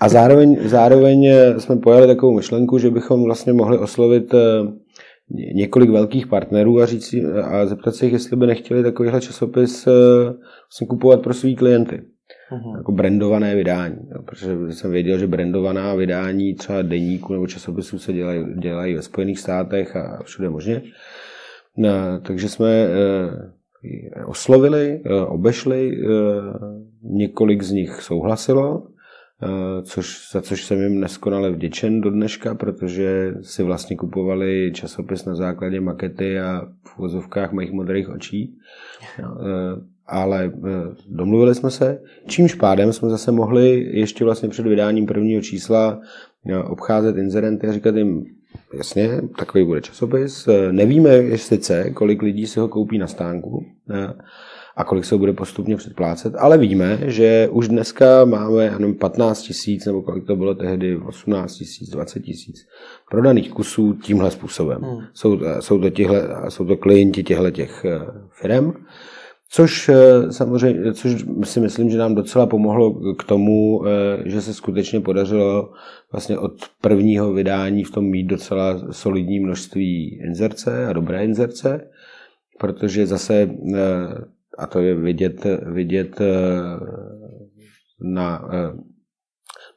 A 0.01 0.09
zároveň, 0.09 0.69
zároveň 0.69 1.33
jsme 1.59 1.77
pojali 1.77 2.07
takovou 2.07 2.37
myšlenku, 2.37 2.79
že 2.79 2.91
bychom 2.91 3.25
vlastně 3.25 3.53
mohli 3.53 3.79
oslovit 3.79 4.35
eh, 4.35 4.39
několik 5.31 5.91
velkých 5.91 6.27
partnerů 6.27 6.81
a, 6.81 6.87
říct, 6.87 7.15
a 7.43 7.67
zeptat 7.67 7.95
se 7.95 8.07
jich, 8.07 8.13
jestli 8.13 8.37
by 8.37 8.47
nechtěli 8.47 8.83
takovýhle 8.83 9.21
časopis 9.21 9.87
eh, 9.87 9.91
vlastně 10.71 10.87
kupovat 10.87 11.23
pro 11.23 11.35
svý 11.35 11.57
klienty. 11.57 12.03
Uhum. 12.53 12.77
Jako 12.77 12.93
brandované 12.93 13.55
vydání. 13.55 13.97
Protože 14.25 14.57
jsem 14.71 14.91
věděl, 14.91 15.19
že 15.19 15.27
brandovaná 15.27 15.95
vydání 15.95 16.55
třeba 16.55 16.83
deníku 16.83 17.33
nebo 17.33 17.47
časopisů 17.47 17.99
se 17.99 18.13
dělají, 18.13 18.45
dělají 18.59 18.95
ve 18.95 19.03
Spojených 19.03 19.39
státech 19.39 19.97
a 19.97 20.23
všude 20.25 20.51
možně. 20.51 20.83
No, 21.77 22.21
takže 22.23 22.49
jsme 22.49 22.71
eh, 22.71 24.25
oslovili, 24.27 25.01
eh, 25.07 25.21
obešli, 25.21 25.99
několik 27.03 27.63
z 27.63 27.71
nich 27.71 28.03
souhlasilo, 28.03 28.87
což, 29.83 30.31
za 30.33 30.43
což 30.43 30.65
jsem 30.65 30.83
jim 30.83 31.01
neskonale 31.01 31.51
vděčen 31.51 32.01
do 32.01 32.11
dneška, 32.11 32.55
protože 32.55 33.35
si 33.43 33.63
vlastně 33.63 33.97
kupovali 33.97 34.71
časopis 34.75 35.25
na 35.25 35.35
základě 35.35 35.81
makety 35.81 36.41
a 36.41 36.63
v 36.83 36.99
vozovkách 36.99 37.53
mých 37.53 37.73
modrých 37.73 38.09
očí. 38.09 38.59
Eh, 39.19 39.25
ale 40.07 40.45
eh, 40.45 40.71
domluvili 41.09 41.55
jsme 41.55 41.71
se, 41.71 42.03
čímž 42.27 42.55
pádem 42.55 42.93
jsme 42.93 43.09
zase 43.09 43.33
mohli 43.33 43.91
ještě 43.93 44.25
vlastně 44.25 44.49
před 44.49 44.67
vydáním 44.67 45.07
prvního 45.07 45.43
čísla 45.43 46.01
obcházet 46.65 47.17
inzerenty 47.17 47.67
a 47.67 47.73
říkat 47.73 47.97
jim, 47.97 48.25
jasně, 48.77 49.21
takový 49.39 49.65
bude 49.65 49.81
časopis. 49.81 50.49
Nevíme 50.71 51.11
jestli 51.11 51.57
sice, 51.57 51.91
kolik 51.91 52.23
lidí 52.23 52.47
si 52.47 52.61
ho 52.61 52.69
koupí 52.69 52.99
na 52.99 53.07
stánku, 53.07 53.65
a 54.81 54.85
kolik 54.85 55.05
se 55.05 55.17
bude 55.17 55.33
postupně 55.33 55.77
předplácet, 55.77 56.35
ale 56.39 56.59
víme, 56.59 56.99
že 57.07 57.49
už 57.53 57.69
dneska 57.69 58.25
máme 58.25 58.65
jenom 58.65 58.95
15 58.95 59.43
tisíc, 59.43 59.87
nebo 59.87 60.03
kolik 60.03 60.27
to 60.27 60.37
bylo 60.37 60.55
tehdy, 60.55 60.97
18 60.97 61.55
tisíc, 61.55 61.91
20 61.91 62.21
tisíc 62.21 62.57
prodaných 63.11 63.51
kusů 63.51 63.93
tímhle 63.93 64.31
způsobem. 64.31 64.83
Hmm. 64.83 64.99
Jsou, 65.15 65.41
jsou, 65.61 65.79
to 65.79 65.91
tihle, 65.91 66.29
jsou 66.49 66.65
to 66.65 66.77
klienti 66.77 67.23
těchto 67.23 67.51
těch 67.51 67.85
eh, 67.85 68.01
firm, 68.41 68.73
což 69.51 69.89
eh, 69.89 70.33
samozřejmě, 70.33 70.93
což 70.93 71.25
si 71.45 71.61
myslím, 71.61 71.91
že 71.91 71.99
nám 71.99 72.15
docela 72.15 72.47
pomohlo 72.47 73.15
k 73.15 73.25
tomu, 73.25 73.83
eh, 73.87 74.23
že 74.25 74.41
se 74.41 74.55
skutečně 74.55 75.01
podařilo 75.01 75.73
vlastně 76.13 76.39
od 76.39 76.53
prvního 76.81 77.33
vydání 77.33 77.85
v 77.85 77.91
tom 77.91 78.05
mít 78.05 78.27
docela 78.27 78.81
solidní 78.91 79.41
množství 79.41 80.21
inzerce 80.27 80.87
a 80.87 80.93
dobré 80.93 81.25
inzerce, 81.25 81.81
protože 82.59 83.07
zase 83.07 83.51
a 84.59 84.67
to 84.67 84.81
je 84.81 84.95
vidět, 84.95 85.47
vidět 85.67 86.21
eh, 86.21 86.27
na 88.01 88.49
eh, 88.53 88.73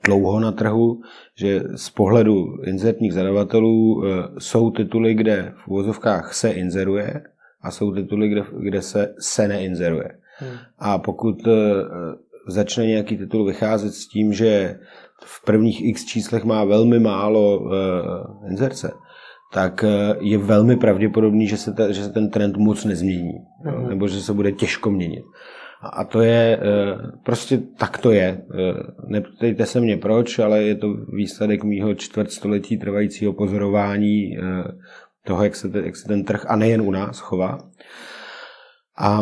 dlouho 0.06 0.40
na 0.40 0.52
trhu, 0.52 1.02
že 1.38 1.64
z 1.76 1.90
pohledu 1.90 2.64
inzertních 2.66 3.14
zadavatelů 3.14 4.04
eh, 4.06 4.10
jsou 4.40 4.72
tituly, 4.72 5.14
kde 5.14 5.54
v 5.64 5.68
úvozovkách 5.68 6.34
se 6.34 6.52
inzeruje 6.52 7.24
a 7.62 7.72
jsou 7.72 7.94
tituly, 7.94 8.30
kde, 8.30 8.44
kde 8.60 8.82
se, 8.82 9.16
se 9.20 9.48
neinzeruje. 9.48 10.10
Hmm. 10.38 10.58
A 10.80 10.98
pokud 10.98 11.36
začne 12.48 12.86
nějaký 12.86 13.18
titul 13.18 13.46
vycházet 13.46 13.92
s 13.92 14.08
tím, 14.08 14.34
že 14.34 14.80
v 15.24 15.46
prvních 15.46 15.86
x 15.86 16.06
číslech 16.06 16.44
má 16.44 16.64
velmi 16.64 17.00
málo 17.00 17.70
inzerce, 18.50 18.92
tak 19.54 19.84
eh, 19.84 20.16
je 20.20 20.38
velmi 20.38 20.76
pravděpodobný, 20.76 21.48
že 21.48 21.58
se, 21.58 21.74
ta, 21.74 21.92
že 21.92 22.04
se 22.04 22.10
ten 22.10 22.30
trend 22.30 22.58
moc 22.58 22.86
nezmění, 22.86 23.34
mm. 23.66 23.90
nebo 23.90 24.08
že 24.08 24.22
se 24.22 24.34
bude 24.34 24.52
těžko 24.52 24.92
měnit. 24.92 25.24
A 25.94 26.04
to 26.04 26.22
je, 26.22 26.60
eh, 26.62 26.98
prostě 27.24 27.62
tak 27.78 27.98
to 27.98 28.12
je. 28.12 28.42
Eh, 28.54 28.74
neptejte 29.08 29.66
se 29.66 29.80
mě 29.80 29.98
proč, 29.98 30.40
ale 30.40 30.64
je 30.64 30.76
to 30.76 30.88
výsledek 31.14 31.64
mýho 31.64 31.96
čtvrtstoletí 31.96 32.78
trvajícího 32.78 33.34
pozorování 33.34 34.38
toho, 35.26 35.44
jak 35.44 35.56
se, 35.56 35.70
ten, 35.70 35.86
jak 35.86 35.96
se 35.96 36.08
ten 36.08 36.24
trh, 36.24 36.46
a 36.48 36.56
nejen 36.56 36.82
u 36.82 36.92
nás, 36.92 37.20
chová. 37.20 37.58
A 38.98 39.22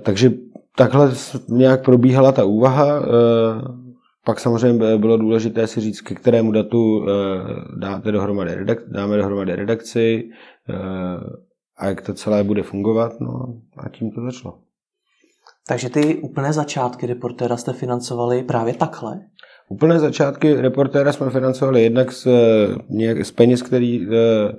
takže 0.00 0.30
takhle 0.76 1.10
nějak 1.48 1.84
probíhala 1.84 2.32
ta 2.32 2.44
úvaha. 2.44 3.02
Pak 4.28 4.40
samozřejmě 4.40 4.98
bylo 4.98 5.16
důležité 5.16 5.66
si 5.66 5.80
říct, 5.80 6.00
ke 6.00 6.14
kterému 6.14 6.52
datu 6.52 7.06
eh, 7.08 7.12
dáte 7.78 8.12
dohromady 8.12 8.54
redak, 8.54 8.78
dáme 8.88 9.16
dohromady 9.16 9.56
redakci 9.56 10.30
eh, 10.68 10.74
a 11.78 11.86
jak 11.86 12.00
to 12.02 12.14
celé 12.14 12.44
bude 12.44 12.62
fungovat. 12.62 13.12
No 13.20 13.30
a 13.76 13.88
tím 13.88 14.10
to 14.10 14.22
začalo. 14.22 14.58
Takže 15.68 15.90
ty 15.90 16.16
úplné 16.16 16.52
začátky 16.52 17.06
reportéra 17.06 17.56
jste 17.56 17.72
financovali 17.72 18.42
právě 18.42 18.74
takhle? 18.74 19.20
Úplné 19.68 19.98
začátky 19.98 20.54
reportéra 20.54 21.12
jsme 21.12 21.30
financovali 21.30 21.82
jednak 21.82 22.12
z, 22.12 22.26
nějak, 22.88 23.24
z 23.24 23.30
peněz, 23.30 23.62
který 23.62 24.06
eh, 24.06 24.52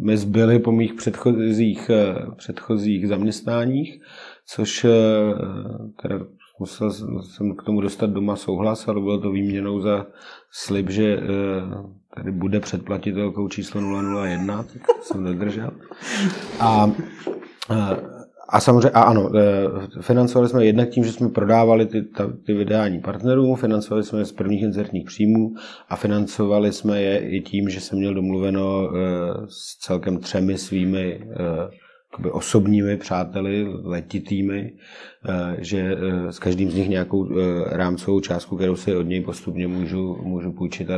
mi 0.00 0.16
zbyly 0.16 0.58
po 0.58 0.72
mých 0.72 0.94
předchozích, 0.94 1.90
předchozích 2.36 3.08
zaměstnáních, 3.08 4.00
což 4.46 4.86
teda 6.02 6.18
musel 6.58 6.90
jsem 7.22 7.56
k 7.56 7.62
tomu 7.62 7.80
dostat 7.80 8.10
doma 8.10 8.36
souhlas, 8.36 8.88
ale 8.88 9.00
bylo 9.00 9.20
to 9.20 9.30
výměnou 9.30 9.80
za 9.80 10.06
slib, 10.50 10.90
že 10.90 11.16
eh, 11.16 11.22
tady 12.14 12.32
bude 12.32 12.60
předplatitelkou 12.60 13.48
číslo 13.48 13.80
001, 14.24 14.62
tak 14.62 14.82
jsem 15.02 15.24
nedržel. 15.24 15.70
A, 16.60 16.90
eh, 17.70 17.96
a 18.48 18.60
samozřejmě, 18.60 18.90
a 18.90 19.02
ano, 19.02 19.30
eh, 19.36 20.02
financovali 20.02 20.48
jsme 20.48 20.64
jednak 20.64 20.88
tím, 20.88 21.04
že 21.04 21.12
jsme 21.12 21.28
prodávali 21.28 21.86
ty, 21.86 22.02
ta, 22.02 22.32
ty 22.46 22.54
vydání 22.54 23.00
partnerům, 23.00 23.56
financovali 23.56 24.04
jsme 24.04 24.18
je 24.18 24.24
z 24.24 24.32
prvních 24.32 24.62
inzertních 24.62 25.06
příjmů 25.06 25.54
a 25.88 25.96
financovali 25.96 26.72
jsme 26.72 27.02
je 27.02 27.18
i 27.18 27.40
tím, 27.40 27.68
že 27.68 27.80
jsem 27.80 27.98
měl 27.98 28.14
domluveno 28.14 28.90
s 29.48 29.78
celkem 29.78 30.18
třemi 30.18 30.58
svými 30.58 31.20
osobními 32.32 32.96
přáteli, 32.96 33.66
letitými, 33.84 34.72
eh, 35.28 35.56
že 35.58 35.78
eh, 35.78 36.32
s 36.32 36.38
každým 36.38 36.70
z 36.70 36.74
nich 36.74 36.88
nějakou 36.88 37.28
eh, 37.30 37.64
rámcovou 37.76 38.20
částku, 38.20 38.56
kterou 38.56 38.76
si 38.76 38.96
od 38.96 39.02
něj 39.02 39.20
postupně 39.20 39.68
můžu, 39.68 40.16
můžu 40.22 40.52
půjčit, 40.52 40.88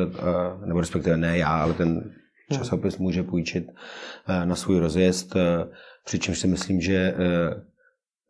nebo 0.66 0.81
respektive 0.81 1.16
ne 1.16 1.38
já, 1.38 1.49
ale 1.49 1.75
ten 1.75 2.11
časopis 2.53 2.99
může 2.99 3.23
půjčit 3.23 3.66
na 4.44 4.57
svůj 4.57 4.79
rozjezd, 4.79 5.37
přičemž 6.05 6.38
si 6.38 6.46
myslím, 6.46 6.81
že 6.81 7.14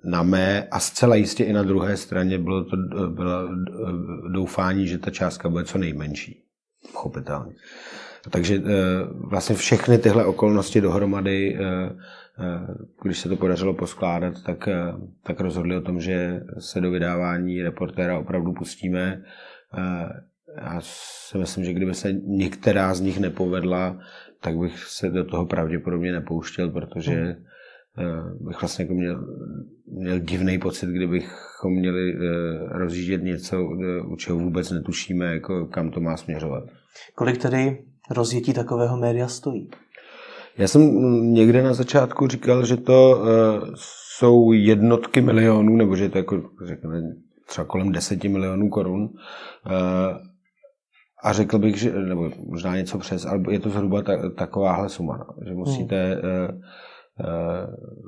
na 0.04 0.22
mé 0.22 0.68
a 0.70 0.80
zcela 0.80 1.14
jistě 1.14 1.44
i 1.44 1.52
na 1.52 1.62
druhé 1.62 1.96
straně 1.96 2.38
bylo 2.38 2.64
to 2.64 2.76
bylo 3.08 3.48
doufání, 4.32 4.86
že 4.86 4.98
ta 4.98 5.10
částka 5.10 5.48
bude 5.48 5.64
co 5.64 5.78
nejmenší. 5.78 6.44
Pochopitelně. 6.92 7.52
Takže 8.30 8.62
vlastně 9.30 9.56
všechny 9.56 9.98
tyhle 9.98 10.24
okolnosti 10.24 10.80
dohromady 10.80 11.58
když 13.02 13.18
se 13.18 13.28
to 13.28 13.36
podařilo 13.36 13.74
poskládat, 13.74 14.42
tak, 14.42 14.68
eh, 14.68 14.92
tak 15.22 15.40
rozhodli 15.40 15.76
o 15.76 15.80
tom, 15.80 16.00
že 16.00 16.42
se 16.58 16.80
do 16.80 16.90
vydávání 16.90 17.62
reportéra 17.62 18.18
opravdu 18.18 18.52
pustíme. 18.52 19.22
Eh, 19.78 20.22
já 20.56 20.80
si 20.80 21.38
myslím, 21.38 21.64
že 21.64 21.72
kdyby 21.72 21.94
se 21.94 22.12
některá 22.12 22.94
z 22.94 23.00
nich 23.00 23.20
nepovedla, 23.20 23.98
tak 24.40 24.58
bych 24.58 24.84
se 24.84 25.10
do 25.10 25.24
toho 25.24 25.46
pravděpodobně 25.46 26.12
nepouštěl, 26.12 26.70
protože 26.70 27.36
bych 28.40 28.60
vlastně 28.60 28.82
jako 28.82 28.94
měl, 28.94 29.26
měl 29.86 30.18
divný 30.18 30.58
pocit, 30.58 30.86
kdybychom 30.86 31.72
měli 31.72 32.14
rozjíždět 32.68 33.22
něco, 33.22 33.56
u 34.06 34.16
čeho 34.16 34.38
vůbec 34.38 34.70
netušíme, 34.70 35.34
jako 35.34 35.66
kam 35.66 35.90
to 35.90 36.00
má 36.00 36.16
směřovat. 36.16 36.64
Kolik 37.14 37.38
tedy 37.38 37.84
rozjetí 38.10 38.52
takového 38.52 38.96
média 38.96 39.28
stojí? 39.28 39.70
Já 40.58 40.68
jsem 40.68 40.82
někde 41.32 41.62
na 41.62 41.74
začátku 41.74 42.26
říkal, 42.26 42.64
že 42.64 42.76
to 42.76 43.18
uh, 43.18 43.68
jsou 43.74 44.52
jednotky 44.52 45.20
milionů, 45.20 45.76
nebo 45.76 45.96
že 45.96 46.08
to 46.08 46.18
jako, 46.18 46.42
řekněme, 46.64 47.02
třeba 47.46 47.64
kolem 47.64 47.92
deseti 47.92 48.28
milionů 48.28 48.68
korun. 48.68 49.02
Uh, 49.02 49.10
a 51.22 51.32
řekl 51.32 51.58
bych, 51.58 51.76
že, 51.76 51.92
nebo 51.92 52.30
možná 52.50 52.76
něco 52.76 52.98
přes, 52.98 53.26
ale 53.26 53.42
je 53.50 53.60
to 53.60 53.70
zhruba 53.70 54.02
ta, 54.02 54.30
takováhle 54.30 54.88
suma, 54.88 55.16
no, 55.16 55.44
že 55.46 55.54
musíte 55.54 56.16
uh, 56.16 56.60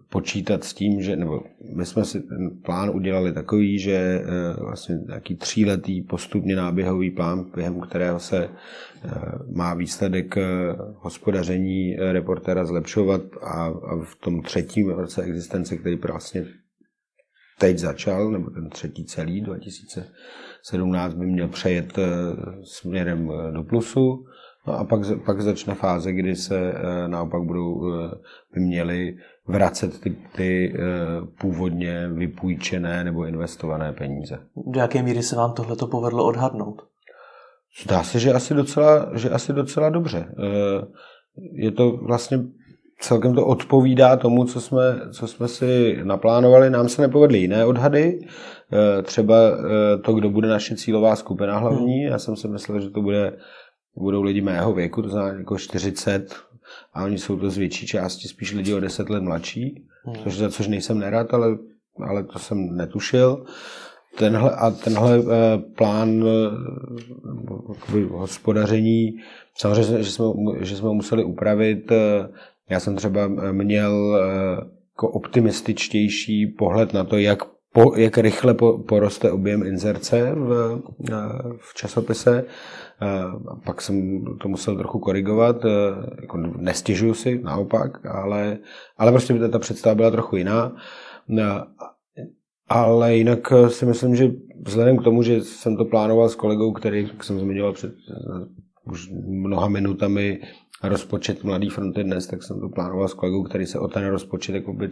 počítat 0.08 0.64
s 0.64 0.74
tím, 0.74 1.02
že, 1.02 1.16
nebo 1.16 1.40
my 1.76 1.86
jsme 1.86 2.04
si 2.04 2.20
ten 2.20 2.50
plán 2.64 2.90
udělali 2.90 3.32
takový, 3.32 3.78
že 3.78 4.24
vlastně 4.58 4.96
nějaký 5.06 5.36
tříletý 5.36 6.02
postupně 6.02 6.56
náběhový 6.56 7.10
plán, 7.10 7.50
během 7.54 7.80
kterého 7.80 8.18
se 8.18 8.48
má 9.56 9.74
výsledek 9.74 10.34
hospodaření 10.96 11.96
reportéra 11.96 12.64
zlepšovat 12.64 13.22
a, 13.42 13.64
a 13.66 14.04
v 14.04 14.16
tom 14.16 14.42
třetím 14.42 14.90
roce 14.90 15.22
existence, 15.22 15.76
který 15.76 15.96
vlastně 15.96 16.44
teď 17.58 17.78
začal, 17.78 18.30
nebo 18.30 18.50
ten 18.50 18.70
třetí 18.70 19.04
celý 19.04 19.40
2017 19.40 21.14
by 21.14 21.26
měl 21.26 21.48
přejet 21.48 21.98
směrem 22.64 23.30
do 23.52 23.62
plusu, 23.62 24.24
No 24.66 24.78
a 24.78 24.84
pak, 24.84 25.00
pak 25.24 25.40
začne 25.40 25.74
fáze, 25.74 26.12
kdy 26.12 26.36
se 26.36 26.58
eh, 26.58 27.08
naopak 27.08 27.42
budou, 27.42 27.92
eh, 27.94 28.10
by 28.54 28.60
měly 28.60 29.16
vracet 29.46 30.00
ty, 30.00 30.16
ty 30.36 30.74
eh, 30.74 30.80
původně 31.40 32.08
vypůjčené 32.08 33.04
nebo 33.04 33.24
investované 33.24 33.92
peníze. 33.92 34.38
Do 34.66 34.80
jaké 34.80 35.02
míry 35.02 35.22
se 35.22 35.36
vám 35.36 35.52
tohle 35.52 35.76
povedlo 35.90 36.24
odhadnout? 36.24 36.82
Zdá 37.84 38.02
se, 38.02 38.18
že 38.18 38.32
asi 38.32 38.54
docela, 38.54 39.10
že 39.14 39.30
asi 39.30 39.52
docela 39.52 39.90
dobře. 39.90 40.34
Je 41.52 41.70
to 41.70 41.96
vlastně 41.96 42.38
celkem 43.00 43.34
to 43.34 43.46
odpovídá 43.46 44.16
tomu, 44.16 44.44
co 44.44 44.60
jsme, 44.60 45.00
co 45.12 45.26
jsme 45.26 45.48
si 45.48 46.00
naplánovali. 46.04 46.70
Nám 46.70 46.88
se 46.88 47.02
nepovedly 47.02 47.38
jiné 47.38 47.64
odhady, 47.64 48.20
třeba 49.02 49.34
to, 50.04 50.12
kdo 50.12 50.30
bude 50.30 50.48
naše 50.48 50.76
cílová 50.76 51.16
skupina 51.16 51.58
hlavní. 51.58 51.98
Hmm. 51.98 52.12
Já 52.12 52.18
jsem 52.18 52.36
si 52.36 52.48
myslel, 52.48 52.80
že 52.80 52.90
to 52.90 53.02
bude 53.02 53.32
budou 53.96 54.22
lidi 54.22 54.40
mého 54.40 54.72
věku, 54.72 55.02
to 55.02 55.08
znamená 55.08 55.38
jako 55.38 55.58
40, 55.58 56.34
a 56.94 57.04
oni 57.04 57.18
jsou 57.18 57.36
to 57.36 57.50
z 57.50 57.58
větší 57.58 57.86
části 57.86 58.28
spíš 58.28 58.52
lidi 58.52 58.74
o 58.74 58.80
10 58.80 59.10
let 59.10 59.22
mladší, 59.22 59.86
hmm. 60.04 60.16
což, 60.22 60.36
za 60.36 60.50
což 60.50 60.68
nejsem 60.68 60.98
nerad, 60.98 61.34
ale, 61.34 61.58
ale 61.98 62.24
to 62.24 62.38
jsem 62.38 62.76
netušil. 62.76 63.44
Tenhle, 64.18 64.50
a 64.50 64.70
tenhle 64.70 65.18
uh, 65.18 65.26
plán 65.76 66.24
uh, 66.24 68.10
hospodaření, 68.10 69.16
samozřejmě, 69.54 70.02
že 70.02 70.10
jsme, 70.10 70.26
že 70.60 70.76
jsme 70.76 70.88
ho 70.88 70.94
museli 70.94 71.24
upravit. 71.24 71.90
Uh, 71.90 71.96
já 72.70 72.80
jsem 72.80 72.96
třeba 72.96 73.28
měl 73.52 73.92
uh, 73.92 74.72
jako 74.92 75.08
optimističtější 75.08 76.46
pohled 76.46 76.92
na 76.92 77.04
to, 77.04 77.18
jak 77.18 77.38
po, 77.72 77.96
jak 77.96 78.18
rychle 78.18 78.54
po, 78.54 78.78
poroste 78.78 79.30
objem 79.30 79.62
inzerce 79.62 80.32
v, 80.34 80.80
v 81.58 81.74
časopise. 81.74 82.44
A 83.02 83.56
pak 83.64 83.82
jsem 83.82 84.24
to 84.40 84.48
musel 84.48 84.76
trochu 84.76 84.98
korigovat, 84.98 85.56
jako 86.20 86.36
nestěžuju 86.36 87.14
si, 87.14 87.40
naopak, 87.42 88.06
ale, 88.06 88.58
ale 88.98 89.12
prostě 89.12 89.48
ta 89.48 89.58
představa 89.58 89.94
byla 89.94 90.10
trochu 90.10 90.36
jiná. 90.36 90.76
Ale 92.68 93.16
jinak 93.16 93.52
si 93.68 93.86
myslím, 93.86 94.16
že 94.16 94.30
vzhledem 94.66 94.98
k 94.98 95.04
tomu, 95.04 95.22
že 95.22 95.40
jsem 95.40 95.76
to 95.76 95.84
plánoval 95.84 96.28
s 96.28 96.34
kolegou, 96.34 96.72
který, 96.72 97.02
jak 97.02 97.24
jsem 97.24 97.38
zmiňoval 97.38 97.72
před 97.72 97.94
už 98.84 99.10
mnoha 99.26 99.68
minutami, 99.68 100.40
rozpočet 100.82 101.44
Mladý 101.44 101.68
fronty 101.68 102.04
dnes, 102.04 102.26
tak 102.26 102.42
jsem 102.42 102.60
to 102.60 102.68
plánoval 102.68 103.08
s 103.08 103.14
kolegou, 103.14 103.42
který 103.42 103.66
se 103.66 103.78
o 103.78 103.88
ten 103.88 104.06
rozpočet 104.06 104.54
jako 104.54 104.72
by 104.72 104.90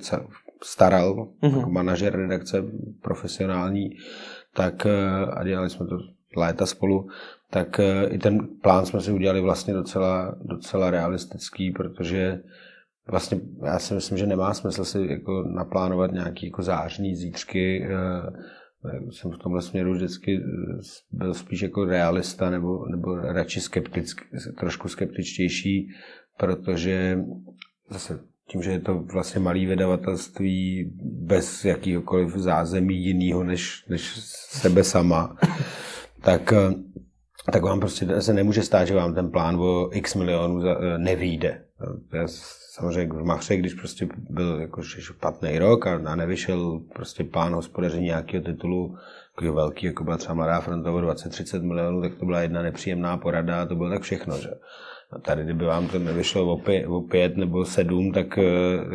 staral, 0.65 1.29
mm-hmm. 1.43 1.57
jako 1.57 1.71
manažer 1.71 2.17
redakce 2.17 2.65
profesionální, 3.03 3.91
tak 4.55 4.87
a 5.33 5.45
dělali 5.45 5.71
jsme 5.71 5.87
to 5.87 5.99
léta 6.37 6.67
spolu, 6.67 7.09
tak 7.51 7.81
eh, 7.81 8.07
i 8.07 8.19
ten 8.19 8.49
plán 8.63 8.87
jsme 8.87 9.01
si 9.01 9.13
udělali 9.13 9.41
vlastně 9.41 9.75
docela, 9.75 10.35
docela 10.43 10.91
realistický, 10.91 11.71
protože 11.71 12.41
vlastně 13.09 13.41
já 13.65 13.79
si 13.79 13.95
myslím, 13.95 14.19
že 14.19 14.27
nemá 14.27 14.55
smysl 14.55 14.85
si 14.85 15.07
jako 15.11 15.45
naplánovat 15.55 16.13
nějaký 16.13 16.47
jako 16.47 16.63
zářní 16.63 17.17
zítřky. 17.17 17.85
Eh, 17.85 19.11
jsem 19.11 19.31
v 19.31 19.39
tomhle 19.39 19.63
směru 19.63 19.93
vždycky 19.93 20.37
eh, 20.37 20.81
byl 21.13 21.35
spíš 21.35 21.63
jako 21.63 21.85
realista 21.85 22.51
nebo, 22.51 22.87
nebo 22.87 23.17
radši 23.17 23.61
skeptický, 23.61 24.25
trošku 24.59 24.89
skeptičtější, 24.89 25.89
protože 26.39 27.19
zase 27.91 28.21
tím, 28.49 28.63
že 28.63 28.71
je 28.71 28.81
to 28.81 28.95
vlastně 28.95 29.41
malý 29.41 29.67
vydavatelství 29.67 30.93
bez 31.03 31.65
jakýhokoliv 31.65 32.37
zázemí 32.37 33.05
jiného 33.05 33.45
než, 33.45 33.85
než 33.89 34.13
sebe 34.51 34.85
sama, 34.85 35.37
tak 36.23 36.53
tak 37.53 37.63
vám 37.63 37.81
prostě 37.81 38.21
se 38.21 38.33
nemůže 38.33 38.63
stát, 38.63 38.85
že 38.85 38.95
vám 38.95 39.15
ten 39.15 39.31
plán 39.31 39.57
o 39.57 39.91
x 39.93 40.15
milionů 40.15 40.63
eh, 40.67 40.99
nevyjde. 40.99 41.65
Já 42.13 42.27
samozřejmě 42.71 43.13
v 43.13 43.25
Machře, 43.25 43.57
když 43.57 43.75
prostě 43.75 44.09
byl 44.31 44.61
jako 44.61 44.83
špatný 44.83 45.59
rok 45.59 45.87
a, 45.87 46.17
nevyšel 46.17 46.81
prostě 46.95 47.25
plán 47.25 47.55
hospodaření 47.55 48.05
nějakého 48.05 48.45
titulu, 48.45 48.97
takový 49.35 49.51
velký, 49.51 49.87
jako 49.87 50.05
byla 50.05 50.17
třeba 50.17 50.35
Mladá 50.35 50.61
fronta 50.61 50.91
20-30 50.91 51.63
milionů, 51.63 52.03
tak 52.03 52.15
to 52.15 52.27
byla 52.27 52.41
jedna 52.41 52.63
nepříjemná 52.63 53.17
porada 53.17 53.63
a 53.63 53.67
to 53.67 53.75
bylo 53.75 53.91
tak 53.91 54.03
všechno. 54.03 54.39
Že? 54.39 54.51
A 55.13 55.19
tady, 55.19 55.45
kdyby 55.45 55.65
vám 55.65 55.89
to 55.89 55.99
nevyšlo 55.99 56.53
o 56.53 56.59
pět, 56.59 56.87
o 56.87 57.01
pět 57.01 57.37
nebo 57.37 57.65
sedm, 57.65 58.13
tak 58.13 58.39
eh, 58.39 58.43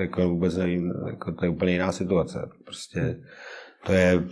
jako 0.02 0.30
vůbec 0.30 0.58
nevím, 0.58 0.94
jako 1.08 1.32
to 1.32 1.46
je 1.46 1.50
úplně 1.50 1.72
jiná 1.72 1.92
situace. 1.92 2.50
Prostě 2.66 3.20
to 3.86 3.94
je, 3.94 4.24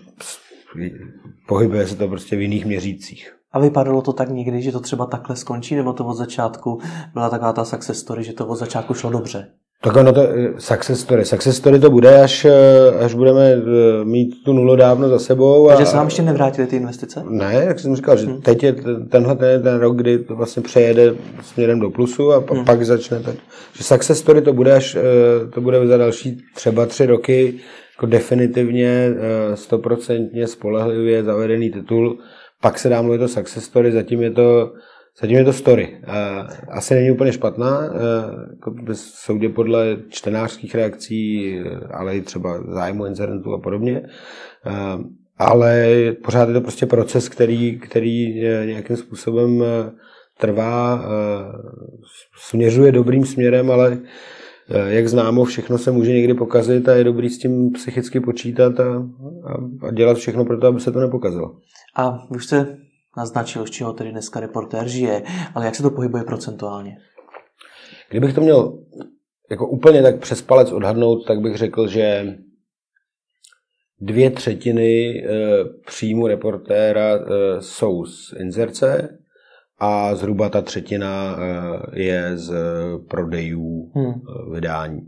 pohybuje 1.48 1.88
se 1.88 1.96
to 1.96 2.08
prostě 2.08 2.36
v 2.36 2.42
jiných 2.42 2.66
měřících. 2.66 3.43
A 3.54 3.60
vypadalo 3.60 4.02
to 4.02 4.14
tak 4.14 4.30
někdy, 4.30 4.62
že 4.62 4.72
to 4.72 4.80
třeba 4.80 5.06
takhle 5.06 5.36
skončí, 5.36 5.76
nebo 5.76 5.94
to 5.94 6.06
od 6.06 6.14
začátku 6.14 6.80
byla 7.14 7.30
taková 7.30 7.54
ta 7.54 7.66
success 7.66 8.00
story, 8.00 8.24
že 8.24 8.34
to 8.34 8.48
od 8.48 8.56
začátku 8.56 8.94
šlo 8.94 9.10
dobře? 9.10 9.48
Tak 9.84 9.96
ono 9.96 10.14
to, 10.14 10.22
eh, 10.22 10.54
success 10.58 11.00
story. 11.00 11.26
Success 11.26 11.58
story 11.58 11.80
to 11.80 11.90
bude, 11.90 12.22
až, 12.22 12.46
eh, 12.46 13.06
až 13.06 13.14
budeme 13.14 13.52
eh, 13.52 13.62
mít 14.04 14.44
tu 14.46 14.54
nulu 14.54 14.76
dávno 14.76 15.10
za 15.10 15.20
sebou. 15.20 15.68
Takže 15.68 15.86
se 15.86 15.98
vám 15.98 16.06
ještě 16.06 16.22
nevrátily 16.22 16.68
ty 16.68 16.76
investice? 16.76 17.24
Ne, 17.30 17.64
jak 17.68 17.80
jsem 17.80 17.96
říkal, 17.96 18.18
že 18.18 18.26
hmm. 18.26 18.42
teď 18.42 18.64
je 18.64 18.76
tenhle 19.10 19.36
ten, 19.36 19.64
ten 19.64 19.80
rok, 19.80 19.96
kdy 19.96 20.20
to 20.20 20.36
vlastně 20.36 20.64
přejede 20.64 21.14
směrem 21.42 21.80
do 21.80 21.90
plusu 21.90 22.34
a 22.34 22.44
hmm. 22.52 22.66
pak 22.66 22.86
začne 22.86 23.20
ten. 23.20 23.36
Že 23.74 23.84
success 23.84 24.20
story 24.20 24.42
to 24.42 24.54
bude, 24.54 24.76
až 24.76 24.98
to 25.54 25.62
bude 25.62 25.88
za 25.88 25.98
další 25.98 26.38
třeba 26.56 26.86
tři 26.86 27.06
roky 27.06 27.54
jako 27.98 28.06
definitivně 28.06 29.10
stoprocentně 29.54 30.48
spolehlivě 30.48 31.24
zavedený 31.24 31.72
titul, 31.72 32.18
pak 32.64 32.80
se 32.80 32.90
dá 32.90 33.02
mluvit 33.02 33.22
o 33.22 33.28
success 33.28 33.66
story, 33.66 33.92
zatím 33.92 34.22
je 34.22 34.32
to, 34.32 34.74
zatím 35.22 35.38
je 35.38 35.44
to 35.44 35.54
story. 35.54 36.02
Asi 36.70 36.94
není 36.96 37.12
úplně 37.12 37.32
špatná, 37.34 37.90
jako 38.50 38.72
bez 38.72 39.14
soudě 39.14 39.50
podle 39.50 39.98
čtenářských 40.10 40.76
reakcí, 40.76 41.60
ale 41.92 42.18
i 42.18 42.22
třeba 42.22 42.64
zájmu 42.74 43.06
incidentů 43.06 43.54
a 43.54 43.60
podobně. 43.60 44.02
Ale 45.38 45.88
pořád 46.24 46.48
je 46.48 46.54
to 46.54 46.62
prostě 46.62 46.86
proces, 46.86 47.30
který, 47.30 47.80
který 47.80 48.34
nějakým 48.66 48.98
způsobem 48.98 49.64
trvá, 50.40 51.06
směřuje 52.38 52.92
dobrým 52.92 53.26
směrem, 53.26 53.72
ale 53.72 53.98
jak 54.78 55.08
známo, 55.08 55.46
všechno 55.46 55.78
se 55.78 55.92
může 55.92 56.14
někdy 56.14 56.34
pokazit 56.34 56.90
a 56.90 56.96
je 56.96 57.04
dobrý 57.04 57.30
s 57.30 57.38
tím 57.38 57.72
psychicky 57.72 58.20
počítat 58.20 58.80
a, 58.80 59.10
a, 59.46 59.88
a 59.88 59.92
dělat 59.92 60.18
všechno 60.18 60.46
pro 60.46 60.60
to, 60.60 60.68
aby 60.68 60.80
se 60.80 60.92
to 60.92 61.00
nepokazilo. 61.00 61.56
A 61.96 62.30
už 62.30 62.46
jste 62.46 62.78
naznačil, 63.18 63.66
z 63.66 63.70
čeho 63.70 63.94
tedy 63.94 64.12
dneska 64.12 64.40
reportér 64.40 64.88
žije, 64.88 65.24
ale 65.56 65.66
jak 65.66 65.76
se 65.76 65.84
to 65.84 65.90
pohybuje 65.90 66.24
procentuálně? 66.24 66.98
Kdybych 68.10 68.34
to 68.34 68.42
měl 68.42 68.80
jako 69.52 69.68
úplně 69.68 70.02
tak 70.02 70.20
přes 70.20 70.42
palec 70.42 70.72
odhadnout, 70.72 71.26
tak 71.26 71.40
bych 71.40 71.58
řekl, 71.58 71.88
že 71.88 72.38
dvě 74.02 74.32
třetiny 74.32 75.24
eh, 75.26 75.30
příjmu 75.86 76.28
reportéra 76.28 77.16
eh, 77.16 77.22
jsou 77.62 78.06
z 78.06 78.34
inzerce 78.40 79.20
a 79.84 80.16
zhruba 80.16 80.50
ta 80.50 80.62
třetina 80.62 81.38
eh, 81.38 82.00
je 82.00 82.38
z 82.38 82.54
prodejů 83.08 83.92
hmm. 83.96 84.14
vydání 84.54 85.02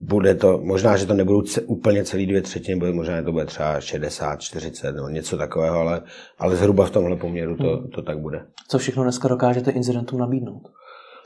bude 0.00 0.34
to, 0.34 0.58
možná, 0.62 0.96
že 0.96 1.06
to 1.06 1.14
nebudou 1.14 1.42
úplně 1.66 2.04
celý 2.04 2.26
dvě 2.26 2.42
třetiny, 2.42 2.78
bude, 2.78 2.92
možná 2.92 3.22
to 3.22 3.32
bude 3.32 3.44
třeba 3.44 3.80
60, 3.80 4.40
40 4.40 4.92
nebo 4.92 5.08
něco 5.08 5.36
takového, 5.36 5.78
ale, 5.78 6.02
ale 6.38 6.56
zhruba 6.56 6.86
v 6.86 6.90
tomhle 6.90 7.16
poměru 7.16 7.56
to, 7.56 7.76
hmm. 7.76 7.88
to 7.88 8.02
tak 8.02 8.18
bude. 8.18 8.46
Co 8.68 8.78
všechno 8.78 9.02
dneska 9.02 9.28
dokážete 9.28 9.70
incidentům 9.70 10.18
nabídnout? 10.18 10.62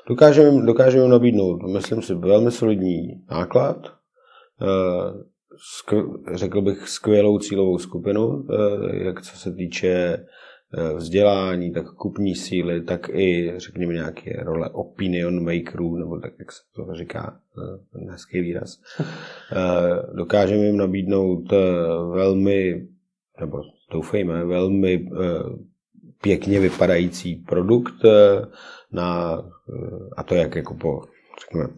Dokážeme, 0.08 0.66
dokážeme 0.66 1.08
nabídnout, 1.08 1.62
myslím 1.72 2.02
si, 2.02 2.14
velmi 2.14 2.50
solidní 2.50 3.24
náklad, 3.30 3.76
eh, 4.62 5.32
řekl 6.34 6.62
bych 6.62 6.88
skvělou 6.88 7.38
cílovou 7.38 7.78
skupinu, 7.78 8.44
eh, 8.50 9.04
jak 9.04 9.22
co 9.22 9.38
se 9.38 9.52
týče 9.52 10.18
Eh, 10.18 10.26
vzdělání, 10.96 11.72
tak 11.72 11.90
kupní 11.90 12.34
síly, 12.34 12.82
tak 12.82 13.08
i, 13.08 13.52
řekněme, 13.56 13.92
nějaké 13.92 14.42
role 14.42 14.70
opinion 14.70 15.44
makerů, 15.44 15.96
nebo 15.96 16.20
tak, 16.20 16.32
jak 16.38 16.52
se 16.52 16.62
to 16.74 16.94
říká, 16.94 17.40
eh, 17.58 17.78
ten 17.92 18.10
hezký 18.10 18.40
výraz. 18.40 18.80
Eh, 19.52 20.16
dokážeme 20.16 20.64
jim 20.64 20.76
nabídnout 20.76 21.52
velmi, 22.14 22.88
nebo 23.40 23.58
doufejme, 23.92 24.44
velmi 24.44 25.08
pěkně 26.22 26.60
vypadající 26.60 27.34
produkt 27.34 27.94
na, 28.92 29.38
a 30.16 30.22
to 30.22 30.34
jak 30.34 30.56
jako 30.56 30.74
po, 30.74 31.02
řekněme, 31.40 31.68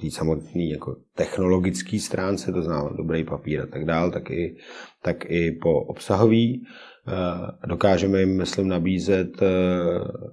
té 0.00 0.10
samotné 0.10 0.64
jako 0.64 0.96
technologické 1.14 1.98
stránce, 1.98 2.52
to 2.52 2.62
znamená 2.62 2.96
dobrý 2.96 3.24
papír 3.24 3.60
a 3.60 3.66
tak 3.66 3.84
dál, 3.84 4.10
tak 4.10 4.30
i, 4.30 4.56
tak 5.02 5.30
i 5.30 5.52
po 5.52 5.80
obsahový. 5.80 6.66
Eh, 7.08 7.66
dokážeme 7.66 8.20
jim, 8.20 8.36
myslím, 8.36 8.68
nabízet 8.68 9.42
eh, 9.42 9.46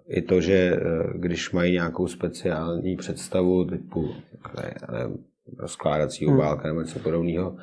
i 0.08 0.22
to, 0.22 0.42
že 0.42 0.54
eh, 0.54 0.80
když 1.16 1.52
mají 1.52 1.74
nějakou 1.74 2.08
speciální 2.08 2.96
představu 2.96 3.66
typu 3.66 4.10
rozkládací 5.60 6.26
hmm. 6.26 6.36
obálka 6.36 6.68
nebo 6.68 6.82
něco 6.82 7.00
podobného, 7.00 7.58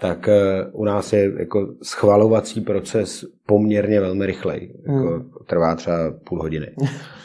tak 0.00 0.28
u 0.72 0.84
nás 0.84 1.12
je 1.12 1.32
jako 1.38 1.74
schvalovací 1.82 2.60
proces 2.60 3.24
poměrně 3.46 4.00
velmi 4.00 4.26
rychlej. 4.26 4.74
Jako 4.86 5.08
hmm. 5.08 5.30
Trvá 5.46 5.74
třeba 5.74 5.96
půl 6.24 6.42
hodiny, 6.42 6.74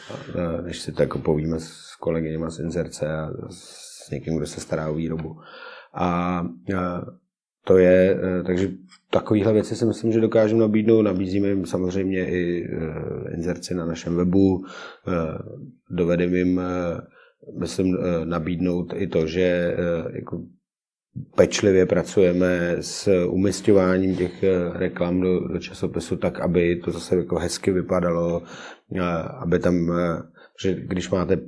než 0.64 0.80
si 0.80 0.92
to 0.92 1.02
jako 1.02 1.18
povíme 1.18 1.60
s 1.60 1.96
kolegyněma 2.00 2.50
z 2.50 2.58
Inzerce 2.58 3.16
a 3.16 3.30
s 3.50 3.85
někým, 4.10 4.36
kdo 4.36 4.46
se 4.46 4.60
stará 4.60 4.90
o 4.90 4.94
výrobu. 4.94 5.36
A 5.94 6.42
to 7.66 7.78
je, 7.78 8.18
takže 8.46 8.68
takovéhle 9.10 9.52
věci 9.52 9.76
si 9.76 9.84
myslím, 9.84 10.12
že 10.12 10.20
dokážeme 10.20 10.60
nabídnout. 10.60 11.02
Nabízíme 11.02 11.48
jim 11.48 11.66
samozřejmě 11.66 12.30
i 12.30 12.64
eh, 12.64 13.34
inzerci 13.34 13.74
na 13.74 13.86
našem 13.86 14.16
webu. 14.16 14.64
Eh, 15.08 15.12
dovedeme 15.90 16.36
jim, 16.36 16.60
myslím, 17.60 17.96
nabídnout 18.24 18.92
i 18.96 19.06
to, 19.06 19.26
že 19.26 19.76
jako 20.12 20.42
pečlivě 21.36 21.86
pracujeme 21.86 22.76
s 22.80 23.26
umistováním 23.26 24.16
těch 24.16 24.44
reklam 24.72 25.20
do, 25.20 25.48
do 25.48 25.58
časopisu 25.58 26.16
tak, 26.16 26.40
aby 26.40 26.76
to 26.76 26.90
zase 26.90 27.16
jako 27.16 27.38
hezky 27.38 27.70
vypadalo, 27.70 28.42
aby 29.42 29.58
tam, 29.58 29.92
že 30.62 30.74
když 30.74 31.10
máte 31.10 31.38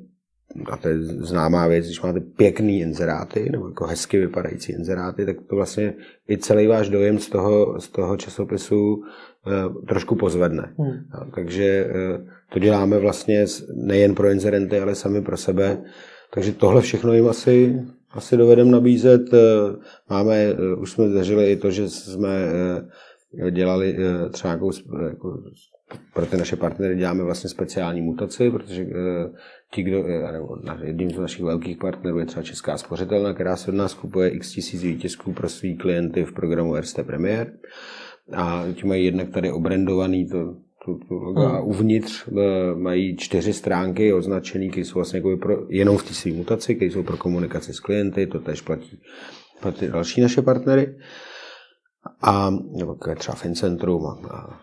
a 0.71 0.77
to 0.77 0.89
je 0.89 1.03
známá 1.03 1.67
věc, 1.67 1.87
když 1.87 2.03
máte 2.03 2.21
pěkný 2.21 2.81
inzeráty, 2.81 3.49
nebo 3.53 3.69
jako 3.69 3.87
hezky 3.87 4.19
vypadající 4.19 4.73
inzeráty, 4.73 5.27
tak 5.27 5.37
to 5.49 5.57
vlastně 5.57 5.95
i 6.31 6.39
celý 6.39 6.67
váš 6.67 6.89
dojem 6.89 7.19
z 7.19 7.29
toho, 7.29 7.81
z 7.81 7.89
toho 7.89 8.17
časopisu 8.17 9.03
eh, 9.47 9.87
trošku 9.89 10.17
pozvedne. 10.17 10.75
Hmm. 10.79 10.93
A, 11.13 11.25
takže 11.35 11.87
eh, 11.91 12.27
to 12.53 12.59
děláme 12.59 12.99
vlastně 12.99 13.45
nejen 13.75 14.15
pro 14.15 14.31
inzerenty, 14.31 14.81
ale 14.81 14.95
sami 14.95 15.23
pro 15.23 15.37
sebe. 15.37 15.83
Takže 16.35 16.53
tohle 16.53 16.83
všechno 16.83 17.13
jim 17.13 17.29
asi, 17.29 17.81
asi 18.11 18.37
dovedeme 18.37 18.71
nabízet. 18.71 19.35
Eh, 19.35 19.39
máme, 20.11 20.55
už 20.79 20.91
jsme 20.91 21.09
zažili 21.09 21.53
i 21.53 21.57
to, 21.57 21.71
že 21.71 21.89
jsme 21.89 22.53
dělali 23.51 23.97
třeba 24.33 24.55
nějakou 24.55 24.71
jako, 25.09 25.43
pro 26.15 26.27
ty 26.27 26.37
naše 26.37 26.57
partnery 26.57 26.97
děláme 26.97 27.25
vlastně 27.25 27.51
speciální 27.51 28.01
mutaci, 28.01 28.51
protože 28.51 28.87
ti, 29.73 29.83
kdo, 29.83 30.05
eh, 30.07 30.33
nebo 30.33 30.57
jedním 30.83 31.11
z 31.11 31.19
našich 31.19 31.45
velkých 31.45 31.79
partnerů 31.79 32.19
je 32.19 32.27
třeba 32.27 32.43
Česká 32.43 32.79
spořitelna, 32.79 33.35
která 33.35 33.57
se 33.57 33.71
od 33.71 33.75
nás 33.75 33.95
kupuje 33.95 34.29
x 34.29 34.53
tisíc 34.53 34.83
výtisků 34.83 35.33
pro 35.33 35.49
svý 35.49 35.77
klienty 35.77 36.25
v 36.25 36.33
programu 36.33 36.77
RST 36.77 37.03
Premier. 37.03 37.53
A 38.33 38.65
ti 38.75 38.87
mají 38.87 39.05
jednak 39.05 39.29
tady 39.29 39.53
obrandovaný 39.53 40.29
to, 40.29 40.55
to, 40.85 40.99
to 41.09 41.15
logo 41.15 41.43
a 41.43 41.59
hmm. 41.59 41.69
uvnitř 41.69 42.29
eh, 42.29 42.75
mají 42.75 43.17
čtyři 43.17 43.53
stránky 43.53 44.13
označené, 44.13 44.69
které 44.69 44.85
jsou 44.85 44.95
vlastně 44.95 45.19
jako 45.19 45.37
pro, 45.37 45.67
jenom 45.69 45.97
v 45.97 46.03
té 46.03 46.15
své 46.15 46.33
mutaci, 46.33 46.75
které 46.75 46.91
jsou 46.91 47.03
pro 47.03 47.17
komunikaci 47.17 47.73
s 47.73 47.81
klienty, 47.81 48.27
to 48.27 48.39
tež 48.39 48.61
platí 48.61 49.01
pro 49.61 49.73
ty 49.73 49.89
další 49.89 50.21
naše 50.21 50.43
partnery 50.43 50.95
a 52.23 52.51
nebo 52.51 52.97
třeba 53.17 53.35
Fincentrum 53.35 54.07
a, 54.07 54.19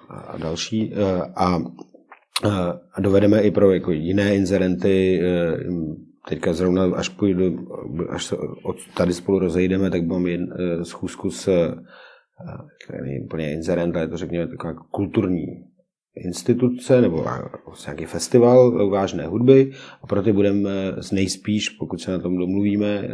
a, 0.10 0.20
a 0.20 0.38
další. 0.38 0.94
Eh, 0.94 1.22
a 1.36 1.60
a 2.44 3.02
dovedeme 3.02 3.42
i 3.42 3.52
pro 3.52 3.72
jako 3.72 3.92
jiné 3.92 4.36
inzerenty, 4.36 5.22
e, 5.24 5.58
teďka 6.30 6.54
zrovna, 6.54 6.84
až 6.96 7.10
půjdu, 7.10 7.68
až 8.10 8.26
se 8.26 8.36
od 8.64 8.76
tady 8.98 9.14
spolu 9.14 9.40
rozejdeme, 9.40 9.90
tak 9.90 10.06
mám 10.06 10.28
jen 10.28 10.54
e, 10.54 10.86
schůzku 10.86 11.32
s 11.32 11.48
e, 11.48 13.02
není 13.04 13.20
úplně 13.26 13.54
inzerent, 13.54 13.96
ale 13.96 14.08
to 14.08 14.18
řekněme 14.18 14.48
taková 14.48 14.74
kulturní 14.92 15.46
instituce 16.26 17.02
nebo 17.02 17.26
vlastně 17.66 17.92
nějaký 17.92 18.06
festival 18.06 18.90
vážné 18.90 19.28
hudby 19.28 19.72
a 20.02 20.08
pro 20.08 20.24
ty 20.24 20.32
budeme 20.34 20.70
z 20.98 21.12
nejspíš, 21.12 21.70
pokud 21.70 22.02
se 22.02 22.12
na 22.12 22.20
tom 22.20 22.38
domluvíme, 22.38 23.10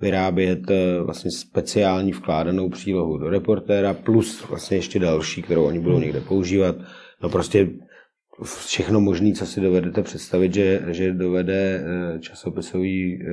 vyrábět 0.00 0.60
vlastně 1.04 1.30
speciální 1.30 2.12
vkládanou 2.12 2.68
přílohu 2.68 3.18
do 3.18 3.30
reportéra 3.30 3.94
plus 3.94 4.48
vlastně 4.48 4.76
ještě 4.76 4.98
další, 4.98 5.42
kterou 5.42 5.64
oni 5.64 5.78
budou 5.78 5.98
někde 5.98 6.20
používat. 6.20 6.76
No 7.22 7.28
prostě 7.28 7.68
všechno 8.44 9.00
možné, 9.00 9.32
co 9.32 9.46
si 9.46 9.60
dovedete 9.60 10.02
představit, 10.02 10.54
že, 10.54 10.82
že 10.86 11.12
dovede 11.12 11.84
eh, 11.84 12.18
časopisový 12.18 13.22
eh, 13.22 13.26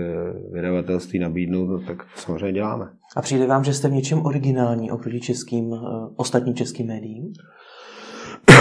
vydavatelství 0.53 1.19
nabídnout, 1.19 1.67
no, 1.67 1.79
tak 1.79 1.97
to 1.97 2.21
samozřejmě 2.21 2.51
děláme. 2.51 2.89
A 3.15 3.21
přijde 3.21 3.47
vám, 3.47 3.63
že 3.63 3.73
jste 3.73 3.87
v 3.87 3.91
něčem 3.91 4.25
originální 4.25 4.91
oproti 4.91 5.19
českým, 5.19 5.73
eh, 5.73 5.77
ostatním 6.15 6.55
českým 6.55 6.87
médiím? 6.87 7.33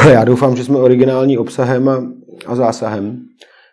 Já 0.12 0.24
doufám, 0.24 0.56
že 0.56 0.64
jsme 0.64 0.76
originální 0.76 1.38
obsahem 1.38 1.88
a, 1.88 2.06
a 2.46 2.54
zásahem. 2.54 3.26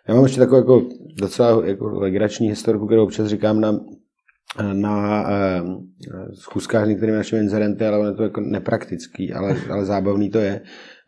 Já 0.08 0.14
mám 0.14 0.24
ještě 0.24 0.40
takovou 0.40 0.56
jako 0.56 0.82
docela 1.20 1.66
jako 1.66 1.86
legrační 1.86 2.48
historku, 2.48 2.86
kterou 2.86 3.04
občas 3.04 3.28
říkám 3.28 3.60
na, 3.60 3.80
na 4.72 5.26
eh, 5.30 5.62
schůzkách 6.34 6.84
s 6.84 6.88
některými 6.88 7.18
našimi 7.18 7.42
inzerenty, 7.42 7.86
ale 7.86 7.98
ono 7.98 8.08
je 8.08 8.14
to 8.14 8.22
jako 8.22 8.40
nepraktický, 8.40 9.32
ale, 9.32 9.56
ale 9.70 9.84
zábavný 9.84 10.30
to 10.30 10.38
je. 10.38 10.60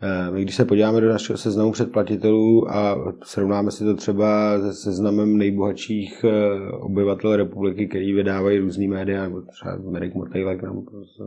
Eh, 0.03 0.31
my 0.31 0.43
když 0.43 0.55
se 0.55 0.65
podíváme 0.65 1.01
do 1.01 1.09
našeho 1.09 1.37
seznamu 1.37 1.73
předplatitelů 1.73 2.71
a 2.71 2.97
srovnáme 3.25 3.71
si 3.71 3.85
to 3.85 3.95
třeba 3.95 4.59
se 4.61 4.73
seznamem 4.73 5.37
nejbohatších 5.37 6.25
eh, 6.25 6.71
obyvatel 6.71 7.37
republiky, 7.37 7.87
který 7.87 8.13
vydávají 8.13 8.59
různý 8.59 8.89
média, 8.89 9.23
nebo 9.23 9.41
třeba 9.41 9.79
Merrick 9.91 10.15
Mortejlek 10.15 10.63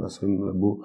na 0.01 0.09
svém 0.09 0.45
webu, 0.45 0.83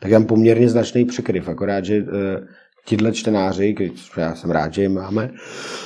tak 0.00 0.10
tam 0.10 0.24
poměrně 0.24 0.68
značný 0.68 1.04
překryv. 1.04 1.48
Akorát, 1.48 1.84
že 1.84 1.96
eh, 1.96 2.46
tihle 2.84 3.12
čtenáři, 3.12 3.74
já 4.16 4.34
jsem 4.34 4.50
rád, 4.50 4.74
že 4.74 4.82
je 4.82 4.88
máme, 4.88 5.30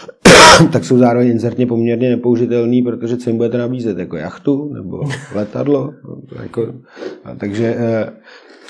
tak 0.72 0.84
jsou 0.84 0.98
zároveň 0.98 1.28
inzertně 1.28 1.66
poměrně 1.66 2.10
nepoužitelný, 2.10 2.82
protože 2.82 3.16
co 3.16 3.30
jim 3.30 3.36
budete 3.36 3.58
nabízet, 3.58 3.98
jako 3.98 4.16
jachtu 4.16 4.72
nebo 4.74 5.00
letadlo. 5.34 5.94
Jako, 6.42 6.74
takže 7.38 7.76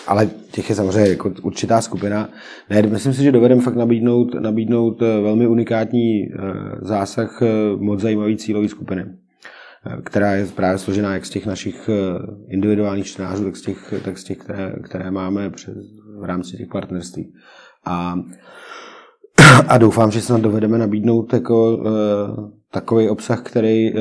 ale 0.06 0.30
těch 0.50 0.68
je 0.68 0.76
samozřejmě 0.76 1.10
jako 1.10 1.32
určitá 1.42 1.80
skupina. 1.80 2.28
Ne, 2.70 2.82
myslím 2.82 3.14
si, 3.14 3.22
že 3.22 3.32
dovedeme 3.32 3.62
fakt 3.62 3.76
nabídnout, 3.76 4.34
nabídnout 4.34 5.02
eh, 5.02 5.20
velmi 5.20 5.46
unikátní 5.46 6.22
eh, 6.22 6.36
zásah 6.80 7.42
eh, 7.42 7.46
moc 7.76 8.00
zajímavé 8.00 8.36
cílové 8.36 8.68
skupiny 8.68 9.04
která 10.04 10.32
je 10.34 10.46
právě 10.46 10.78
složená 10.78 11.14
jak 11.14 11.26
z 11.26 11.30
těch 11.30 11.46
našich 11.46 11.90
individuálních 12.48 13.06
čtenářů, 13.06 13.44
tak 13.44 13.56
z 13.56 13.62
těch, 13.62 13.94
tak 14.04 14.18
z 14.18 14.24
těch 14.24 14.38
které, 14.38 14.72
které 14.84 15.10
máme 15.10 15.50
přes, 15.50 15.76
v 16.20 16.24
rámci 16.24 16.56
těch 16.56 16.68
partnerství. 16.68 17.32
A, 17.84 18.14
a 19.68 19.78
doufám, 19.78 20.10
že 20.10 20.20
snad 20.20 20.40
dovedeme 20.40 20.78
nabídnout 20.78 21.32
jako, 21.32 21.84
takový 22.70 23.08
obsah, 23.08 23.42
který 23.42 23.92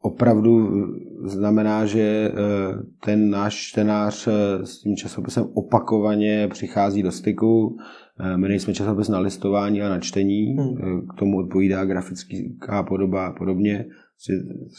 opravdu 0.00 0.68
znamená, 1.24 1.86
že 1.86 2.00
eh, 2.00 2.32
ten 3.04 3.30
náš 3.30 3.54
čtenář 3.54 4.28
eh, 4.28 4.66
s 4.66 4.78
tím 4.78 4.96
časopisem 4.96 5.44
opakovaně 5.54 6.48
přichází 6.48 7.02
do 7.02 7.12
styku. 7.12 7.76
Eh, 8.20 8.36
my 8.36 8.48
nejsme 8.48 8.74
časopis 8.74 9.08
na 9.08 9.18
listování 9.18 9.82
a 9.82 9.88
na 9.88 10.00
čtení, 10.00 10.56
hmm. 10.56 11.06
k 11.06 11.18
tomu 11.18 11.38
odpovídá 11.38 11.84
grafická 11.84 12.82
podoba 12.82 13.26
a 13.26 13.32
podobně. 13.32 13.84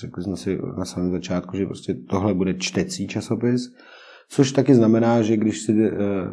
Řekli 0.01 0.23
jsme 0.23 0.38
si 0.38 0.60
na 0.77 0.86
samém 0.86 1.12
začátku, 1.12 1.58
že 1.58 1.65
prostě 1.65 1.93
tohle 2.10 2.34
bude 2.34 2.53
čtecí 2.53 3.08
časopis, 3.08 3.62
což 4.30 4.51
taky 4.51 4.75
znamená, 4.75 5.21
že 5.21 5.38
když 5.38 5.62
si, 5.62 5.73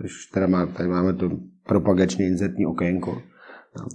když 0.01 0.27
teda 0.35 0.47
má, 0.47 0.67
tady 0.67 0.89
máme 0.89 1.13
to 1.13 1.31
propagačně 1.67 2.27
inzertní 2.27 2.67
okénko, 2.67 3.23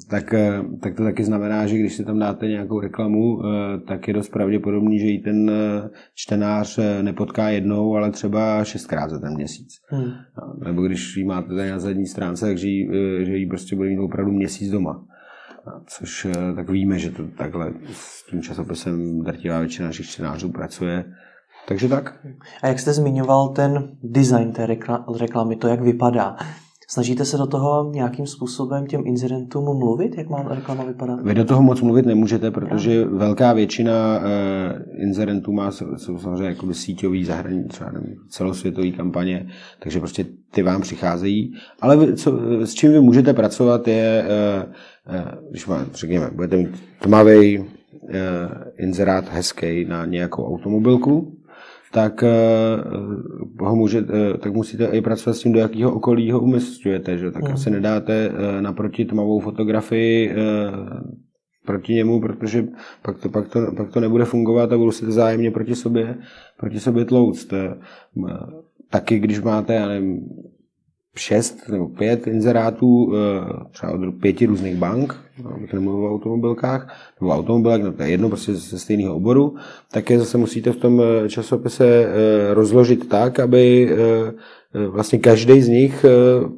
tak, 0.09 0.33
eh, 0.33 0.61
tak 0.81 0.95
to 0.95 1.03
taky 1.03 1.23
znamená, 1.23 1.67
že 1.67 1.77
když 1.77 1.93
si 1.93 2.05
tam 2.05 2.19
dáte 2.19 2.47
nějakou 2.47 2.79
reklamu, 2.79 3.41
eh, 3.41 3.79
tak 3.87 4.07
je 4.07 4.13
dost 4.13 4.29
pravděpodobný, 4.29 4.99
že 4.99 5.07
ji 5.07 5.19
ten 5.19 5.49
eh, 5.49 5.89
čtenář 6.15 6.79
nepotká 7.01 7.49
jednou, 7.49 7.95
ale 7.95 8.11
třeba 8.11 8.63
šestkrát 8.63 9.09
za 9.09 9.19
ten 9.19 9.33
měsíc. 9.33 9.69
Hmm. 9.87 10.11
Nebo 10.65 10.81
když 10.81 11.17
ji 11.17 11.25
máte 11.25 11.55
tady 11.55 11.71
na 11.71 11.79
zadní 11.79 12.05
stránce, 12.05 12.45
takže 12.45 12.67
ji, 12.67 12.89
že 13.25 13.37
ji 13.37 13.47
prostě 13.47 13.75
bude 13.75 13.89
mít 13.89 13.99
opravdu 13.99 14.31
měsíc 14.31 14.71
doma. 14.71 15.05
Což 15.85 16.27
tak 16.55 16.69
víme, 16.69 16.99
že 16.99 17.11
to 17.11 17.23
takhle 17.37 17.73
s 17.91 18.29
tím 18.29 18.41
časopisem 18.41 19.21
drtivá 19.23 19.59
většina 19.59 19.87
našich 19.87 20.05
čtenářů 20.05 20.51
pracuje. 20.51 21.05
Takže 21.67 21.89
tak. 21.89 22.19
A 22.63 22.67
jak 22.67 22.79
jste 22.79 22.93
zmiňoval 22.93 23.49
ten 23.49 23.97
design 24.03 24.51
té 24.51 24.65
reklamy, 25.19 25.55
to 25.55 25.67
jak 25.67 25.81
vypadá, 25.81 26.35
Snažíte 26.91 27.25
se 27.25 27.37
do 27.37 27.47
toho 27.47 27.91
nějakým 27.93 28.27
způsobem 28.27 28.87
těm 28.87 29.01
incidentům 29.05 29.63
mluvit, 29.63 30.17
jak 30.17 30.29
má 30.29 30.43
reklama 30.43 30.83
vypadat? 30.83 31.19
Vy 31.23 31.33
do 31.33 31.45
toho 31.45 31.61
moc 31.61 31.81
mluvit 31.81 32.05
nemůžete, 32.05 32.51
protože 32.51 32.95
ja. 32.95 33.07
velká 33.11 33.53
většina 33.53 34.19
uh, 34.19 35.01
incidentů 35.01 35.51
má 35.51 35.71
jsou 35.71 36.17
samozřejmě 36.19 36.45
jakoby 36.45 36.73
síťový 36.73 37.25
zahraniční, 37.25 37.67
třeba 37.67 37.91
nevím, 37.91 38.15
celosvětový 38.29 38.91
kampaně, 38.91 39.47
takže 39.79 39.99
prostě 39.99 40.25
ty 40.51 40.63
vám 40.63 40.81
přicházejí. 40.81 41.53
Ale 41.81 41.97
vy, 41.97 42.15
co, 42.15 42.39
s 42.65 42.73
čím 42.73 42.91
vy 42.91 42.99
můžete 42.99 43.33
pracovat 43.33 43.87
je, 43.87 44.25
uh, 44.25 45.15
uh, 45.15 45.49
když 45.49 45.67
má, 45.67 45.85
řekněme, 45.93 46.29
budete 46.35 46.57
mít 46.57 46.83
tmavý 47.01 47.65
inzerát 48.77 49.29
hezký 49.29 49.85
na 49.85 50.05
nějakou 50.05 50.53
automobilku, 50.53 51.38
tak, 51.91 52.23
ho 53.59 53.75
může, 53.75 54.01
tak 54.39 54.53
musíte 54.53 54.85
i 54.85 55.01
pracovat 55.01 55.33
s 55.33 55.41
tím, 55.41 55.53
do 55.53 55.59
jakého 55.59 55.93
okolí 55.93 56.31
ho 56.31 56.39
umistujete. 56.39 57.17
Že? 57.17 57.31
Tak 57.31 57.43
mm. 57.43 57.53
asi 57.53 57.69
nedáte 57.69 58.31
naproti 58.59 59.05
tmavou 59.05 59.39
fotografii 59.39 60.35
proti 61.65 61.93
němu, 61.93 62.21
protože 62.21 62.67
pak 63.01 63.17
to, 63.17 63.29
pak 63.29 63.47
to, 63.47 63.71
pak 63.77 63.91
to 63.91 63.99
nebude 63.99 64.25
fungovat 64.25 64.71
a 64.71 64.77
budou 64.77 64.91
se 64.91 65.11
zájemně 65.11 65.51
proti 65.51 65.75
sobě, 65.75 66.17
proti 66.57 66.79
sobě 66.79 67.05
tlouct. 67.05 67.53
Taky 68.89 69.19
když 69.19 69.41
máte, 69.41 69.73
já 69.73 69.87
nevím, 69.87 70.29
šest 71.15 71.69
nebo 71.69 71.87
pět 71.87 72.27
inzerátů 72.27 73.13
eh, 73.13 73.19
třeba 73.71 73.91
od 73.91 73.99
pěti 74.21 74.45
různých 74.45 74.75
bank, 74.75 75.15
abych 75.55 75.73
nemluvil 75.73 76.05
o 76.05 76.13
automobilkách, 76.13 77.11
nebo 77.21 77.31
automobilek, 77.31 77.83
no 77.83 77.93
to 77.93 78.03
je 78.03 78.09
jedno 78.09 78.29
prostě 78.29 78.53
ze 78.53 78.79
stejného 78.79 79.15
oboru, 79.15 79.55
tak 79.91 80.09
je 80.09 80.19
zase 80.19 80.37
musíte 80.37 80.71
v 80.71 80.77
tom 80.77 81.01
eh, 81.01 81.29
časopise 81.29 81.85
eh, 81.87 82.53
rozložit 82.53 83.09
tak, 83.09 83.39
aby 83.39 83.89
vlastně 84.89 85.19
každý 85.19 85.61
z 85.61 85.67
nich 85.67 86.05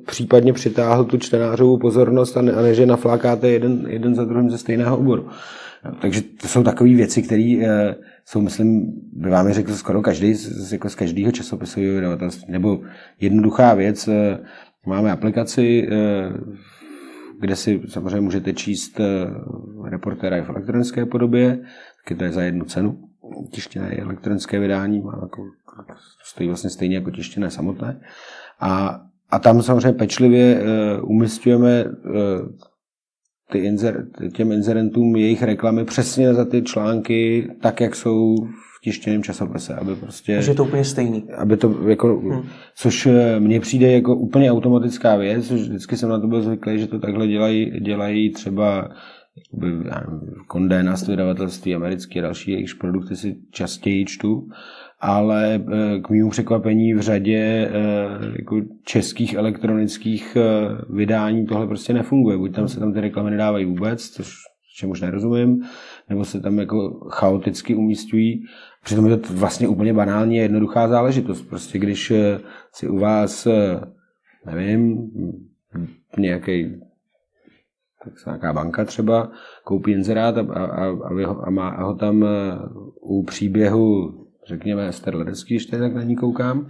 případně 0.06 0.54
přitáhl 0.54 1.04
tu 1.06 1.18
čtenářovou 1.18 1.78
pozornost 1.78 2.38
a 2.38 2.42
ne, 2.42 2.52
a 2.52 2.62
ne 2.62 2.74
že 2.74 2.86
naflákáte 2.86 3.50
jeden, 3.50 3.86
jeden 3.90 4.16
za 4.16 4.26
druhým 4.26 4.50
ze 4.50 4.58
stejného 4.58 4.98
oboru. 4.98 5.28
Takže 6.02 6.22
to 6.22 6.48
jsou 6.48 6.64
takové 6.64 6.90
věci, 6.90 7.22
které 7.22 7.58
jsou, 8.32 8.42
myslím, 8.42 8.94
by 9.14 9.30
vám 9.30 9.48
je 9.48 9.54
řekl 9.54 9.74
skoro 9.74 10.02
každý 10.02 10.34
z, 10.34 10.74
jako 10.74 10.90
z 10.90 10.96
každého 10.96 11.32
časopisu 11.32 11.80
nebo 12.48 12.82
jednoduchá 13.20 13.74
věc. 13.74 14.08
Eh, 14.08 14.40
máme 14.86 15.12
aplikaci, 15.12 15.88
eh, 15.92 16.34
kde 17.40 17.56
si 17.56 17.82
samozřejmě 17.88 18.22
můžete 18.22 18.54
číst 18.54 19.00
eh, 19.00 19.04
reportéra 19.90 20.38
i 20.38 20.42
v 20.42 20.50
elektronické 20.50 21.06
podobě, 21.06 21.60
taky 22.04 22.16
to 22.16 22.24
je 22.24 22.32
za 22.32 22.42
jednu 22.42 22.66
cenu. 22.66 23.00
Tištěné 23.52 23.96
elektronické 23.96 24.60
vydání 24.60 25.00
má 25.00 25.20
jako, 25.22 25.44
stojí 26.24 26.48
vlastně 26.48 26.70
stejně 26.70 26.96
jako 26.96 27.12
tištěné 27.12 27.52
samotné. 27.52 28.02
A, 28.60 29.02
a 29.30 29.40
tam 29.40 29.62
samozřejmě 29.62 29.94
pečlivě 29.94 30.62
umistujeme 31.02 31.86
ty 33.52 33.60
inzer, 33.60 34.08
těm 34.34 34.52
inzerentům 34.52 35.16
jejich 35.16 35.44
reklamy 35.44 35.86
přesně 35.86 36.34
za 36.34 36.46
ty 36.46 36.62
články, 36.62 37.50
tak, 37.62 37.82
jak 37.82 37.96
jsou 37.96 38.36
v 38.46 38.82
tištěném 38.84 39.24
časopise, 39.24 39.76
aby 39.76 39.96
prostě... 39.96 40.34
Takže 40.36 40.52
je 40.52 40.56
to 40.56 40.64
úplně 40.64 40.84
stejný. 40.84 41.24
Aby 41.38 41.58
to 41.58 41.76
jako, 41.88 42.18
hmm. 42.20 42.44
což 42.76 43.06
eh, 43.06 43.40
mně 43.40 43.60
přijde 43.60 43.92
jako 43.92 44.16
úplně 44.16 44.52
automatická 44.52 45.16
věc, 45.16 45.48
což 45.48 45.62
vždycky 45.62 45.98
jsem 45.98 46.10
na 46.10 46.20
to 46.20 46.28
byl 46.28 46.42
zvyklý, 46.42 46.80
že 46.80 46.88
to 46.88 47.00
takhle 47.00 47.28
dělají, 47.28 47.80
dělají 47.80 48.32
třeba 48.32 48.90
Condé 50.52 50.84
na 50.84 50.96
vydavatelství 51.08 51.76
americké 51.76 52.20
a 52.20 52.22
další, 52.22 52.52
jejichž 52.52 52.74
produkty 52.74 53.16
si 53.16 53.38
častěji 53.52 54.06
čtu, 54.06 54.48
ale 55.00 55.56
eh, 55.56 56.00
k 56.00 56.10
mému 56.10 56.30
překvapení 56.30 56.94
v 56.94 57.02
řadě 57.02 57.40
eh, 57.40 57.72
jako 58.36 58.62
českých 58.84 59.34
elektronických 59.34 60.38
eh, 60.38 60.42
vydání 60.90 61.46
tohle 61.46 61.68
prostě 61.68 61.94
nefunguje. 61.94 62.38
Buď 62.38 62.56
tam 62.56 62.68
se 62.68 62.80
tam 62.80 62.94
ty 62.94 63.02
reklamy 63.02 63.32
nedávají 63.32 63.66
vůbec, 63.66 64.10
což 64.10 64.36
čemuž 64.78 65.02
nerozumím, 65.02 65.62
nebo 66.10 66.26
se 66.26 66.40
tam 66.40 66.60
jako 66.60 67.10
chaoticky 67.10 67.76
umístují. 67.76 68.44
Přitom 68.84 69.08
je 69.08 69.18
to 69.18 69.34
vlastně 69.34 69.68
úplně 69.68 69.94
banální 69.94 70.40
a 70.40 70.44
jednoduchá 70.44 70.88
záležitost. 70.88 71.42
Prostě 71.42 71.80
když 71.80 72.14
si 72.74 72.88
u 72.88 72.98
vás, 72.98 73.48
nevím, 74.46 75.12
nějaký 76.18 76.82
tak 78.04 78.14
nějaká 78.26 78.54
banka 78.54 78.86
třeba 78.86 79.32
koupí 79.64 79.92
inzerát 79.92 80.38
a, 80.38 80.42
a, 80.42 80.66
a, 80.66 80.86
a, 80.86 81.28
ho, 81.28 81.48
a 81.48 81.50
má 81.50 81.70
a 81.70 81.84
ho 81.84 81.96
tam 81.96 82.26
u 83.02 83.24
příběhu 83.24 84.14
řekněme 84.48 84.88
Ester 84.88 85.16
Ledecký, 85.16 85.54
když 85.54 85.66
tak 85.66 85.96
na 85.96 86.04
ní 86.04 86.16
koukám, 86.16 86.68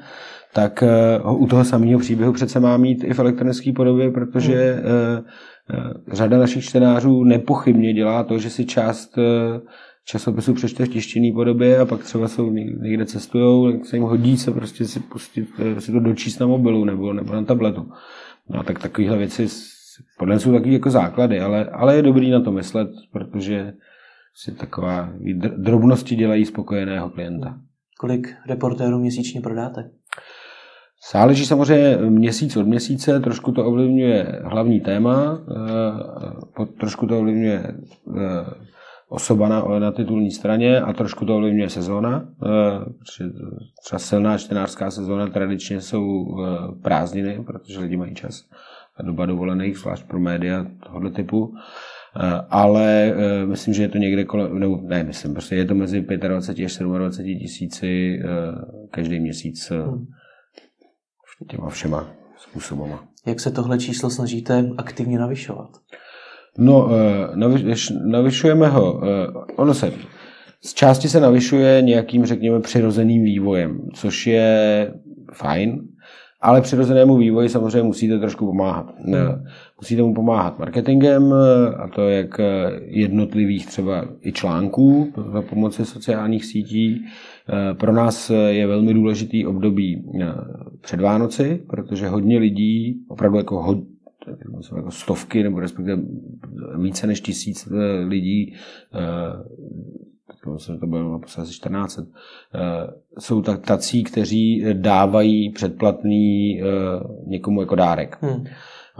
tak 0.53 0.83
uh, 1.23 1.41
u 1.41 1.47
toho 1.47 1.63
samého 1.63 1.99
příběhu 1.99 2.33
přece 2.33 2.59
má 2.59 2.77
mít 2.77 3.03
i 3.03 3.13
v 3.13 3.19
elektronické 3.19 3.73
podobě, 3.73 4.11
protože 4.11 4.81
uh, 4.83 5.25
uh, 5.77 5.91
řada 6.13 6.37
našich 6.37 6.63
čtenářů 6.63 7.23
nepochybně 7.23 7.93
dělá 7.93 8.23
to, 8.23 8.39
že 8.39 8.49
si 8.49 8.65
část 8.65 9.17
uh, 9.17 9.23
časopisu 10.05 10.53
přečte 10.53 10.85
v 10.85 10.89
tištěné 10.89 11.31
podobě 11.33 11.79
a 11.79 11.85
pak 11.85 12.03
třeba 12.03 12.27
jsou 12.27 12.51
někde 12.81 13.05
cestují, 13.05 13.73
tak 13.73 13.85
se 13.85 13.95
jim 13.95 14.03
hodí 14.03 14.37
se 14.37 14.51
prostě 14.51 14.85
si 14.85 14.99
pustit, 14.99 15.47
si 15.79 15.91
to 15.91 15.99
dočíst 15.99 16.39
na 16.39 16.47
mobilu 16.47 16.85
nebo, 16.85 17.13
nebo 17.13 17.33
na 17.33 17.43
tabletu. 17.43 17.89
No 18.49 18.63
tak 18.63 18.79
takovéhle 18.79 19.17
věci 19.17 19.47
podle 20.19 20.39
jsou 20.39 20.51
taky 20.53 20.73
jako 20.73 20.89
základy, 20.89 21.39
ale, 21.39 21.65
ale 21.65 21.95
je 21.95 22.01
dobrý 22.01 22.31
na 22.31 22.41
to 22.41 22.51
myslet, 22.51 22.89
protože 23.11 23.73
si 24.35 24.51
taková 24.51 25.13
drobnosti 25.57 26.15
dělají 26.15 26.45
spokojeného 26.45 27.09
klienta. 27.09 27.57
Kolik 27.99 28.33
reportérů 28.47 28.99
měsíčně 28.99 29.41
prodáte? 29.41 29.91
Záleží 31.13 31.45
samozřejmě 31.45 31.97
měsíc 31.97 32.57
od 32.57 32.67
měsíce, 32.67 33.19
trošku 33.19 33.51
to 33.51 33.65
ovlivňuje 33.65 34.41
hlavní 34.43 34.79
téma, 34.79 35.41
eh, 36.61 36.65
trošku 36.79 37.07
to 37.07 37.19
ovlivňuje 37.19 37.63
eh, 37.63 38.45
osoba 39.09 39.49
na, 39.49 39.79
na 39.79 39.91
titulní 39.91 40.31
straně 40.31 40.81
a 40.81 40.93
trošku 40.93 41.25
to 41.25 41.35
ovlivňuje 41.35 41.69
sezóna. 41.69 42.25
Eh, 42.45 43.29
třeba 43.83 43.99
silná 43.99 44.37
čtenářská 44.37 44.91
sezóna 44.91 45.27
tradičně 45.27 45.81
jsou 45.81 46.25
prázdniny, 46.81 47.43
protože 47.45 47.79
lidi 47.79 47.97
mají 47.97 48.15
čas 48.15 48.43
a 48.97 49.03
doba 49.03 49.25
dovolených, 49.25 49.77
zvlášť 49.77 50.03
pro 50.07 50.19
média 50.19 50.65
tohoto 50.83 51.09
typu. 51.09 51.53
Eh, 52.15 52.41
ale 52.49 52.87
eh, 53.07 53.45
myslím, 53.45 53.73
že 53.73 53.83
je 53.83 53.89
to 53.89 53.97
někde 53.97 54.23
kolem, 54.25 54.59
nebo 54.59 54.79
ne, 54.83 55.03
myslím, 55.03 55.33
prostě 55.33 55.55
je 55.55 55.65
to 55.65 55.75
mezi 55.75 56.01
25 56.01 56.65
až 56.65 56.77
27 56.77 57.39
tisíci 57.39 58.19
eh, 58.19 58.27
každý 58.91 59.19
měsíc 59.19 59.71
hmm. 59.71 60.05
těma 61.47 61.69
všema 61.69 62.11
způsobama. 62.37 63.07
Jak 63.27 63.39
se 63.39 63.51
tohle 63.51 63.77
číslo 63.79 64.09
snažíte 64.09 64.69
aktivně 64.77 65.19
navyšovat? 65.19 65.69
No, 66.57 66.89
navyšujeme 68.05 68.67
ho. 68.67 69.01
Ono 69.55 69.73
se 69.73 69.91
z 70.63 70.73
části 70.73 71.09
se 71.09 71.19
navyšuje 71.19 71.81
nějakým, 71.81 72.25
řekněme, 72.25 72.59
přirozeným 72.59 73.23
vývojem, 73.23 73.79
což 73.93 74.27
je 74.27 74.93
fajn, 75.33 75.79
ale 76.41 76.61
přirozenému 76.61 77.17
vývoji 77.17 77.49
samozřejmě 77.49 77.83
musíte 77.83 78.19
trošku 78.19 78.45
pomáhat. 78.45 78.93
Hmm. 78.97 79.15
Musíte 79.81 80.01
mu 80.01 80.13
pomáhat 80.13 80.59
marketingem, 80.59 81.33
a 81.77 81.87
to 81.95 82.09
jak 82.09 82.39
jednotlivých 82.85 83.67
třeba 83.67 84.05
i 84.21 84.31
článků 84.31 85.13
za 85.31 85.41
pomoci 85.41 85.85
sociálních 85.85 86.45
sítí. 86.45 87.05
Pro 87.73 87.93
nás 87.93 88.31
je 88.49 88.67
velmi 88.67 88.93
důležitý 88.93 89.45
období 89.45 90.03
před 90.81 91.01
Vánoci, 91.01 91.63
protože 91.69 92.07
hodně 92.07 92.37
lidí, 92.37 93.05
opravdu 93.07 93.37
jako, 93.37 93.61
hod, 93.61 93.77
jako 94.75 94.91
stovky 94.91 95.43
nebo 95.43 95.59
respektive 95.59 96.01
více 96.77 97.07
než 97.07 97.21
tisíc 97.21 97.69
lidí 98.07 98.53
myslím, 100.53 100.79
to 100.79 100.87
bylo 100.87 101.21
asi 101.37 101.53
14, 101.53 101.99
eh, 101.99 102.07
jsou 103.19 103.41
tak 103.41 103.65
tací, 103.65 104.03
kteří 104.03 104.65
dávají 104.73 105.51
předplatný 105.51 106.61
eh, 106.61 106.65
někomu 107.27 107.61
jako 107.61 107.75
dárek. 107.75 108.17
Hmm. 108.21 108.45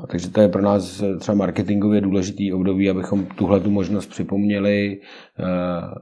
Takže 0.07 0.29
to 0.29 0.41
je 0.41 0.47
pro 0.47 0.61
nás 0.61 1.03
třeba 1.19 1.35
marketingově 1.35 2.01
důležitý 2.01 2.53
období, 2.53 2.89
abychom 2.89 3.25
tuhle 3.25 3.59
tu 3.59 3.69
možnost 3.69 4.05
připomněli 4.05 5.01
eh, 5.39 5.43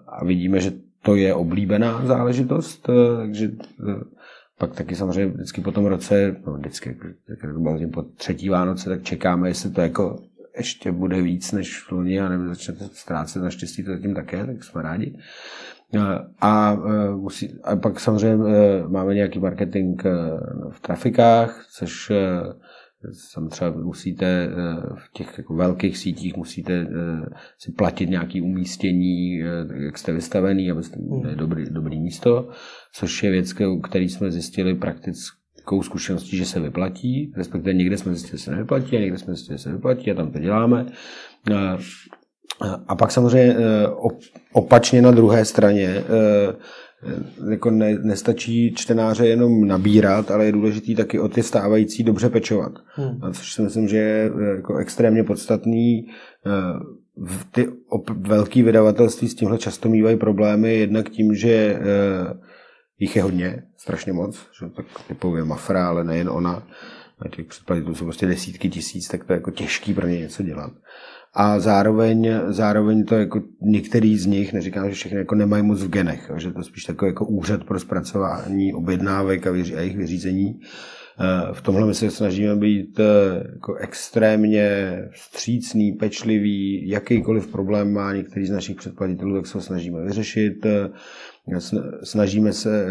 a 0.08 0.26
vidíme, 0.26 0.60
že 0.60 0.72
to 1.02 1.16
je 1.16 1.34
oblíbená 1.34 2.06
záležitost, 2.06 2.90
takže 3.18 3.52
pak 4.58 4.76
taky 4.76 4.96
samozřejmě 4.96 5.34
vždycky 5.34 5.62
po 5.62 5.72
tom 5.72 5.86
roce, 5.86 6.36
no 6.46 6.54
vždycky, 6.54 6.98
jak 7.30 7.92
po 7.94 8.02
třetí 8.02 8.50
Vánoce, 8.50 8.90
tak 8.90 9.04
čekáme, 9.04 9.50
jestli 9.50 9.72
to 9.72 9.82
jako 9.82 10.20
ještě 10.60 10.92
bude 10.92 11.22
víc 11.22 11.52
než 11.52 11.80
v 11.84 11.92
loni 11.92 12.20
a 12.20 12.30
nebo 12.30 12.48
začnete 12.48 12.86
ztrácet, 12.94 13.44
naštěstí 13.44 13.84
to 13.84 13.92
zatím 13.92 14.16
také, 14.16 14.46
tak 14.46 14.64
jsme 14.64 14.82
rádi. 14.82 15.18
A, 16.42 16.78
e, 16.88 17.16
musí, 17.16 17.60
a 17.64 17.76
pak 17.76 18.00
samozřejmě 18.00 18.46
e, 18.46 18.88
máme 18.88 19.16
nějaký 19.16 19.40
marketing 19.40 20.04
v 20.70 20.80
trafikách, 20.82 21.66
což 21.78 22.12
tam 23.36 23.50
třeba 23.50 23.72
musíte 23.72 24.50
v 24.96 25.14
těch 25.14 25.38
jako 25.38 25.56
velkých 25.56 25.98
sítích 25.98 26.38
musíte 26.38 26.88
si 27.58 27.72
platit 27.72 28.10
nějaké 28.10 28.42
umístění, 28.42 29.38
jak 29.76 29.98
jste 29.98 30.14
vystavený, 30.14 30.72
abyste 30.72 31.00
měli 31.00 31.36
dobrý, 31.36 31.66
dobrý 31.70 32.00
místo, 32.00 32.50
což 32.94 33.24
je 33.24 33.32
věc, 33.32 33.54
který 33.84 34.10
jsme 34.10 34.32
zjistili 34.32 34.76
prakticky 34.76 35.39
takovou 35.70 35.84
zkušeností, 35.84 36.38
že 36.38 36.46
se 36.46 36.60
vyplatí, 36.60 37.34
respektive 37.38 37.74
někde 37.74 37.98
jsme 37.98 38.12
zjistili, 38.12 38.38
že 38.38 38.44
se 38.44 38.52
nevyplatí, 38.52 38.98
a 38.98 39.00
někde 39.00 39.18
jsme 39.18 39.34
zjistili, 39.34 39.58
že 39.58 39.64
se 39.64 39.72
vyplatí 39.72 40.12
a 40.12 40.14
tam 40.16 40.32
to 40.32 40.40
děláme. 40.40 40.86
A 42.88 42.96
pak 42.96 43.12
samozřejmě 43.12 43.54
e, 43.54 43.88
opačně 44.54 45.02
na 45.02 45.12
druhé 45.12 45.46
straně 45.46 45.86
e, 45.86 46.04
jako 47.52 47.72
ne, 47.72 47.98
nestačí 48.04 48.74
čtenáře 48.76 49.28
jenom 49.28 49.68
nabírat, 49.68 50.32
ale 50.32 50.46
je 50.46 50.52
důležitý 50.52 50.96
taky 50.96 51.20
o 51.20 51.28
ty 51.28 51.44
stávající 51.44 52.04
dobře 52.04 52.30
pečovat. 52.30 52.72
Hmm. 52.86 53.20
A 53.22 53.32
což 53.32 53.54
si 53.54 53.62
myslím, 53.62 53.88
že 53.88 53.98
je 53.98 54.32
jako 54.56 54.78
extrémně 54.78 55.24
podstatný 55.24 56.08
ty 57.52 57.68
velké 58.28 58.64
vydavatelství 58.64 59.28
s 59.28 59.36
tímhle 59.36 59.58
často 59.58 59.90
mývají 59.90 60.18
problémy, 60.18 60.76
jednak 60.76 61.10
tím, 61.10 61.36
že 61.36 61.80
jich 63.00 63.16
je 63.16 63.24
hodně, 63.24 63.64
strašně 63.78 64.14
moc, 64.14 64.48
že 64.60 64.70
tak 64.70 64.86
typově 65.08 65.44
Mafra, 65.44 65.88
ale 65.88 66.04
nejen 66.04 66.30
ona, 66.30 66.64
těch 67.36 67.46
předplatitelů 67.46 67.96
jsou 67.96 68.06
prostě 68.06 68.26
desítky 68.26 68.70
tisíc, 68.70 69.08
tak 69.08 69.24
to 69.24 69.34
je 69.34 69.38
jako 69.38 69.52
těžký 69.52 69.94
pro 69.94 70.08
ně 70.08 70.20
něco 70.20 70.44
dělat. 70.44 70.72
A 71.34 71.60
zároveň, 71.60 72.32
zároveň 72.48 73.06
to 73.06 73.16
jako 73.16 73.42
některý 73.62 74.18
z 74.18 74.26
nich, 74.26 74.54
neříkám, 74.54 74.90
že 74.90 74.96
všechny 74.96 75.18
jako 75.18 75.36
nemají 75.36 75.64
moc 75.64 75.84
v 75.84 75.90
genech, 75.90 76.32
že 76.36 76.52
to 76.52 76.64
spíš 76.64 76.84
takový 76.84 77.10
jako 77.10 77.26
úřad 77.26 77.64
pro 77.64 77.80
zpracování 77.80 78.74
objednávek 78.74 79.48
a, 79.48 79.52
vyří, 79.52 79.76
a 79.76 79.80
jejich 79.80 79.98
vyřízení. 79.98 80.60
Eh, 81.22 81.54
v 81.54 81.62
tomhle 81.62 81.88
my 81.88 81.94
se 81.94 82.12
snažíme 82.12 82.56
být 82.56 83.00
eh, 83.00 83.04
jako 83.54 83.76
extrémně 83.76 84.98
vstřícný, 85.12 85.92
pečlivý, 85.92 86.90
jakýkoliv 86.90 87.48
problém 87.48 87.94
má 87.94 88.14
některý 88.14 88.46
z 88.46 88.52
našich 88.52 88.78
předplatitelů, 88.78 89.36
tak 89.36 89.48
se 89.48 89.58
ho 89.58 89.62
snažíme 89.62 90.02
vyřešit. 90.02 90.66
Eh, 91.56 91.60
snažíme 92.04 92.54
se 92.54 92.86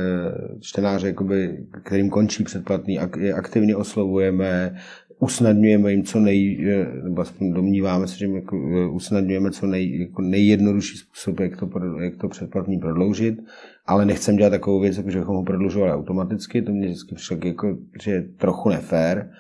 čtenáře, 0.61 1.07
jakoby, 1.07 1.66
kterým 1.84 2.11
končí 2.11 2.44
předplatný, 2.44 2.99
aktivně 3.34 3.76
oslovujeme, 3.76 4.76
usnadňujeme 5.20 5.90
jim 5.92 6.05
co 6.05 6.20
nej, 6.20 6.59
nebo 7.05 7.20
aspoň 7.20 7.53
domníváme 7.53 8.07
se, 8.07 8.18
že 8.18 8.24
jim 8.24 8.36
jako 8.36 8.57
usnadňujeme 8.92 9.51
co 9.51 9.66
nej, 9.66 10.01
jako 10.01 10.22
nejjednodušší 10.22 10.99
způsob, 10.99 11.40
jak 11.40 11.57
to, 11.57 11.70
jak 12.01 12.16
to 12.16 12.28
předplatný 12.28 12.78
prodloužit, 12.78 13.38
ale 13.86 14.05
nechcem 14.05 14.36
dělat 14.36 14.51
takovou 14.51 14.80
věc, 14.80 14.96
jako 14.96 15.11
že 15.11 15.18
bychom 15.18 15.36
ho 15.36 15.42
prodlužovali 15.42 15.92
automaticky, 15.92 16.62
to 16.62 16.72
mě 16.72 16.86
vždycky 16.86 17.14
přišlo 17.14 17.36
jako, 17.44 17.78
že 18.03 18.11
je 18.11 18.22
trochu 18.22 18.68
nefér, 18.68 19.30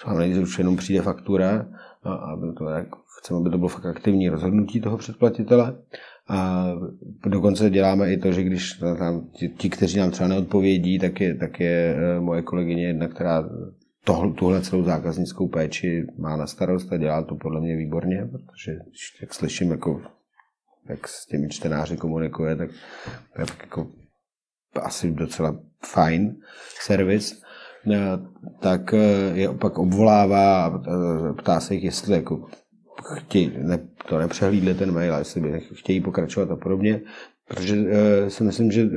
že 0.00 0.10
vám 0.10 0.18
nejde, 0.18 0.40
už 0.40 0.58
jenom 0.58 0.76
přijde 0.76 1.02
faktura, 1.02 1.68
a, 2.02 2.14
a 2.14 2.36
to 2.58 2.68
jako, 2.68 2.98
chceme, 3.18 3.40
aby 3.40 3.50
to 3.50 3.58
bylo 3.58 3.68
fakt 3.68 3.86
aktivní 3.86 4.28
rozhodnutí 4.28 4.80
toho 4.80 4.96
předplatitele. 4.96 5.76
A 6.28 6.66
dokonce 7.26 7.70
děláme 7.70 8.12
i 8.12 8.16
to, 8.16 8.32
že 8.32 8.42
když 8.42 8.72
tam 8.72 9.28
ti, 9.32 9.48
ti 9.48 9.70
kteří 9.70 9.98
nám 9.98 10.10
třeba 10.10 10.28
neodpovědí, 10.28 10.98
tak 10.98 11.20
je, 11.20 11.34
tak 11.34 11.60
je 11.60 11.96
eh, 11.98 12.20
moje 12.20 12.42
kolegyně 12.42 12.86
jedna, 12.86 13.08
která 13.08 13.48
tohle, 14.04 14.32
tuhle 14.32 14.62
celou 14.62 14.82
zákaznickou 14.82 15.48
péči 15.48 16.06
má 16.18 16.36
na 16.36 16.46
starost 16.46 16.92
a 16.92 16.96
dělá 16.96 17.22
to 17.22 17.34
podle 17.34 17.60
mě 17.60 17.76
výborně, 17.76 18.28
protože 18.32 18.78
jak 19.20 19.34
slyším, 19.34 19.70
jako, 19.70 20.02
jak 20.88 21.08
s 21.08 21.26
těmi 21.26 21.48
čtenáři 21.48 21.96
komunikuje, 21.96 22.56
tak 22.56 22.70
je 23.38 23.46
jako 23.60 23.86
asi 24.82 25.10
docela 25.10 25.58
fajn 25.84 26.36
servis, 26.80 27.42
eh, 27.92 27.98
tak 28.60 28.94
eh, 28.94 29.30
je 29.34 29.48
opak 29.48 29.78
obvolává 29.78 30.64
a 30.64 30.78
ptá 31.32 31.60
se 31.60 31.74
jich, 31.74 31.84
jestli 31.84 32.14
jako 32.14 32.46
chtějí, 33.16 33.52
ne, 33.58 33.78
to 34.08 34.18
nepřehlídli 34.18 34.74
ten 34.74 34.92
mail, 34.92 35.14
jestli 35.14 35.40
by 35.40 35.60
chtějí 35.74 36.00
pokračovat 36.00 36.50
a 36.50 36.56
podobně, 36.56 37.00
protože 37.48 37.76
uh, 37.76 37.88
si 38.28 38.44
myslím, 38.44 38.72
že 38.72 38.88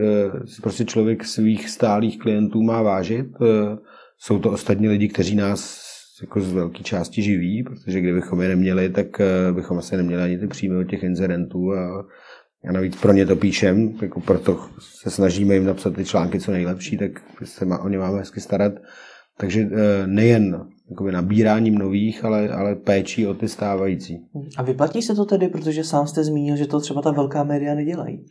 si 0.45 0.61
prostě 0.61 0.85
člověk 0.85 1.25
svých 1.25 1.69
stálých 1.69 2.19
klientů 2.19 2.63
má 2.63 2.81
vážit, 2.81 3.27
uh, 3.39 3.47
jsou 4.17 4.39
to 4.39 4.51
ostatní 4.51 4.89
lidi, 4.89 5.07
kteří 5.07 5.35
nás 5.35 5.89
jako 6.21 6.41
z 6.41 6.53
velké 6.53 6.83
části 6.83 7.21
živí, 7.21 7.63
protože 7.63 8.01
kdybychom 8.01 8.41
je 8.41 8.49
neměli, 8.49 8.89
tak 8.89 9.19
eh, 9.19 9.51
bychom 9.51 9.77
asi 9.77 9.97
neměli 9.97 10.23
ani 10.23 10.37
ty 10.37 10.47
příjmy 10.47 10.75
od 10.75 10.83
těch 10.83 11.03
inzerentů 11.03 11.73
a, 11.73 12.05
a 12.69 12.71
navíc 12.71 12.95
pro 12.95 13.13
ně 13.13 13.25
to 13.25 13.35
píšem, 13.35 13.93
jako 14.01 14.19
proto 14.19 14.59
se 14.79 15.09
snažíme 15.09 15.53
jim 15.53 15.65
napsat 15.65 15.95
ty 15.95 16.05
články 16.05 16.39
co 16.39 16.51
nejlepší, 16.51 16.97
tak 16.97 17.11
se 17.43 17.65
má, 17.65 17.79
o 17.79 17.89
ně 17.89 17.97
máme 17.97 18.17
hezky 18.17 18.41
starat. 18.41 18.73
Takže 19.37 19.69
eh, 19.71 20.07
nejen 20.07 20.67
jakoby 20.89 21.11
nabíráním 21.11 21.77
nových, 21.77 22.25
ale, 22.25 22.49
ale 22.49 22.75
péčí 22.75 23.27
o 23.27 23.33
ty 23.33 23.47
stávající. 23.47 24.19
A 24.57 24.63
vyplatí 24.63 25.01
se 25.01 25.15
to 25.15 25.25
tedy, 25.25 25.47
protože 25.47 25.83
sám 25.83 26.07
jste 26.07 26.23
zmínil, 26.23 26.55
že 26.55 26.67
to 26.67 26.79
třeba 26.79 27.01
ta 27.01 27.11
velká 27.11 27.43
média 27.43 27.75
nedělají? 27.75 28.25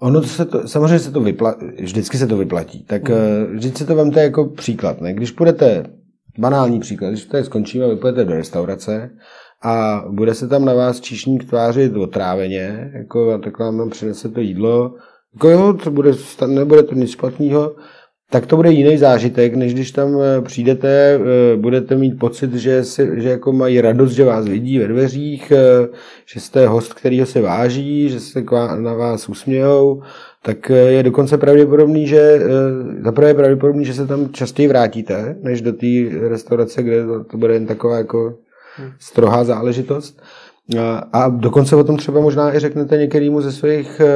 Ono 0.00 0.22
se 0.22 0.44
to, 0.44 0.68
samozřejmě 0.68 0.98
se 0.98 1.12
to 1.12 1.20
vyplatí, 1.20 1.66
vždycky 1.80 2.18
se 2.18 2.26
to 2.26 2.36
vyplatí. 2.36 2.84
Tak 2.84 3.08
mm. 3.08 3.16
vždyť 3.54 3.78
si 3.78 3.86
to 3.86 3.94
vemte 3.94 4.22
jako 4.22 4.44
příklad. 4.44 5.00
Ne? 5.00 5.14
Když 5.14 5.30
půjdete, 5.30 5.84
banální 6.38 6.80
příklad, 6.80 7.10
když 7.10 7.24
tady 7.24 7.44
skončíme 7.44 7.84
a 7.84 7.88
vy 7.88 7.96
půjdete 7.96 8.24
do 8.24 8.34
restaurace 8.34 9.10
a 9.64 10.04
bude 10.10 10.34
se 10.34 10.48
tam 10.48 10.64
na 10.64 10.74
vás 10.74 11.00
číšník 11.00 11.44
tvářit 11.44 11.96
otráveně, 11.96 12.90
jako 12.94 13.38
takhle 13.38 13.66
vám 13.72 13.90
přinese 13.90 14.28
to 14.28 14.40
jídlo, 14.40 14.94
jako 15.34 15.48
jo, 15.48 15.72
to 15.72 15.90
bude, 15.90 16.12
nebude 16.46 16.82
to 16.82 16.94
nic 16.94 17.10
špatného, 17.10 17.76
tak 18.30 18.46
to 18.46 18.56
bude 18.56 18.70
jiný 18.70 18.98
zážitek, 18.98 19.54
než 19.54 19.74
když 19.74 19.90
tam 19.90 20.16
eh, 20.20 20.42
přijdete, 20.42 20.88
eh, 20.88 21.56
budete 21.56 21.96
mít 21.96 22.18
pocit, 22.18 22.54
že, 22.54 22.84
si, 22.84 23.10
že 23.16 23.28
jako 23.28 23.52
mají 23.52 23.80
radost, 23.80 24.12
že 24.12 24.24
vás 24.24 24.48
vidí 24.48 24.78
ve 24.78 24.88
dveřích, 24.88 25.52
eh, 25.52 25.88
že 26.26 26.40
jste 26.40 26.66
host, 26.66 26.94
kterýho 26.94 27.26
se 27.26 27.40
váží, 27.40 28.08
že 28.08 28.20
se 28.20 28.44
na 28.78 28.94
vás 28.94 29.28
usmějou, 29.28 30.02
tak 30.42 30.68
je 30.68 31.02
dokonce 31.02 31.38
pravděpodobný, 31.38 32.06
že 32.06 32.40
zaprvé 33.04 33.28
je 33.30 33.34
pravděpodobný, 33.34 33.84
že 33.84 33.94
se 33.94 34.06
tam 34.06 34.28
častěji 34.32 34.68
vrátíte, 34.68 35.36
než 35.42 35.60
do 35.60 35.72
té 35.72 35.86
restaurace, 36.28 36.82
kde 36.82 37.06
to, 37.06 37.24
to 37.24 37.36
bude 37.36 37.54
jen 37.54 37.66
taková 37.66 37.96
jako 37.96 38.34
hmm. 38.76 38.90
strohá 38.98 39.44
záležitost. 39.44 40.22
A 41.12 41.28
dokonce 41.28 41.76
o 41.76 41.84
tom 41.84 41.96
třeba 41.96 42.20
možná 42.20 42.54
i 42.54 42.58
řeknete 42.58 42.96
některému 42.96 43.40
ze 43.40 43.52
svých 43.52 44.00
eh, 44.00 44.06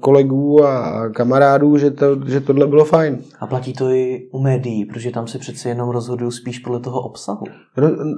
kolegů 0.00 0.64
a 0.64 1.08
kamarádů, 1.08 1.78
že, 1.78 1.90
to, 1.90 2.20
že 2.26 2.40
tohle 2.40 2.66
bylo 2.66 2.84
fajn. 2.84 3.18
A 3.40 3.46
platí 3.46 3.72
to 3.72 3.90
i 3.90 4.28
u 4.30 4.42
médií, 4.42 4.84
protože 4.84 5.10
tam 5.10 5.26
se 5.26 5.38
přece 5.38 5.68
jenom 5.68 5.88
rozhoduju 5.88 6.30
spíš 6.30 6.58
podle 6.58 6.80
toho 6.80 7.00
obsahu. 7.00 7.44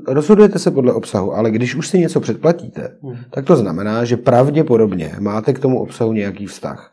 Rozhodujete 0.08 0.58
se 0.58 0.70
podle 0.70 0.92
obsahu, 0.92 1.34
ale 1.34 1.50
když 1.50 1.74
už 1.74 1.88
si 1.88 1.98
něco 1.98 2.20
předplatíte, 2.20 2.96
hmm. 3.02 3.16
tak 3.30 3.44
to 3.44 3.56
znamená, 3.56 4.04
že 4.04 4.16
pravděpodobně 4.16 5.12
máte 5.20 5.52
k 5.52 5.58
tomu 5.58 5.82
obsahu 5.82 6.12
nějaký 6.12 6.46
vztah. 6.46 6.90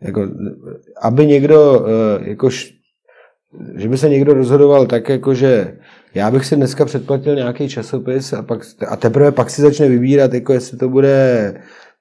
Jako, 0.00 0.28
aby 1.02 1.26
někdo, 1.26 1.86
eh, 1.86 2.28
jakož, 2.28 2.75
že 3.76 3.88
by 3.88 3.98
se 3.98 4.08
někdo 4.08 4.34
rozhodoval 4.34 4.86
tak, 4.86 5.08
jako 5.08 5.34
že 5.34 5.76
já 6.14 6.30
bych 6.30 6.46
si 6.46 6.56
dneska 6.56 6.84
předplatil 6.84 7.34
nějaký 7.34 7.68
časopis 7.68 8.32
a, 8.32 8.42
pak, 8.42 8.60
a 8.88 8.96
teprve 8.96 9.32
pak 9.32 9.50
si 9.50 9.62
začne 9.62 9.88
vybírat, 9.88 10.34
jako 10.34 10.52
jestli 10.52 10.78
to 10.78 10.88
bude, 10.88 11.54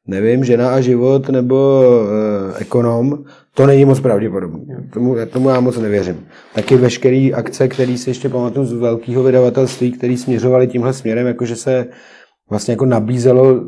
nevím, 0.07 0.43
žena 0.43 0.69
a 0.69 0.81
život 0.81 1.29
nebo 1.29 1.83
e, 1.83 2.59
ekonom, 2.59 3.23
to 3.53 3.65
není 3.65 3.85
moc 3.85 3.99
pravděpodobné. 3.99 4.89
Tomu, 4.93 5.15
tomu 5.33 5.49
já 5.49 5.59
moc 5.59 5.77
nevěřím. 5.77 6.25
Taky 6.55 6.77
veškeré 6.77 7.29
akce, 7.33 7.67
které 7.67 7.97
si 7.97 8.09
ještě 8.09 8.29
pamatuju 8.29 8.65
z 8.65 8.73
velkého 8.73 9.23
vydavatelství, 9.23 9.91
které 9.91 10.17
směřovaly 10.17 10.67
tímhle 10.67 10.93
směrem, 10.93 11.27
jakože 11.27 11.55
se 11.55 11.85
vlastně 12.49 12.71
jako 12.71 12.85
nabízelo 12.85 13.61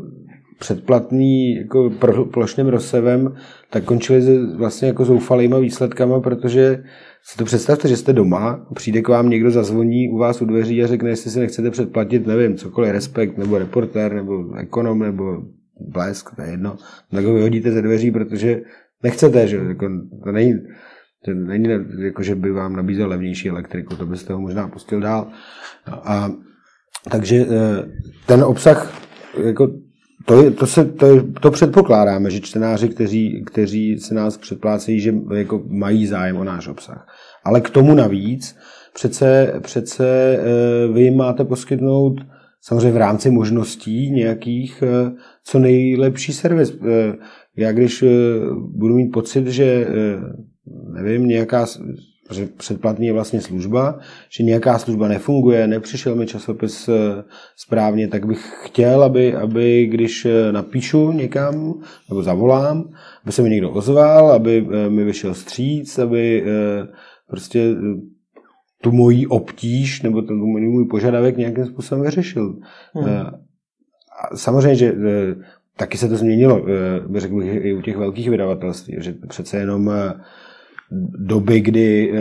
předplatný 0.60 1.56
jako 1.56 1.92
plošným 2.34 2.68
rozsevem, 2.68 3.36
tak 3.70 3.84
končili 3.84 4.46
vlastně 4.56 4.88
jako 4.88 5.06
zoufalýma 5.06 5.60
výsledkama, 5.60 6.20
protože 6.20 6.84
si 7.30 7.38
to 7.38 7.46
představte, 7.46 7.88
že 7.88 7.98
jste 7.98 8.14
doma, 8.14 8.68
přijde 8.76 9.02
k 9.02 9.08
vám 9.08 9.30
někdo, 9.30 9.52
zazvoní 9.52 10.10
u 10.10 10.18
vás 10.18 10.42
u 10.42 10.46
dveří 10.46 10.84
a 10.84 10.88
řekne, 10.88 11.10
jestli 11.10 11.32
si 11.32 11.40
nechcete 11.40 11.72
předplatit, 11.72 12.28
nevím, 12.28 12.58
cokoliv, 12.58 12.92
respekt, 12.92 13.38
nebo 13.38 13.58
reportér, 13.58 14.14
nebo 14.14 14.56
ekonom, 14.56 15.00
nebo 15.00 15.24
blesk, 15.80 16.36
to 16.36 16.42
je 16.42 16.50
jedno, 16.50 16.78
tak 17.12 17.26
ho 17.26 17.34
vyhodíte 17.34 17.72
ze 17.72 17.82
dveří, 17.82 18.12
protože 18.12 18.62
nechcete, 19.04 19.48
že 19.48 19.58
jako, 19.58 19.90
to 20.24 20.32
není, 20.32 20.54
to 21.26 21.34
není 21.34 21.70
jako, 22.00 22.24
že 22.24 22.36
by 22.36 22.52
vám 22.52 22.76
nabízel 22.76 23.10
levnější 23.10 23.50
elektriku, 23.50 23.96
to 23.96 24.06
byste 24.06 24.34
ho 24.34 24.42
možná 24.42 24.68
pustil 24.68 25.00
dál. 25.00 25.28
A, 25.92 26.32
takže 27.12 27.46
eh, 27.50 27.86
ten 28.26 28.44
obsah 28.44 29.02
jako 29.44 29.70
to, 30.28 30.52
to, 30.52 30.68
se, 30.68 30.86
to, 30.86 31.24
to 31.42 31.52
předpokládáme, 31.52 32.32
že 32.32 32.40
čtenáři, 32.40 32.90
kteří, 32.90 33.44
kteří 33.46 34.00
se 34.00 34.14
nás 34.14 34.38
předplácejí, 34.38 35.00
že 35.00 35.14
jako 35.36 35.64
mají 35.68 36.08
zájem 36.08 36.38
o 36.38 36.44
náš 36.44 36.68
obsah. 36.68 37.08
Ale 37.44 37.62
k 37.62 37.70
tomu 37.70 37.96
navíc 37.96 38.56
přece, 38.94 39.54
přece 39.62 40.38
eh, 40.40 40.94
vy 40.94 41.02
jim 41.02 41.18
máte 41.18 41.44
poskytnout 41.44 42.16
samozřejmě 42.62 42.92
v 42.92 42.98
rámci 42.98 43.32
možností 43.32 44.12
nějakých 44.12 44.84
eh, 44.84 45.12
co 45.44 45.60
nejlepší 45.60 46.34
servis. 46.34 46.78
Eh, 46.88 47.14
já 47.58 47.72
když 47.72 48.04
budu 48.76 48.96
mít 48.96 49.10
pocit, 49.10 49.48
že 49.48 49.88
nevím, 50.94 51.28
nějaká 51.28 51.66
předplatný 52.58 53.08
je 53.08 53.14
vlastně 53.14 53.42
služba, 53.42 54.00
že 54.30 54.44
nějaká 54.44 54.80
služba 54.80 55.08
nefunguje, 55.08 55.68
nepřišel 55.68 56.16
mi 56.16 56.28
časopis 56.28 56.90
eh, 56.90 57.24
správně, 57.56 58.08
tak 58.08 58.26
bych 58.26 58.52
chtěl, 58.64 59.04
aby, 59.04 59.36
aby 59.36 59.86
když 59.86 60.26
eh, 60.26 60.52
napíšu 60.52 61.12
někam 61.12 61.74
nebo 62.10 62.24
zavolám, 62.24 62.90
aby 63.24 63.32
se 63.32 63.42
mi 63.42 63.50
někdo 63.50 63.72
ozval, 63.72 64.32
aby 64.32 64.68
eh, 64.72 64.90
mi 64.90 65.04
vyšel 65.04 65.34
stříc, 65.34 66.00
aby 66.00 66.44
prostě 67.28 67.76
tu 68.82 68.92
mojí 68.92 69.28
obtíž 69.28 70.02
nebo 70.02 70.22
ten 70.22 70.38
můj 70.38 70.86
požadavek 70.86 71.38
nějakým 71.38 71.66
způsobem 71.66 72.04
vyřešil. 72.04 72.60
Hmm. 72.94 73.06
Samozřejmě, 74.36 74.76
že 74.76 74.96
taky 75.78 75.98
se 75.98 76.10
to 76.10 76.16
změnilo, 76.16 76.66
řekl 77.16 77.38
bych, 77.38 77.66
i 77.66 77.74
u 77.74 77.82
těch 77.82 77.98
velkých 77.98 78.30
vydavatelství, 78.30 78.96
že 79.00 79.16
přece 79.28 79.58
jenom 79.58 79.92
doby, 81.18 81.60
kdy 81.60 82.14
eh, 82.14 82.20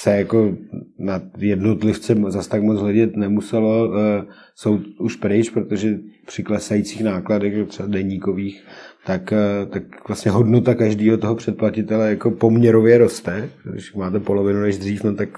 se 0.00 0.10
jako 0.16 0.56
na 0.98 1.20
jednotlivce 1.38 2.16
zas 2.28 2.48
tak 2.48 2.62
moc 2.62 2.80
hledět 2.80 3.16
nemuselo, 3.16 3.92
eh, 3.98 4.24
jsou 4.54 4.80
už 5.00 5.16
pryč, 5.16 5.50
protože 5.50 5.98
při 6.26 6.42
klesajících 6.42 7.04
nákladech, 7.04 7.68
třeba 7.68 7.88
deníkových, 7.88 8.64
tak, 9.06 9.32
eh, 9.32 9.66
tak 9.66 10.08
vlastně 10.08 10.30
hodnota 10.30 10.74
každého 10.74 11.16
toho 11.16 11.34
předplatitele 11.34 12.10
jako 12.10 12.30
poměrově 12.30 12.98
roste. 12.98 13.48
Když 13.72 13.94
máte 13.94 14.20
polovinu 14.20 14.60
než 14.60 14.78
dřív, 14.78 15.04
no 15.04 15.14
tak 15.14 15.28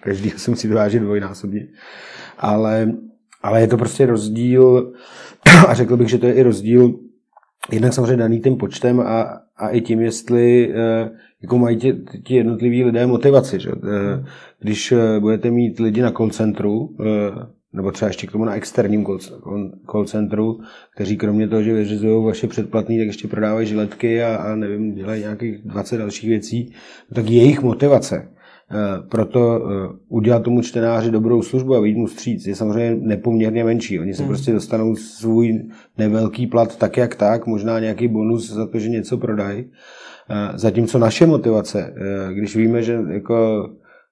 každý 0.00 0.30
se 0.36 0.50
musí 0.50 0.68
dovážet 0.68 1.02
dvojnásobně. 1.02 1.66
Ale, 2.38 2.92
ale 3.42 3.60
je 3.60 3.66
to 3.66 3.76
prostě 3.76 4.06
rozdíl, 4.06 4.92
a 5.68 5.74
řekl 5.74 5.96
bych, 5.96 6.08
že 6.08 6.18
to 6.18 6.26
je 6.26 6.34
i 6.34 6.42
rozdíl 6.42 6.94
jednak 7.72 7.92
samozřejmě 7.92 8.16
daný 8.16 8.40
tím 8.40 8.56
počtem 8.56 9.00
a, 9.00 9.40
a 9.60 9.68
i 9.68 9.80
tím, 9.80 10.00
jestli 10.00 10.72
eh, 10.74 11.10
jako 11.42 11.58
mají 11.58 11.76
ti, 11.76 11.92
ti 12.24 12.34
jednotliví 12.34 12.84
lidé 12.84 13.06
motivaci. 13.06 13.60
Že? 13.60 13.70
Eh, 13.70 14.24
když 14.60 14.92
eh, 14.92 15.20
budete 15.20 15.50
mít 15.50 15.80
lidi 15.80 16.02
na 16.02 16.10
call 16.10 16.30
centru, 16.30 16.96
nebo 17.72 17.92
třeba 17.92 18.08
ještě 18.08 18.26
k 18.26 18.32
tomu 18.32 18.44
na 18.44 18.54
externím 18.54 19.06
call 19.90 20.04
centru, 20.04 20.60
kteří 20.94 21.16
kromě 21.16 21.48
toho, 21.48 21.62
že 21.62 21.74
vyřizují 21.74 22.24
vaše 22.24 22.46
předplatný, 22.46 22.98
tak 22.98 23.06
ještě 23.06 23.28
prodávají 23.28 23.66
žiletky 23.66 24.22
a, 24.22 24.36
a 24.36 24.54
nevím, 24.54 24.94
dělají 24.94 25.20
nějakých 25.20 25.58
20 25.64 25.98
dalších 25.98 26.28
věcí, 26.28 26.72
tak 27.14 27.30
jejich 27.30 27.62
motivace 27.62 28.28
proto 29.10 29.60
udělat 30.08 30.42
tomu 30.42 30.62
čtenáři 30.62 31.10
dobrou 31.10 31.42
službu 31.42 31.74
a 31.74 31.80
vyjít 31.80 31.96
mu 31.96 32.06
stříc 32.06 32.46
je 32.46 32.54
samozřejmě 32.54 33.06
nepoměrně 33.06 33.64
menší. 33.64 34.00
Oni 34.00 34.14
se 34.14 34.22
hmm. 34.22 34.30
prostě 34.30 34.52
dostanou 34.52 34.96
svůj 34.96 35.62
nevelký 35.98 36.46
plat 36.46 36.76
tak 36.76 36.96
jak 36.96 37.14
tak, 37.14 37.46
možná 37.46 37.80
nějaký 37.80 38.08
bonus 38.08 38.52
za 38.52 38.66
to, 38.66 38.78
že 38.78 38.88
něco 38.88 39.18
prodají. 39.18 39.70
Zatímco 40.54 40.98
naše 40.98 41.26
motivace, 41.26 41.94
když 42.32 42.56
víme, 42.56 42.82
že 42.82 42.98
jako 43.08 43.68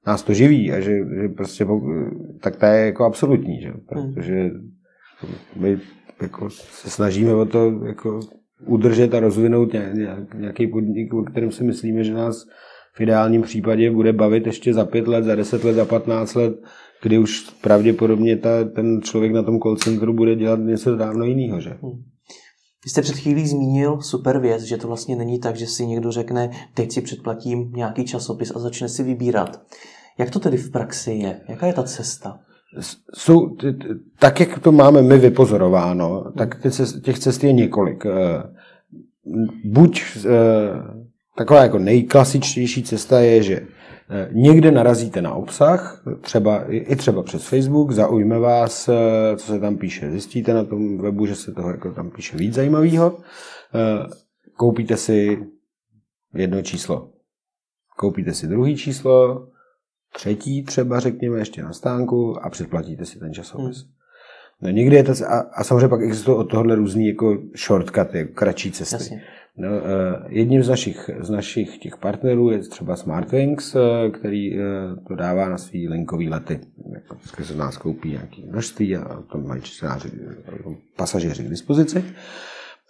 nás 0.07 0.23
to 0.23 0.35
živí 0.35 0.73
a 0.73 0.81
že, 0.81 0.99
že 1.23 1.29
prostě, 1.29 1.67
tak 2.41 2.57
ta 2.57 2.73
je 2.73 2.87
jako 2.87 3.05
absolutní, 3.05 3.61
že? 3.61 3.69
Hmm. 3.69 4.15
protože 4.15 4.51
my 5.57 5.79
jako 6.23 6.51
se 6.51 6.91
snažíme 6.91 7.35
o 7.35 7.45
to 7.45 7.81
jako 7.87 8.21
udržet 8.67 9.15
a 9.15 9.21
rozvinout 9.21 9.73
nějaký 10.35 10.67
podnik, 10.67 11.15
o 11.15 11.23
kterém 11.23 11.51
si 11.51 11.65
myslíme, 11.65 12.05
že 12.05 12.15
nás 12.15 12.47
v 12.99 13.01
ideálním 13.01 13.43
případě 13.43 13.91
bude 13.91 14.13
bavit 14.13 14.47
ještě 14.47 14.75
za 14.75 14.85
pět 14.85 15.09
let, 15.09 15.25
za 15.25 15.35
deset 15.35 15.65
let, 15.65 15.73
za 15.73 15.85
patnáct 15.85 16.35
let, 16.35 16.53
kdy 17.03 17.19
už 17.19 17.51
pravděpodobně 17.63 18.37
ta, 18.37 18.65
ten 18.65 19.03
člověk 19.03 19.33
na 19.33 19.43
tom 19.43 19.61
call 19.61 19.77
centru 19.77 20.13
bude 20.13 20.37
dělat 20.37 20.61
něco 20.61 20.97
dávno 20.97 21.25
jiného. 21.25 21.61
Že? 21.61 21.71
Hmm. 21.71 22.03
Vy 22.85 22.91
jste 22.91 23.03
před 23.03 23.17
chvílí 23.17 23.47
zmínil 23.47 24.01
super 24.01 24.39
věc, 24.39 24.63
že 24.63 24.77
to 24.77 24.89
vlastně 24.89 25.17
není 25.17 25.41
tak, 25.41 25.57
že 25.57 25.67
si 25.67 25.87
někdo 25.87 26.13
řekne, 26.13 26.51
teď 26.75 26.93
si 26.93 27.01
předplatím 27.01 27.73
nějaký 27.73 28.05
časopis 28.05 28.53
a 28.57 28.59
začne 28.59 28.89
si 28.89 29.03
vybírat. 29.03 29.63
Jak 30.19 30.31
to 30.31 30.39
tedy 30.39 30.57
v 30.57 30.71
praxi 30.71 31.13
je? 31.13 31.41
Jaká 31.49 31.67
je 31.67 31.73
ta 31.73 31.83
cesta? 31.83 32.39
Jsou, 33.15 33.57
tak, 34.19 34.41
jak 34.41 34.59
to 34.59 34.73
máme 34.73 35.03
my 35.03 35.19
vypozorováno, 35.19 36.33
tak 36.39 36.63
těch 37.03 37.19
cest 37.19 37.45
je 37.45 37.53
několik. 37.53 38.07
Eh, 38.07 38.43
buď 39.65 40.03
eh, 40.17 41.08
taková 41.39 41.62
jako 41.62 41.78
nejklasičtější 41.78 42.82
cesta 42.82 43.20
je, 43.20 43.43
že 43.43 43.55
eh, 43.57 44.28
někde 44.32 44.70
narazíte 44.70 45.22
na 45.22 45.34
obsah, 45.34 46.05
třeba, 46.20 46.64
i 46.68 46.97
třeba 46.97 47.22
přes 47.22 47.49
Facebook, 47.49 47.93
zaujme 47.93 48.39
vás, 48.39 48.91
co 49.36 49.47
se 49.53 49.61
tam 49.61 49.76
píše. 49.76 50.11
Zjistíte 50.11 50.55
na 50.55 50.64
tom 50.64 50.99
webu, 50.99 51.26
že 51.26 51.34
se 51.34 51.53
toho 51.53 51.70
jako 51.70 51.93
tam 51.93 52.11
píše 52.11 52.36
víc 52.36 52.55
zajímavého. 52.55 53.18
Koupíte 54.57 54.97
si 54.97 55.47
jedno 56.34 56.62
číslo. 56.62 57.12
Koupíte 57.97 58.34
si 58.34 58.47
druhý 58.47 58.76
číslo, 58.76 59.49
třetí 60.12 60.62
třeba, 60.62 61.01
řekněme, 61.01 61.39
ještě 61.39 61.62
na 61.62 61.72
stánku 61.72 62.45
a 62.45 62.51
předplatíte 62.51 63.07
si 63.07 63.18
ten 63.18 63.32
časopis. 63.32 63.82
Hmm. 63.82 63.93
No, 64.62 64.70
někdy 64.70 64.97
je 64.97 65.05
to, 65.05 65.12
a, 65.28 65.39
a 65.39 65.64
samozřejmě 65.64 65.89
pak 65.89 66.03
existují 66.03 66.36
od 66.36 66.45
tohohle 66.45 66.74
různý 66.74 67.09
jako 67.09 67.39
shortcuty, 67.66 68.18
jako 68.18 68.32
kratší 68.34 68.72
cesty. 68.72 68.95
Jasně. 68.95 69.22
No, 69.59 69.69
uh, 69.69 69.83
jedním 70.29 70.63
z 70.63 70.69
našich, 70.69 71.11
z 71.21 71.31
našich 71.31 71.79
těch 71.79 71.97
partnerů 71.97 72.51
je 72.51 72.59
třeba 72.59 72.97
Smartwings, 72.97 73.75
uh, 73.75 73.81
který 74.13 74.59
uh, 74.59 74.61
to 75.09 75.15
dává 75.15 75.49
na 75.49 75.59
svý 75.59 75.89
linkový 75.89 76.29
lety. 76.29 76.61
Jako, 76.95 77.17
se 77.45 77.57
nás 77.57 77.77
koupí 77.77 78.11
nějaké 78.11 78.43
množství 78.47 78.97
a 78.97 79.23
to 79.33 79.39
mají 79.39 79.63
čtenáři, 79.63 80.11
pasažéři 80.97 81.45
k 81.45 81.49
dispozici. 81.49 82.05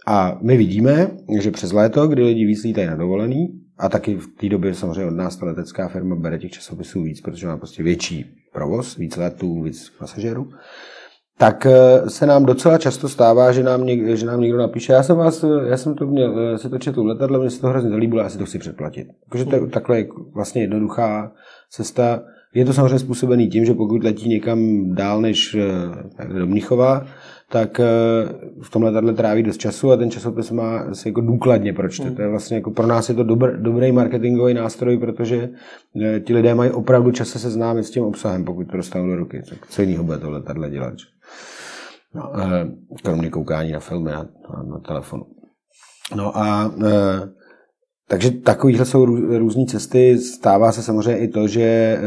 A 0.07 0.39
my 0.43 0.57
vidíme, 0.57 1.11
že 1.41 1.51
přes 1.51 1.73
léto, 1.73 2.07
kdy 2.09 2.23
lidi 2.23 2.45
víc 2.47 2.65
lítají 2.65 2.87
na 2.87 2.97
dovolený, 2.97 3.61
a 3.79 3.89
taky 3.89 4.15
v 4.15 4.27
té 4.41 4.49
době 4.49 4.75
samozřejmě 4.75 5.05
od 5.05 5.17
nás 5.17 5.37
ta 5.37 5.47
letecká 5.47 5.89
firma 5.89 6.17
bere 6.17 6.39
těch 6.39 6.51
časopisů 6.51 7.03
víc, 7.03 7.21
protože 7.21 7.47
má 7.47 7.57
prostě 7.57 7.83
větší 7.83 8.27
provoz, 8.53 8.97
víc 8.97 9.17
letů, 9.17 9.63
víc 9.63 9.93
pasažerů. 9.99 10.51
Tak 11.39 11.67
eh, 11.67 12.11
se 12.11 12.27
nám 12.27 12.45
docela 12.45 12.79
často 12.79 13.09
stává, 13.09 13.53
že 13.53 13.63
nám, 13.63 13.87
něk, 13.87 14.17
že 14.17 14.27
nám 14.27 14.41
někdo 14.41 14.59
napíše, 14.59 14.93
já 14.93 15.03
jsem 15.03 15.17
vás, 15.17 15.45
já 15.69 15.77
jsem 15.77 15.95
to 15.95 16.07
měl, 16.07 16.35
eh, 16.39 16.59
se 16.59 16.69
to 16.69 16.79
četl 16.79 17.03
v 17.03 17.07
letadle, 17.07 17.39
mě 17.39 17.51
se 17.51 17.61
to 17.61 17.67
hrozně 17.67 17.91
zalíbilo, 17.91 18.23
já 18.23 18.29
si 18.29 18.39
to 18.39 18.47
chci 18.47 18.59
předplatit. 18.59 19.09
Takže 19.31 19.45
to 19.45 19.57
je 19.57 19.67
takhle 19.67 20.05
vlastně 20.35 20.63
jednoduchá 20.63 21.33
cesta. 21.71 22.21
Je 22.55 22.65
to 22.65 22.73
samozřejmě 22.73 22.99
způsobený 22.99 23.49
tím, 23.49 23.65
že 23.65 23.75
pokud 23.75 24.05
letí 24.05 24.29
někam 24.29 24.59
dál 24.95 25.21
než 25.21 25.55
eh, 25.55 26.39
do 26.39 26.47
Mnichova, 26.47 27.07
tak 27.51 27.81
eh, 27.81 27.85
v 28.63 28.71
tom 28.71 28.83
letadle 28.83 29.13
tráví 29.13 29.43
dost 29.43 29.59
času 29.59 29.93
a 29.93 29.97
ten 29.97 30.11
časopis 30.11 30.51
má 30.51 30.95
se 30.95 31.09
jako 31.09 31.21
důkladně 31.21 31.73
pročte. 31.73 32.05
Hmm. 32.05 32.17
To 32.17 32.23
je 32.23 32.29
vlastně 32.29 32.57
jako 32.57 32.71
pro 32.71 32.87
nás 32.87 33.09
je 33.09 33.15
to 33.15 33.25
dobr, 33.25 33.57
dobrý 33.57 33.93
marketingový 33.93 34.55
nástroj, 34.55 34.99
protože 34.99 35.49
eh, 36.03 36.21
ti 36.21 36.35
lidé 36.35 36.55
mají 36.55 36.71
opravdu 36.71 37.11
čas 37.11 37.29
se 37.29 37.39
seznámit 37.39 37.85
s 37.85 37.91
tím 37.91 38.05
obsahem, 38.05 38.45
pokud 38.45 38.71
to 38.71 38.77
dostanou 38.77 39.07
do 39.07 39.17
ruky. 39.17 39.43
Tak 39.49 39.67
co 39.69 39.83
jiného 39.83 40.05
bude 40.05 40.19
to 40.19 40.31
letadle 40.31 40.71
dělat? 40.71 40.95
No, 42.15 42.33
kromě 43.03 43.31
koukání 43.31 43.73
na 43.73 43.81
filmy 43.81 44.13
a 44.13 44.23
na, 44.23 44.63
na 44.63 44.79
telefonu. 44.79 45.27
No 46.17 46.39
a 46.39 46.73
takže 48.09 48.31
takovýhle 48.31 48.85
jsou 48.85 49.05
různé 49.39 49.67
cesty. 49.67 50.19
Stává 50.19 50.73
se 50.73 50.83
samozřejmě 50.83 51.19
i 51.19 51.29
to, 51.29 51.49
že 51.49 51.99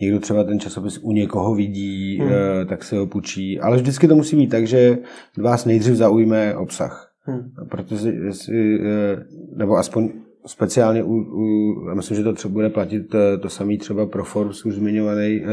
někdo 0.00 0.20
třeba 0.20 0.44
ten 0.44 0.60
časopis 0.60 0.98
u 1.02 1.12
někoho 1.12 1.54
vidí, 1.54 2.18
hmm. 2.18 2.30
Eh, 2.32 2.64
tak 2.64 2.84
se 2.84 2.96
ho 2.96 3.06
půjčí. 3.06 3.60
Ale 3.60 3.76
vždycky 3.76 4.08
to 4.08 4.16
musí 4.16 4.36
být 4.36 4.48
tak, 4.48 4.66
že 4.66 4.98
vás 5.38 5.64
nejdřív 5.64 5.94
zaujme 5.94 6.56
obsah. 6.56 7.12
Hmm. 7.22 7.50
Protože 7.70 8.10
jestli, 8.10 8.80
eh, 8.80 9.24
nebo 9.56 9.76
aspoň 9.76 10.08
speciálně 10.46 11.04
u, 11.04 11.14
u, 11.14 11.74
já 11.88 11.94
myslím, 11.94 12.16
že 12.16 12.24
to 12.24 12.32
třeba 12.32 12.52
bude 12.52 12.68
platit 12.68 13.14
eh, 13.14 13.38
to 13.38 13.48
samé 13.48 13.76
třeba 13.76 14.06
pro 14.06 14.24
Forbes 14.24 14.64
už 14.64 14.74
zmiňovaný, 14.74 15.44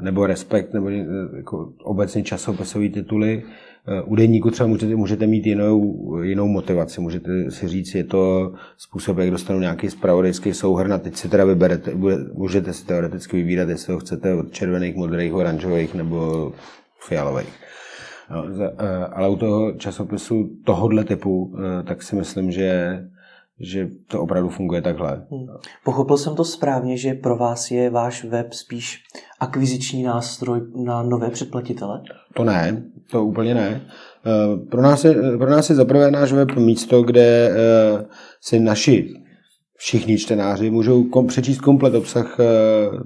nebo 0.00 0.26
Respekt, 0.26 0.74
nebo 0.74 0.88
jako 1.36 1.72
obecně 1.82 2.22
časopisové 2.22 2.88
tituly, 2.88 3.42
Eh, 3.88 4.02
u 4.02 4.16
deníku 4.16 4.50
třeba 4.50 4.66
můžete, 4.66 4.96
můžete 4.96 5.26
mít 5.26 5.46
jinou, 5.46 6.16
jinou 6.22 6.48
motivaci. 6.48 7.00
Můžete 7.00 7.50
si 7.50 7.68
říct, 7.68 7.94
je 7.94 8.04
to 8.04 8.52
způsob, 8.76 9.18
jak 9.18 9.30
dostanu 9.30 9.60
nějaký 9.60 9.90
spravodajský 9.90 10.54
souhrn 10.54 10.92
a 10.92 10.98
teď 10.98 11.16
si 11.16 11.28
teda 11.28 11.44
vyberete, 11.44 11.94
můžete 12.34 12.72
si 12.72 12.86
teoreticky 12.86 13.36
vybírat, 13.36 13.68
jestli 13.68 13.92
ho 13.92 13.98
chcete 13.98 14.34
od 14.34 14.52
červených, 14.52 14.96
modrých, 14.96 15.34
oranžových 15.34 15.94
nebo 15.94 16.52
fialových. 17.08 17.54
No, 18.30 18.44
eh, 18.60 19.06
ale 19.12 19.28
u 19.28 19.36
toho 19.36 19.72
časopisu 19.72 20.50
tohohle 20.64 21.04
typu, 21.04 21.56
eh, 21.58 21.82
tak 21.82 22.02
si 22.02 22.16
myslím, 22.16 22.50
že 22.50 22.98
že 23.64 23.88
to 24.06 24.20
opravdu 24.20 24.48
funguje 24.48 24.82
takhle. 24.82 25.26
Hmm. 25.30 25.46
Pochopil 25.84 26.16
jsem 26.16 26.36
to 26.36 26.44
správně, 26.44 26.96
že 26.96 27.14
pro 27.14 27.36
vás 27.36 27.70
je 27.70 27.90
váš 27.90 28.24
web 28.24 28.52
spíš 28.52 29.02
akviziční 29.40 30.02
nástroj 30.02 30.60
na 30.84 31.02
nové 31.02 31.30
předplatitele? 31.30 32.00
To 32.34 32.44
ne, 32.44 32.82
to 33.10 33.24
úplně 33.24 33.54
ne. 33.54 33.82
Eh, 34.26 34.66
pro 34.70 34.82
nás 34.82 35.04
je, 35.04 35.14
pro 35.38 35.50
nás 35.50 35.70
je 35.70 35.76
zaprvé 35.76 36.10
náš 36.10 36.32
web 36.32 36.56
místo, 36.56 37.02
kde 37.02 37.50
eh, 37.50 38.04
si 38.40 38.60
naši 38.60 39.14
všichni 39.76 40.18
čtenáři 40.18 40.70
můžou 40.70 41.04
kom, 41.04 41.26
přečíst 41.26 41.60
komplet 41.60 41.94
obsah 41.94 42.36
eh, 42.40 42.44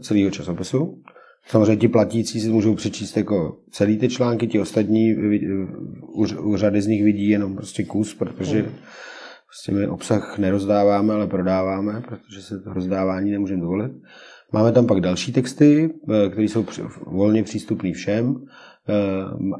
celého 0.00 0.30
časopisu. 0.30 1.02
Samozřejmě 1.46 1.76
ti 1.76 1.88
platící 1.88 2.40
si 2.40 2.48
můžou 2.48 2.74
přečíst 2.74 3.16
jako 3.16 3.56
celý 3.70 3.98
ty 3.98 4.08
články, 4.08 4.46
ti 4.46 4.60
ostatní 4.60 5.16
u, 6.02 6.26
u 6.42 6.56
řady 6.56 6.82
z 6.82 6.86
nich 6.86 7.04
vidí 7.04 7.28
jenom 7.28 7.56
prostě 7.56 7.84
kus, 7.84 8.14
protože 8.14 8.62
hmm 8.62 8.72
Prostě 9.48 9.72
my 9.72 9.88
obsah 9.88 10.38
nerozdáváme, 10.38 11.14
ale 11.14 11.26
prodáváme, 11.26 12.02
protože 12.08 12.42
se 12.42 12.60
to 12.60 12.72
rozdávání 12.72 13.30
nemůžeme 13.30 13.60
dovolit. 13.60 13.92
Máme 14.52 14.72
tam 14.72 14.86
pak 14.86 15.00
další 15.00 15.32
texty, 15.32 15.94
eh, 16.10 16.28
které 16.28 16.44
jsou 16.44 16.66
volně 17.06 17.42
přístupné 17.42 17.92
všem. 17.92 18.34
Eh, 18.88 18.94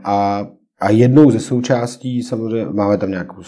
a, 0.05 0.47
a 0.81 0.91
jednou 0.91 1.31
ze 1.31 1.41
součástí 1.41 2.23
samozřejmě 2.23 2.67
máme 2.67 2.99
tam 2.99 3.11
nějakou 3.11 3.43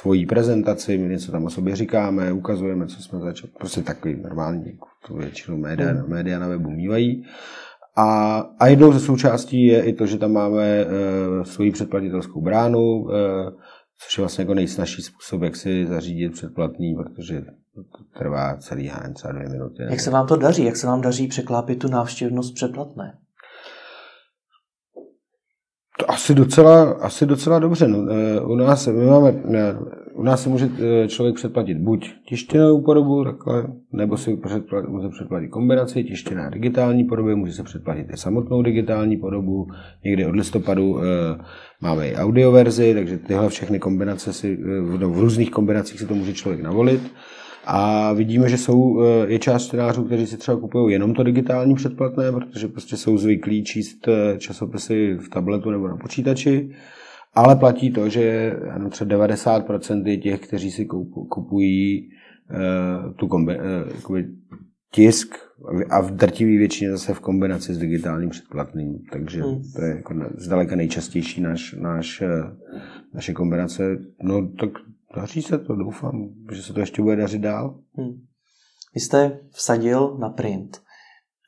svoji 0.00 0.26
prezentaci, 0.26 0.98
my 0.98 1.08
něco 1.08 1.32
tam 1.32 1.44
o 1.44 1.50
sobě 1.50 1.76
říkáme, 1.76 2.32
ukazujeme, 2.32 2.86
co 2.86 3.02
jsme 3.02 3.18
začali. 3.18 3.52
Prostě 3.58 3.82
takový 3.82 4.16
normální, 4.22 4.78
to 5.06 5.14
většinou 5.14 5.56
média, 5.56 5.92
mm. 5.92 6.08
média 6.08 6.38
na 6.38 6.48
webu 6.48 6.70
mývají. 6.70 7.24
A, 7.96 8.38
a 8.60 8.66
jednou 8.66 8.92
ze 8.92 9.00
součástí 9.00 9.66
je 9.66 9.82
i 9.82 9.92
to, 9.92 10.06
že 10.06 10.18
tam 10.18 10.32
máme 10.32 10.84
uh, 10.84 11.42
svoji 11.44 11.70
předplatitelskou 11.70 12.40
bránu, 12.40 12.80
uh, 12.80 13.10
což 13.98 14.18
je 14.18 14.22
vlastně 14.22 14.42
jako 14.42 14.54
nejsnažší 14.54 15.02
způsob, 15.02 15.42
jak 15.42 15.56
si 15.56 15.86
zařídit 15.86 16.32
předplatný, 16.32 16.94
protože 16.94 17.40
to 17.74 18.18
trvá 18.18 18.56
celý 18.56 18.86
hájen, 18.86 19.14
třeba 19.14 19.32
dvě 19.32 19.48
minuty. 19.48 19.82
Jak 19.90 20.00
se 20.00 20.10
vám 20.10 20.26
to 20.26 20.36
daří? 20.36 20.64
Jak 20.64 20.76
se 20.76 20.86
vám 20.86 21.00
daří 21.00 21.28
překlápit 21.28 21.78
tu 21.78 21.88
návštěvnost 21.88 22.54
předplatné? 22.54 23.18
To 25.98 26.10
asi 26.10 26.34
docela, 26.34 26.92
asi 26.92 27.26
docela 27.26 27.58
dobře. 27.58 27.88
No, 27.88 28.12
eh, 28.12 28.40
u, 28.40 28.54
nás, 28.54 28.86
my 28.86 29.06
máme, 29.06 29.32
ne, 29.32 29.74
u 30.16 30.22
nás 30.22 30.42
se 30.42 30.48
může 30.48 30.68
eh, 31.04 31.08
člověk 31.08 31.34
předplatit 31.34 31.78
buď 31.78 32.10
tištěnou 32.28 32.82
podobu, 32.82 33.24
takhle, 33.24 33.66
nebo 33.92 34.16
si 34.16 34.36
předplatit, 34.36 34.88
může 34.88 35.08
předplatit 35.08 35.48
kombinaci 35.48 36.04
tištěná 36.04 36.50
digitální 36.50 37.04
podoby, 37.04 37.34
může 37.34 37.52
se 37.52 37.62
předplatit 37.62 38.06
i 38.12 38.16
samotnou 38.16 38.62
digitální 38.62 39.16
podobu. 39.16 39.66
Někdy 40.04 40.26
od 40.26 40.36
listopadu 40.36 40.98
e, 40.98 41.04
máme 41.80 42.08
i 42.08 42.14
audioverzi, 42.14 42.94
takže 42.94 43.18
tyhle 43.18 43.48
všechny 43.48 43.78
kombinace 43.78 44.32
si, 44.32 44.56
v, 44.56 44.98
no, 45.00 45.10
v 45.10 45.20
různých 45.20 45.50
kombinacích 45.50 46.00
si 46.00 46.06
to 46.06 46.14
může 46.14 46.32
člověk 46.32 46.62
navolit. 46.62 47.00
A 47.66 48.12
vidíme, 48.12 48.48
že 48.48 48.58
jsou, 48.58 49.02
eh, 49.02 49.32
je 49.32 49.38
část 49.38 49.66
čtenářů, 49.66 50.04
kteří 50.04 50.26
si 50.26 50.36
třeba 50.36 50.60
kupují 50.60 50.92
jenom 50.92 51.14
to 51.14 51.22
digitální 51.22 51.74
předplatné, 51.74 52.32
protože 52.32 52.68
prostě 52.68 52.96
jsou 52.96 53.18
zvyklí 53.18 53.64
číst 53.64 54.08
eh, 54.08 54.38
časopisy 54.38 55.14
v 55.14 55.28
tabletu 55.28 55.70
nebo 55.70 55.88
na 55.88 55.96
počítači. 55.96 56.70
Ale 57.36 57.56
platí 57.56 57.92
to, 57.92 58.08
že 58.08 58.52
ano, 58.70 58.90
třeba 58.90 59.26
90% 59.26 60.06
je 60.06 60.16
těch, 60.16 60.40
kteří 60.40 60.70
si 60.70 60.84
kupují 61.28 62.08
uh, 62.50 63.12
tu 63.12 63.28
kombi, 63.28 63.58
uh, 64.10 64.18
tisk 64.92 65.34
a 65.90 66.00
v 66.00 66.10
drtivé 66.10 66.58
většině 66.58 66.90
zase 66.90 67.14
v 67.14 67.20
kombinaci 67.20 67.74
s 67.74 67.78
digitálním 67.78 68.30
předplatným. 68.30 68.98
Takže 69.12 69.42
hmm. 69.42 69.62
to 69.76 69.82
je 69.82 69.96
jako 69.96 70.14
zdaleka 70.36 70.76
nejčastější 70.76 71.40
naš, 71.40 71.72
naš, 71.72 72.22
naše 73.14 73.32
kombinace. 73.32 73.98
No 74.22 74.48
tak 74.60 74.70
Daří 75.16 75.42
se 75.42 75.58
to, 75.58 75.76
doufám, 75.76 76.28
že 76.52 76.62
se 76.62 76.72
to 76.72 76.80
ještě 76.80 77.02
bude 77.02 77.16
dařit 77.16 77.42
dál. 77.42 77.80
Hmm. 77.94 78.20
Vy 78.94 79.00
jste 79.00 79.40
vsadil 79.50 80.16
na 80.18 80.28
print. 80.28 80.82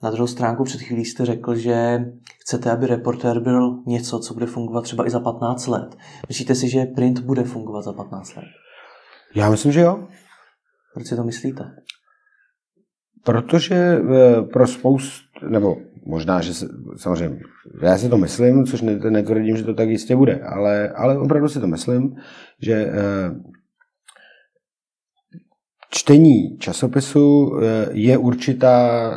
Na 0.03 0.11
druhou 0.11 0.27
stránku 0.27 0.65
před 0.65 0.81
chvílí 0.81 1.05
jste 1.05 1.27
řekl, 1.27 1.55
že 1.55 2.05
chcete, 2.41 2.71
aby 2.71 2.87
reportér 2.87 3.41
byl 3.41 3.83
něco, 3.87 4.19
co 4.19 4.35
bude 4.35 4.47
fungovat 4.47 4.83
třeba 4.83 5.07
i 5.07 5.11
za 5.11 5.21
15 5.21 5.67
let. 5.67 5.97
Myslíte 6.29 6.55
si, 6.55 6.69
že 6.69 6.85
print 6.85 7.19
bude 7.19 7.45
fungovat 7.45 7.83
za 7.83 7.93
15 7.93 8.37
let? 8.37 8.45
Já 9.35 9.51
myslím, 9.51 9.73
že 9.73 9.81
jo. 9.81 10.09
Proč 10.95 11.07
si 11.07 11.17
to 11.17 11.25
myslíte? 11.25 11.65
Protože 13.25 13.75
eh, 13.75 14.43
pro 14.43 14.67
spoustu, 14.67 15.49
nebo 15.49 15.77
možná, 16.07 16.41
že 16.41 16.55
se, 16.55 16.69
samozřejmě, 16.97 17.41
já 17.83 17.99
si 17.99 18.09
to 18.09 18.19
myslím, 18.19 18.67
což 18.67 18.81
netvrdím, 19.11 19.57
že 19.57 19.65
to 19.65 19.75
tak 19.75 19.89
jistě 19.89 20.17
bude, 20.17 20.41
ale, 20.41 20.89
ale 20.89 21.19
opravdu 21.19 21.49
si 21.49 21.61
to 21.61 21.67
myslím, 21.67 22.17
že 22.63 22.73
eh, 22.75 23.31
čtení 25.91 26.59
časopisu 26.59 27.57
eh, 27.57 27.89
je 27.93 28.19
určitá 28.19 29.11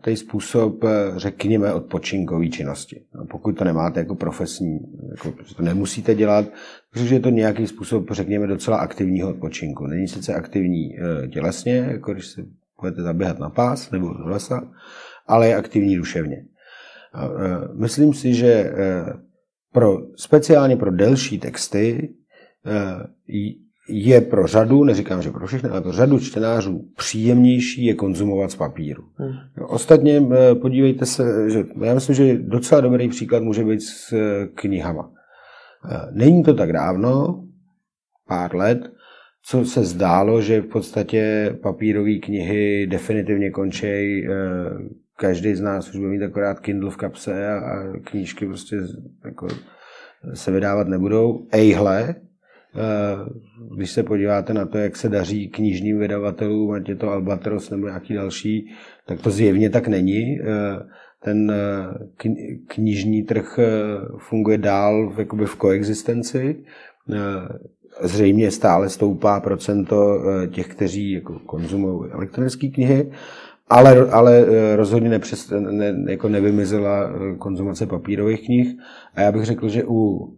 ten 0.00 0.16
způsob, 0.16 0.84
řekněme, 1.16 1.72
odpočinkové 1.72 2.48
činnosti. 2.48 3.02
No, 3.14 3.26
pokud 3.26 3.52
to 3.52 3.64
nemáte 3.64 4.00
jako 4.00 4.14
profesní, 4.14 4.78
jako 5.10 5.32
to 5.56 5.62
nemusíte 5.62 6.14
dělat, 6.14 6.46
protože 6.92 7.14
je 7.14 7.20
to 7.20 7.30
nějaký 7.30 7.66
způsob, 7.66 8.10
řekněme, 8.10 8.46
docela 8.46 8.76
aktivního 8.76 9.30
odpočinku. 9.30 9.86
Není 9.86 10.08
sice 10.08 10.34
aktivní 10.34 10.90
tělesně, 11.32 11.76
jako 11.76 12.12
když 12.12 12.26
se 12.26 12.42
budete 12.80 13.02
zaběhat 13.02 13.38
na 13.38 13.50
pás 13.50 13.90
nebo 13.90 14.14
do 14.14 14.28
lesa, 14.28 14.72
ale 15.26 15.48
je 15.48 15.56
aktivní 15.56 15.96
duševně. 15.96 16.44
Myslím 17.74 18.14
si, 18.14 18.34
že 18.34 18.72
pro, 19.72 19.98
speciálně 20.16 20.76
pro 20.76 20.90
delší 20.90 21.38
texty 21.38 22.14
je 23.88 24.20
pro 24.20 24.46
řadu, 24.46 24.84
neříkám, 24.84 25.22
že 25.22 25.30
pro 25.30 25.46
všechny, 25.46 25.70
ale 25.70 25.80
pro 25.80 25.92
řadu 25.92 26.18
čtenářů 26.18 26.84
příjemnější 26.96 27.84
je 27.84 27.94
konzumovat 27.94 28.50
z 28.50 28.56
papíru. 28.56 29.04
Hmm. 29.16 29.32
Ostatně 29.68 30.22
podívejte 30.62 31.06
se, 31.06 31.50
že 31.50 31.64
já 31.84 31.94
myslím, 31.94 32.14
že 32.14 32.38
docela 32.38 32.80
dobrý 32.80 33.08
příklad 33.08 33.42
může 33.42 33.64
být 33.64 33.82
s 33.82 34.14
knihama. 34.54 35.10
Není 36.12 36.42
to 36.42 36.54
tak 36.54 36.72
dávno, 36.72 37.44
pár 38.28 38.56
let, 38.56 38.90
co 39.42 39.64
se 39.64 39.84
zdálo, 39.84 40.40
že 40.40 40.60
v 40.60 40.66
podstatě 40.66 41.50
papírové 41.62 42.14
knihy 42.14 42.86
definitivně 42.86 43.50
končí. 43.50 43.86
Eh, 43.86 44.30
každý 45.16 45.54
z 45.54 45.60
nás 45.60 45.88
už 45.88 45.96
bude 45.96 46.08
mít 46.08 46.22
akorát 46.22 46.60
Kindle 46.60 46.90
v 46.90 46.96
kapse 46.96 47.48
a, 47.48 47.58
a 47.58 47.92
knížky 48.04 48.46
prostě 48.46 48.76
jako 49.24 49.48
se 50.34 50.52
vydávat 50.52 50.88
nebudou. 50.88 51.46
Ejhle, 51.52 52.08
eh, 52.08 52.14
když 53.76 53.90
se 53.90 54.02
podíváte 54.02 54.54
na 54.54 54.66
to, 54.66 54.78
jak 54.78 54.96
se 54.96 55.08
daří 55.08 55.48
knižním 55.48 55.98
vydavatelům, 55.98 56.70
ať 56.70 56.88
je 56.88 56.96
to 56.96 57.10
Albatros 57.10 57.70
nebo 57.70 57.86
nějaký 57.86 58.14
další, 58.14 58.72
tak 59.06 59.20
to 59.20 59.30
zjevně 59.30 59.70
tak 59.70 59.88
není. 59.88 60.40
Eh, 60.40 60.44
ten 61.24 61.52
knižní 62.66 63.22
trh 63.22 63.58
funguje 64.18 64.58
dál 64.58 65.12
jakoby 65.18 65.46
v 65.46 65.56
koexistenci 65.56 66.64
zřejmě 68.00 68.50
stále 68.50 68.88
stoupá 68.88 69.40
procento 69.40 70.20
eh, 70.20 70.46
těch, 70.46 70.68
kteří 70.68 71.12
jako 71.12 71.38
konzumují 71.38 72.10
elektronické 72.10 72.68
knihy, 72.68 73.12
ale, 73.68 74.10
ale 74.10 74.46
eh, 74.48 74.76
rozhodně 74.76 75.08
nepřes, 75.08 75.52
ne, 75.70 75.94
jako 76.08 76.28
nevymizela 76.28 77.10
eh, 77.10 77.36
konzumace 77.36 77.86
papírových 77.86 78.44
knih. 78.44 78.68
A 79.14 79.20
já 79.20 79.32
bych 79.32 79.44
řekl, 79.44 79.68
že 79.68 79.84
u 79.86 80.28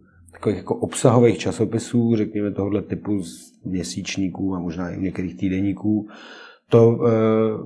takových 0.41 0.57
jako 0.57 0.75
obsahových 0.75 1.37
časopisů, 1.37 2.15
řekněme 2.15 2.51
tohohle 2.51 2.81
typu 2.81 3.23
z 3.23 3.53
měsíčníků 3.65 4.55
a 4.55 4.59
možná 4.59 4.89
i 4.89 5.01
některých 5.01 5.37
týdenníků, 5.37 6.07
to 6.69 6.89
uh, 6.89 7.05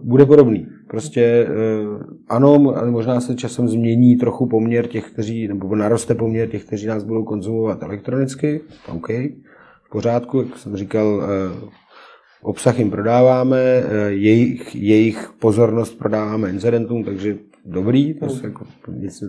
bude 0.04 0.26
podobný. 0.26 0.68
Prostě 0.88 1.48
uh, 1.50 2.04
ano, 2.30 2.60
možná 2.90 3.22
se 3.22 3.36
časem 3.36 3.68
změní 3.68 4.16
trochu 4.16 4.48
poměr 4.48 4.88
těch, 4.88 5.12
kteří, 5.12 5.48
nebo 5.48 5.76
naroste 5.76 6.16
poměr 6.16 6.50
těch, 6.50 6.66
kteří 6.66 6.88
nás 6.88 7.04
budou 7.04 7.24
konzumovat 7.24 7.84
elektronicky, 7.84 8.62
OK, 8.92 9.10
pořádku, 9.96 10.42
jak 10.42 10.58
jsem 10.58 10.78
říkal, 10.78 11.24
eh, 11.24 11.70
obsah 12.42 12.80
jim 12.80 12.92
prodáváme, 12.92 13.60
eh, 13.60 14.12
jejich, 14.12 14.76
jejich 14.76 15.30
pozornost 15.40 15.98
prodáváme 15.98 16.50
incidentům, 16.50 17.04
takže 17.04 17.38
dobrý, 17.66 18.14
to 18.14 18.30
se 18.30 18.48
jako 18.48 18.66
nic 18.92 19.24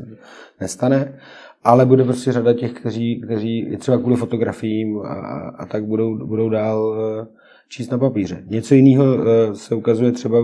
nestane, 0.61 1.18
ale 1.65 1.87
bude 1.87 2.05
prostě 2.05 2.33
řada 2.33 2.53
těch, 2.53 2.73
kteří, 2.73 3.21
kteří 3.21 3.77
třeba 3.79 3.99
kvůli 3.99 4.17
fotografiím 4.17 4.99
a, 4.99 5.15
a 5.59 5.67
tak 5.67 5.85
budou, 5.85 6.27
budou 6.27 6.49
dál 6.49 6.97
eh, 6.99 7.27
číst 7.69 7.91
na 7.91 7.99
papíře. 7.99 8.45
Něco 8.47 8.75
jiného 8.75 9.05
se 9.55 9.75
ukazuje 9.75 10.13
třeba 10.13 10.41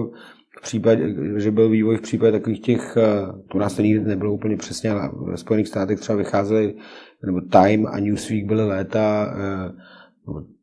v 0.58 0.62
případě, 0.62 1.14
že 1.36 1.50
byl 1.50 1.68
vývoj 1.68 1.96
v 1.96 2.00
případě 2.00 2.32
takových 2.32 2.60
těch, 2.60 2.98
to 3.48 3.58
nás 3.58 3.74
to 3.74 3.82
nikdy 3.82 4.04
nebylo 4.04 4.34
úplně 4.34 4.56
přesně, 4.56 4.90
ale 4.90 5.10
ve 5.24 5.36
Spojených 5.36 5.68
státech 5.68 6.00
třeba 6.00 6.18
vycházely, 6.18 6.74
nebo 7.26 7.40
Time 7.40 7.86
a 7.86 7.98
Newsweek 7.98 8.46
byly 8.46 8.66
léta 8.66 9.34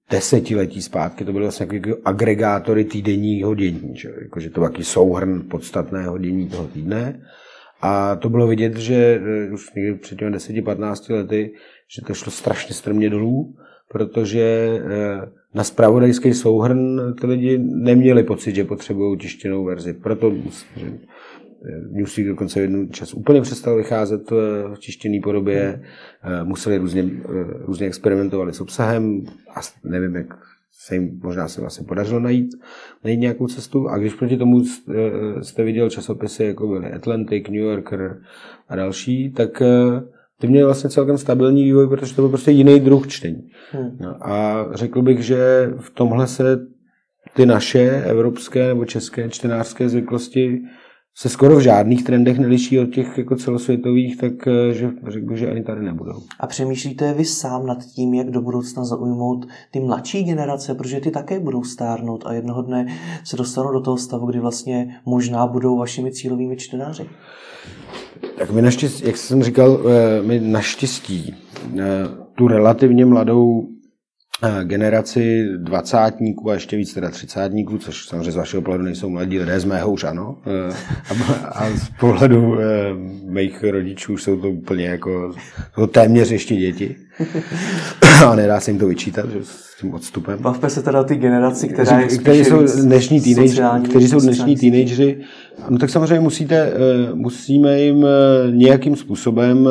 desetiletí 0.09 0.81
zpátky, 0.81 1.25
to 1.25 1.31
byly 1.31 1.45
vlastně 1.45 1.67
jako 1.71 1.97
agregátory 2.05 2.83
týdenního 2.83 3.55
dění, 3.55 3.91
že? 3.93 4.13
Jako, 4.21 4.39
že 4.39 4.49
to 4.49 4.61
byl 4.61 4.71
souhrn 4.81 5.41
podstatného 5.49 6.17
dění 6.17 6.49
toho 6.49 6.67
týdne. 6.67 7.21
A 7.81 8.15
to 8.15 8.29
bylo 8.29 8.47
vidět, 8.47 8.77
že 8.77 9.21
eh, 9.23 9.51
už 9.53 9.73
někdy 9.73 9.93
před 9.93 10.19
těmi 10.19 10.35
10-15 10.35 11.13
lety, 11.13 11.53
že 11.95 12.01
to 12.01 12.13
šlo 12.13 12.31
strašně 12.31 12.75
strmě 12.75 13.09
dolů, 13.09 13.55
protože 13.87 14.41
eh, 14.41 15.31
na 15.53 15.63
spravodajský 15.63 16.33
souhrn 16.33 17.13
ty 17.21 17.27
lidi 17.27 17.57
neměli 17.57 18.23
pocit, 18.23 18.55
že 18.55 18.63
potřebují 18.63 19.17
tištěnou 19.17 19.65
verzi. 19.65 19.93
Proto 19.93 20.33
že 20.77 20.91
Newsweek 21.91 22.27
dokonce 22.27 22.61
jednu 22.61 22.87
čas 22.87 23.13
úplně 23.13 23.41
přestal 23.41 23.77
vycházet 23.77 24.31
v 24.31 24.75
tištěné 24.79 25.19
podobě, 25.23 25.81
hmm. 26.21 26.47
museli 26.47 26.77
různě, 26.77 27.09
různě 27.65 27.87
experimentovali 27.87 28.53
s 28.53 28.61
obsahem 28.61 29.23
a 29.55 29.59
nevím, 29.83 30.15
jak 30.15 30.48
se 30.81 30.95
jim 30.95 31.19
možná 31.23 31.47
se 31.47 31.61
vlastně 31.61 31.87
podařilo 31.87 32.19
najít, 32.19 32.55
najít 33.03 33.19
nějakou 33.19 33.47
cestu. 33.47 33.89
A 33.89 33.97
když 33.97 34.13
proti 34.13 34.37
tomu 34.37 34.63
jste 35.41 35.63
viděl 35.63 35.89
časopisy, 35.89 36.43
jako 36.43 36.67
byly 36.67 36.91
Atlantic, 36.91 37.47
New 37.47 37.61
Yorker 37.61 38.21
a 38.67 38.75
další, 38.75 39.31
tak 39.31 39.61
ty 40.39 40.47
měly 40.47 40.65
vlastně 40.65 40.89
celkem 40.89 41.17
stabilní 41.17 41.63
vývoj, 41.63 41.87
protože 41.87 42.15
to 42.15 42.21
byl 42.21 42.29
prostě 42.29 42.51
jiný 42.51 42.79
druh 42.79 43.07
čtení. 43.07 43.49
Hmm. 43.71 43.97
No 43.99 44.27
a 44.27 44.67
řekl 44.73 45.01
bych, 45.01 45.23
že 45.23 45.71
v 45.79 45.89
tomhle 45.89 46.27
se 46.27 46.59
ty 47.33 47.45
naše 47.45 48.03
evropské 48.05 48.67
nebo 48.67 48.85
české 48.85 49.29
čtenářské 49.29 49.89
zvyklosti 49.89 50.61
se 51.15 51.29
skoro 51.29 51.55
v 51.55 51.61
žádných 51.61 52.03
trendech 52.03 52.39
neliší 52.39 52.79
od 52.79 52.85
těch 52.85 53.17
jako 53.17 53.35
celosvětových, 53.35 54.17
tak 54.17 54.47
eh, 54.47 54.73
že 54.73 54.89
řekl 55.07 55.25
bych, 55.25 55.37
že 55.37 55.51
ani 55.51 55.63
tady 55.63 55.85
nebudou. 55.85 56.21
A 56.39 56.47
přemýšlíte 56.47 57.13
vy 57.13 57.25
sám 57.25 57.65
nad 57.65 57.83
tím, 57.83 58.13
jak 58.13 58.31
do 58.31 58.41
budoucna 58.41 58.85
zaujmout 58.85 59.45
ty 59.71 59.79
mladší 59.79 60.23
generace, 60.23 60.75
protože 60.75 60.99
ty 60.99 61.11
také 61.11 61.39
budou 61.39 61.63
stárnout 61.63 62.23
a 62.25 62.33
jednoho 62.33 62.61
dne 62.61 62.87
se 63.23 63.37
dostanou 63.37 63.71
do 63.71 63.81
toho 63.81 63.97
stavu, 63.97 64.25
kdy 64.25 64.39
vlastně 64.39 64.95
možná 65.05 65.47
budou 65.47 65.77
vašimi 65.77 66.11
cílovými 66.11 66.57
čtenáři? 66.57 67.09
Tak 68.37 68.51
my 68.51 68.61
naštěstí, 68.61 69.05
jak 69.05 69.17
jsem 69.17 69.43
říkal, 69.43 69.79
eh, 69.79 70.21
my 70.21 70.39
naštěstí 70.39 71.35
eh, 71.79 71.83
tu 72.35 72.47
relativně 72.47 73.05
mladou 73.05 73.67
generaci 74.63 75.47
dvacátníků 75.57 76.49
a 76.49 76.53
ještě 76.53 76.77
víc 76.77 76.93
teda 76.93 77.09
třicátníků, 77.09 77.77
což 77.77 78.07
samozřejmě 78.07 78.31
z 78.31 78.35
vašeho 78.35 78.61
pohledu 78.61 78.83
nejsou 78.83 79.09
mladí 79.09 79.39
lidé, 79.39 79.59
z 79.59 79.65
mého 79.65 79.91
už 79.91 80.03
ano. 80.03 80.37
A, 81.09 81.47
a 81.47 81.69
z 81.69 81.89
pohledu 81.99 82.57
mých 83.25 83.63
rodičů 83.63 84.17
jsou 84.17 84.41
to 84.41 84.49
úplně 84.49 84.85
jako, 84.85 85.33
jsou 85.75 85.87
téměř 85.87 86.31
ještě 86.31 86.55
děti. 86.55 86.95
A 88.27 88.35
nedá 88.35 88.59
se 88.59 88.71
jim 88.71 88.79
to 88.79 88.87
vyčítat, 88.87 89.29
že 89.29 89.39
s 89.43 89.77
tím 89.81 89.93
odstupem. 89.93 90.39
Bavme 90.41 90.69
se 90.69 90.81
teda 90.81 91.03
ty 91.03 91.15
generaci, 91.15 91.67
která 91.67 91.99
je 91.99 92.07
kteří 92.07 92.45
jsou 92.45 92.83
dnešní 92.83 93.21
teenage, 93.21 93.89
kteří 93.89 94.07
jsou 94.07 94.19
dnešní 94.19 94.55
teenageři. 94.55 95.19
No 95.69 95.77
tak 95.77 95.89
samozřejmě 95.89 96.19
musíte, 96.19 96.73
musíme 97.13 97.81
jim 97.81 98.05
nějakým 98.51 98.95
způsobem 98.95 99.69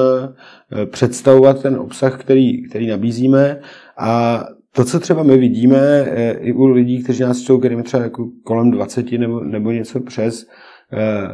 představovat 0.90 1.62
ten 1.62 1.76
obsah, 1.76 2.20
který, 2.20 2.62
který 2.68 2.86
nabízíme 2.86 3.60
a 3.98 4.44
to, 4.79 4.85
co 4.85 5.01
třeba 5.01 5.22
my 5.22 5.39
vidíme 5.39 5.79
eh, 5.79 6.33
i 6.33 6.53
u 6.53 6.66
lidí, 6.66 7.03
kteří 7.03 7.22
nás 7.22 7.41
čtou, 7.41 7.59
kterým 7.59 7.83
třeba 7.83 8.03
jako 8.03 8.29
kolem 8.45 8.70
20 8.70 9.12
nebo, 9.12 9.41
nebo 9.41 9.70
něco 9.70 10.01
přes, 10.01 10.47
eh, 10.93 11.29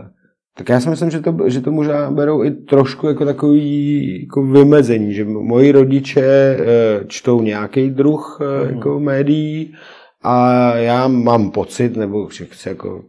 tak 0.56 0.68
já 0.68 0.80
si 0.80 0.90
myslím, 0.90 1.10
že 1.10 1.20
to, 1.20 1.36
že 1.46 1.60
to 1.60 1.72
možná 1.72 2.10
berou 2.10 2.44
i 2.44 2.50
trošku 2.50 3.06
jako 3.06 3.24
takový 3.24 4.22
jako 4.22 4.42
vymezení, 4.42 5.14
že 5.14 5.24
moji 5.24 5.72
rodiče 5.72 6.24
eh, 6.24 7.04
čtou 7.06 7.42
nějaký 7.42 7.90
druh 7.90 8.40
mm. 8.40 8.74
jako 8.76 9.00
médií 9.00 9.74
a 10.22 10.66
já 10.76 11.08
mám 11.08 11.50
pocit, 11.50 11.96
nebo 11.96 12.28
že 12.30 12.44
chci 12.44 12.68
jako 12.68 13.04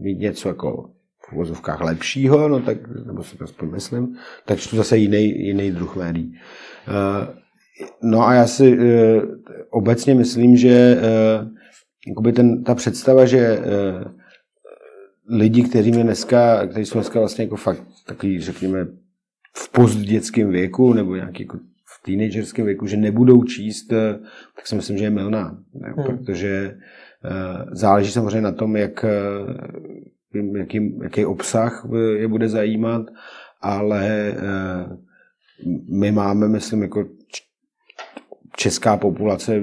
mít 0.00 0.18
něco 0.18 0.48
jako 0.48 0.90
v 1.28 1.32
uvozovkách 1.32 1.80
lepšího, 1.80 2.48
no 2.48 2.60
tak, 2.60 2.76
nebo 3.06 3.22
si 3.22 3.36
to 3.36 3.44
aspoň 3.44 3.70
myslím, 3.70 4.16
tak 4.46 4.58
čtu 4.58 4.76
zase 4.76 4.96
jiný, 4.96 5.46
jiný 5.46 5.70
druh 5.70 5.96
médií. 5.96 6.34
No 8.02 8.26
a 8.26 8.34
já 8.34 8.46
si 8.46 8.78
e, 8.78 9.22
obecně 9.70 10.14
myslím, 10.14 10.56
že 10.56 11.00
e, 12.26 12.32
ten, 12.32 12.64
ta 12.64 12.74
představa, 12.74 13.26
že 13.26 13.38
e, 13.38 13.60
lidi, 15.28 15.62
kteří 15.62 15.90
mě 15.90 16.02
dneska, 16.02 16.66
kteří 16.66 16.86
jsou 16.86 16.98
dneska 16.98 17.18
vlastně 17.18 17.44
jako 17.44 17.56
fakt 17.56 17.82
takový, 18.06 18.40
řekněme, 18.40 18.86
v 19.56 19.72
postdětském 19.72 20.50
věku 20.50 20.92
nebo 20.92 21.14
nějaký 21.16 21.42
jako 21.42 21.58
v 21.84 22.02
teenagerském 22.04 22.66
věku, 22.66 22.86
že 22.86 22.96
nebudou 22.96 23.44
číst, 23.44 23.86
tak 24.56 24.66
si 24.66 24.74
myslím, 24.74 24.98
že 24.98 25.04
je 25.04 25.10
milná. 25.10 25.58
Ne? 25.74 25.94
Hmm. 25.96 26.04
Protože 26.04 26.78
záleží 27.72 28.12
samozřejmě 28.12 28.40
na 28.40 28.52
tom, 28.52 28.76
jak, 28.76 29.04
jaký, 30.56 30.98
jaký 31.02 31.24
obsah 31.24 31.86
je 32.16 32.28
bude 32.28 32.48
zajímat, 32.48 33.06
ale 33.60 34.34
my 35.88 36.12
máme, 36.12 36.48
myslím, 36.48 36.82
jako 36.82 37.04
česká 38.56 38.96
populace 38.96 39.56
eh, 39.56 39.60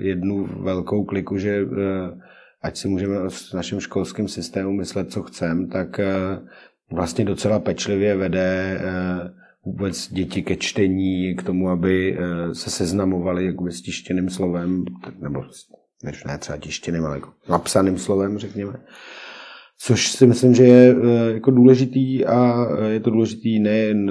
jednu 0.00 0.48
velkou 0.62 1.04
kliku, 1.04 1.38
že 1.38 1.50
eh, 1.50 1.66
ať 2.62 2.76
si 2.76 2.88
můžeme 2.88 3.16
s 3.28 3.52
naším 3.52 3.80
školským 3.80 4.28
systému 4.28 4.72
myslet, 4.72 5.12
co 5.12 5.22
chceme, 5.22 5.66
tak 5.66 5.98
eh, 5.98 6.12
vlastně 6.92 7.24
docela 7.24 7.58
pečlivě 7.58 8.16
vede 8.16 8.80
vůbec 9.64 10.12
děti 10.12 10.42
ke 10.42 10.56
čtení, 10.56 11.34
k 11.36 11.42
tomu, 11.42 11.68
aby 11.68 12.18
se 12.52 12.70
seznamovali 12.70 13.46
jako 13.46 13.70
s 13.70 13.82
tištěným 13.82 14.30
slovem, 14.30 14.84
nebo 15.20 15.44
než 16.04 16.24
ne 16.24 16.38
třeba 16.38 16.58
tištěným, 16.58 17.04
ale 17.04 17.16
jako 17.16 17.30
napsaným 17.48 17.98
slovem, 17.98 18.38
řekněme. 18.38 18.72
Což 19.78 20.08
si 20.08 20.26
myslím, 20.26 20.54
že 20.54 20.64
je 20.64 20.94
jako 21.32 21.50
důležitý 21.50 22.26
a 22.26 22.66
je 22.86 23.00
to 23.00 23.10
důležitý 23.10 23.60
nejen 23.60 24.10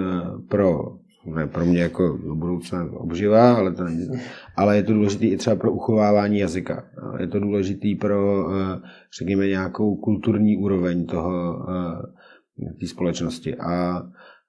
pro 0.49 1.01
ne 1.26 1.48
pro 1.48 1.66
mě 1.66 1.82
jako 1.82 2.18
do 2.18 2.36
budoucna 2.36 2.90
obživa, 2.94 3.54
ale, 3.54 3.72
to 3.72 3.84
není, 3.84 4.08
ale 4.56 4.76
je 4.76 4.84
to 4.84 4.94
důležité 4.94 5.26
i 5.26 5.38
třeba 5.38 5.56
pro 5.56 5.72
uchovávání 5.72 6.40
jazyka. 6.40 6.84
Je 7.20 7.28
to 7.28 7.40
důležité 7.40 7.88
pro, 8.00 8.50
eh, 8.52 8.80
řekněme, 9.20 9.48
nějakou 9.48 9.96
kulturní 9.96 10.58
úroveň 10.58 11.06
toho, 11.06 11.66
eh, 11.70 12.74
té 12.80 12.88
společnosti. 12.88 13.56
A, 13.56 13.72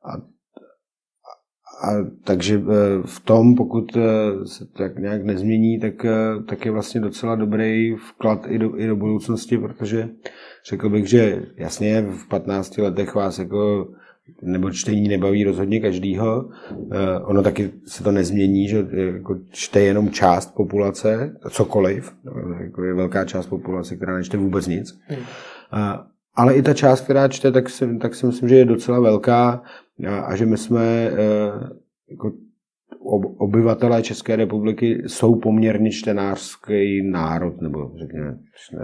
a, 0.04 0.12
a 1.84 1.88
takže 2.24 2.62
eh, 2.62 3.02
v 3.06 3.20
tom, 3.20 3.54
pokud 3.54 3.96
se 4.44 4.66
tak 4.76 4.98
nějak 4.98 5.24
nezmění, 5.24 5.80
tak, 5.80 6.06
tak 6.48 6.64
je 6.64 6.72
vlastně 6.72 7.00
docela 7.00 7.36
dobrý 7.36 7.94
vklad 7.94 8.46
i 8.48 8.58
do, 8.58 8.80
i 8.80 8.86
do 8.86 8.96
budoucnosti, 8.96 9.58
protože 9.58 10.08
řekl 10.68 10.90
bych, 10.90 11.06
že 11.06 11.42
jasně 11.56 12.02
v 12.02 12.28
15 12.28 12.78
letech 12.78 13.14
vás 13.14 13.38
jako 13.38 13.88
nebo 14.42 14.70
čtení 14.70 15.08
nebaví 15.08 15.44
rozhodně 15.44 15.80
každýho. 15.80 16.50
Eh, 16.92 17.18
ono 17.24 17.42
taky 17.42 17.70
se 17.86 18.04
to 18.04 18.12
nezmění, 18.12 18.68
že 18.68 18.86
jako 19.14 19.38
čte 19.50 19.80
jenom 19.80 20.10
část 20.10 20.54
populace, 20.54 21.36
cokoliv, 21.50 22.12
jako 22.60 22.84
je 22.84 22.94
velká 22.94 23.24
část 23.24 23.46
populace, 23.46 23.96
která 23.96 24.16
nečte 24.16 24.36
vůbec 24.36 24.66
nic. 24.66 24.98
Hmm. 25.06 25.24
Ale 26.34 26.54
i 26.54 26.62
ta 26.62 26.74
část, 26.74 27.00
která 27.00 27.28
čte, 27.28 27.52
tak 27.52 27.70
si, 27.70 27.98
tak 27.98 28.14
si 28.14 28.26
myslím, 28.26 28.48
že 28.48 28.56
je 28.56 28.64
docela 28.64 29.00
velká 29.00 29.62
a, 30.08 30.20
a 30.20 30.36
že 30.36 30.46
my 30.46 30.58
jsme 30.58 30.82
eh, 30.84 31.18
jako 32.10 32.32
obyvatelé 33.38 34.02
České 34.02 34.36
republiky 34.36 35.02
jsou 35.06 35.36
poměrně 35.36 35.90
čtenářský 35.90 37.10
národ, 37.10 37.60
nebo 37.60 37.92
řekněme, 37.98 38.38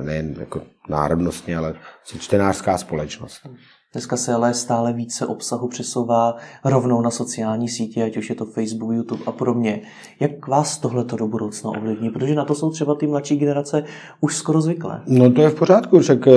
nejen 0.05 0.34
jako 0.40 0.62
národnostně, 0.88 1.57
ale 1.57 1.74
čtenářská 2.18 2.78
společnost. 2.78 3.49
Dneska 3.93 4.16
se 4.16 4.34
ale 4.34 4.55
stále 4.55 4.93
více 4.93 5.26
obsahu 5.26 5.68
přesouvá 5.68 6.36
rovnou 6.64 7.01
na 7.01 7.11
sociální 7.11 7.68
sítě, 7.68 8.03
ať 8.03 8.16
už 8.16 8.30
je 8.30 8.34
to 8.34 8.45
Facebook, 8.45 8.93
YouTube 8.93 9.24
a 9.26 9.32
podobně. 9.32 9.80
Jak 10.20 10.49
vás 10.49 10.78
tohle 10.78 11.05
do 11.05 11.28
budoucna 11.28 11.70
ovlivní? 11.70 12.11
Protože 12.11 12.34
na 12.34 12.45
to 12.45 12.55
jsou 12.55 12.70
třeba 12.70 12.95
ty 12.95 13.07
mladší 13.07 13.36
generace 13.36 13.84
už 14.20 14.36
skoro 14.36 14.61
zvyklé. 14.61 15.03
No 15.07 15.32
to 15.32 15.43
je 15.43 15.51
v 15.51 15.55
pořádku, 15.55 16.01
však 16.01 16.26
eh, 16.26 16.32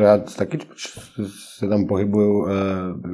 já 0.00 0.18
taky 0.18 0.58
se 1.58 1.68
tam 1.68 1.86
pohybuju, 1.86 2.46
eh, 2.48 2.52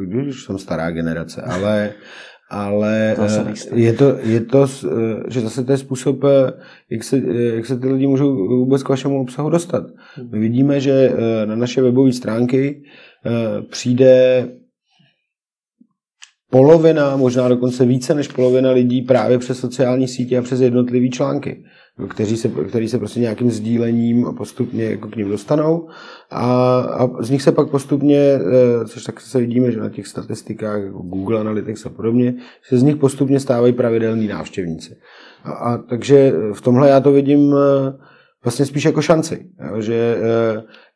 když 0.06 0.44
jsem 0.44 0.58
stará 0.58 0.90
generace, 0.90 1.42
ale 1.42 1.92
ale 2.50 3.14
to 3.16 3.22
eh, 3.22 3.80
je 3.80 3.92
to, 3.92 4.16
je 4.22 4.40
to, 4.40 4.66
že 5.28 5.40
zase 5.40 5.64
to 5.64 5.72
je 5.72 5.78
způsob, 5.78 6.16
jak 6.90 7.04
se, 7.04 7.18
jak 7.54 7.66
se 7.66 7.78
ty 7.78 7.88
lidi 7.88 8.06
můžou 8.06 8.34
vůbec 8.48 8.82
k 8.82 8.88
vašemu 8.88 9.20
obsahu 9.20 9.50
dostat. 9.50 9.84
Hmm. 10.14 10.28
My 10.32 10.38
vidíme, 10.38 10.80
že 10.80 11.12
na 11.44 11.56
naše 11.56 11.82
webové 11.82 12.12
stránky 12.12 12.82
přijde 13.70 14.44
polovina, 16.50 17.16
možná 17.16 17.48
dokonce 17.48 17.86
více 17.86 18.14
než 18.14 18.28
polovina 18.28 18.70
lidí 18.70 19.02
právě 19.02 19.38
přes 19.38 19.58
sociální 19.58 20.08
sítě 20.08 20.38
a 20.38 20.42
přes 20.42 20.60
jednotlivé 20.60 21.08
články, 21.08 21.64
kteří 22.08 22.36
se, 22.36 22.48
který 22.48 22.88
se 22.88 22.98
prostě 22.98 23.20
nějakým 23.20 23.50
sdílením 23.50 24.26
postupně 24.36 24.84
jako 24.84 25.08
k 25.08 25.16
ním 25.16 25.28
dostanou 25.28 25.88
a, 26.30 26.80
a 26.80 27.22
z 27.22 27.30
nich 27.30 27.42
se 27.42 27.52
pak 27.52 27.70
postupně, 27.70 28.18
eh, 28.18 28.84
což 28.86 29.04
tak 29.04 29.20
se 29.20 29.38
vidíme, 29.38 29.72
že 29.72 29.80
na 29.80 29.88
těch 29.88 30.06
statistikách 30.06 30.82
jako 30.82 30.98
Google 30.98 31.40
Analytics 31.40 31.86
a 31.86 31.90
podobně, 31.90 32.34
se 32.62 32.78
z 32.78 32.82
nich 32.82 32.96
postupně 32.96 33.40
stávají 33.40 33.72
pravidelní 33.72 34.26
návštěvníci. 34.26 34.96
A, 35.44 35.52
a 35.52 35.78
takže 35.78 36.32
v 36.52 36.60
tomhle 36.60 36.88
já 36.88 37.00
to 37.00 37.12
vidím 37.12 37.54
eh, 37.54 37.92
vlastně 38.44 38.66
spíš 38.66 38.84
jako 38.84 39.02
šanci, 39.02 39.46
že 39.78 40.16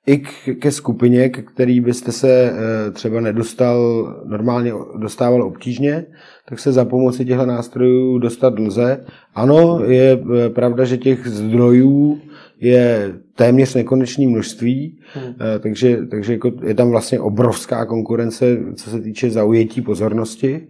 i 0.06 0.18
k, 0.18 0.28
ke 0.58 0.70
skupině, 0.72 1.28
k 1.28 1.52
který 1.52 1.80
byste 1.80 2.12
se 2.12 2.52
eh, 2.52 2.90
třeba 2.90 3.20
nedostal, 3.20 4.08
normálně 4.26 4.72
dostával 4.98 5.42
obtížně, 5.42 6.06
tak 6.48 6.58
se 6.58 6.72
za 6.72 6.84
pomoci 6.84 7.24
těchto 7.24 7.46
nástrojů 7.46 8.18
dostat 8.18 8.58
lze. 8.58 9.04
Ano, 9.34 9.80
je 9.84 10.22
eh, 10.46 10.50
pravda, 10.50 10.84
že 10.84 10.98
těch 10.98 11.26
zdrojů 11.26 12.20
je 12.60 13.12
téměř 13.34 13.74
nekonečné 13.74 14.26
množství, 14.26 14.98
hmm. 15.14 15.34
Eh, 15.40 15.58
takže, 15.58 15.98
takže 16.10 16.32
jako 16.32 16.52
je 16.62 16.74
tam 16.74 16.90
vlastně 16.90 17.20
obrovská 17.20 17.86
konkurence, 17.86 18.58
co 18.74 18.90
se 18.90 19.00
týče 19.00 19.30
zaujetí 19.30 19.80
pozornosti. 19.80 20.68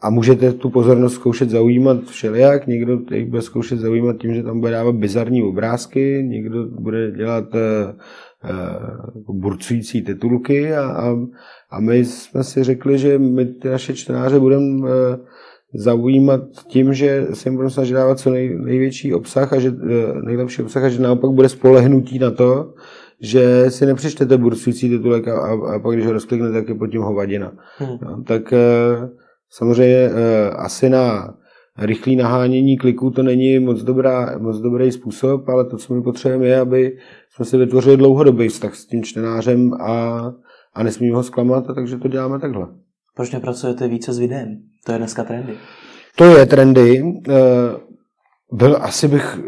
A 0.00 0.10
můžete 0.10 0.52
tu 0.52 0.70
pozornost 0.70 1.14
zkoušet 1.14 1.50
zaujímat 1.50 2.04
všelijak. 2.04 2.66
Někdo 2.66 2.98
bude 3.28 3.42
zkoušet 3.42 3.78
zaujímat 3.78 4.16
tím, 4.16 4.34
že 4.34 4.42
tam 4.42 4.60
bude 4.60 4.72
dávat 4.72 4.94
bizarní 4.94 5.42
obrázky, 5.42 6.24
někdo 6.28 6.66
bude 6.66 7.10
dělat 7.10 7.44
uh, 7.54 9.36
burcující 9.36 10.02
titulky 10.02 10.74
a, 10.74 10.82
a, 10.82 11.16
a 11.70 11.80
my 11.80 12.04
jsme 12.04 12.44
si 12.44 12.64
řekli, 12.64 12.98
že 12.98 13.18
my 13.18 13.44
ty 13.44 13.68
naše 13.68 13.94
čtenáře 13.94 14.38
budeme 14.40 14.88
zaujímat 15.74 16.40
tím, 16.68 16.94
že 16.94 17.26
si 17.32 17.48
jim 17.48 17.54
budeme 17.54 17.70
snažit 17.70 17.94
dávat 17.94 18.18
co 18.18 18.30
nej, 18.30 18.58
největší 18.58 19.14
obsah 19.14 19.52
a 19.52 19.60
že 19.60 19.72
nejlepší 20.24 20.62
obsah 20.62 20.84
a 20.84 20.88
že 20.88 21.02
naopak 21.02 21.30
bude 21.30 21.48
spolehnutí 21.48 22.18
na 22.18 22.30
to, 22.30 22.74
že 23.22 23.70
si 23.70 23.86
nepřečtete 23.86 24.38
burcující 24.38 24.88
titulek 24.88 25.28
a, 25.28 25.40
a, 25.40 25.74
a 25.74 25.78
pak, 25.78 25.94
když 25.94 26.06
ho 26.06 26.12
rozkliknete, 26.12 26.52
tak 26.52 26.68
je 26.68 26.74
pod 26.74 26.86
tím 26.86 27.02
hovadina. 27.02 27.52
Hmm. 27.78 27.98
No, 28.02 28.22
tak 28.22 28.52
uh, 28.52 29.08
Samozřejmě 29.50 29.96
eh, 29.96 30.50
asi 30.50 30.90
na 30.90 31.34
rychlé 31.78 32.14
nahánění 32.14 32.76
kliků 32.76 33.10
to 33.10 33.22
není 33.22 33.58
moc, 33.58 33.82
dobrá, 33.82 34.38
moc 34.38 34.58
dobrý 34.58 34.92
způsob, 34.92 35.48
ale 35.48 35.64
to, 35.64 35.76
co 35.76 35.94
my 35.94 36.02
potřebujeme, 36.02 36.46
je, 36.46 36.60
aby 36.60 36.96
jsme 37.30 37.44
si 37.44 37.56
vytvořili 37.56 37.96
dlouhodobý 37.96 38.48
vztah 38.48 38.74
s 38.74 38.86
tím 38.86 39.02
čtenářem 39.02 39.74
a, 39.74 40.22
a 40.74 40.82
nesmíme 40.82 41.16
ho 41.16 41.22
zklamat, 41.22 41.70
a 41.70 41.74
takže 41.74 41.96
to 41.96 42.08
děláme 42.08 42.38
takhle. 42.38 42.66
Proč 43.16 43.30
nepracujete 43.30 43.88
více 43.88 44.12
s 44.12 44.18
videem? 44.18 44.48
To 44.86 44.92
je 44.92 44.98
dneska 44.98 45.24
trendy. 45.24 45.54
To 46.16 46.24
je 46.24 46.46
trendy. 46.46 47.02
Eh, 47.28 47.32
byl, 48.52 48.78
asi 48.80 49.08
bych, 49.08 49.40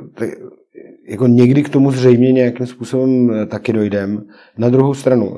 jako 1.11 1.27
někdy 1.27 1.63
k 1.63 1.69
tomu 1.69 1.91
zřejmě 1.91 2.33
nějakým 2.33 2.67
způsobem 2.67 3.33
taky 3.47 3.73
dojdem. 3.73 4.25
Na 4.59 4.69
druhou 4.69 4.95
stranu, 4.95 5.37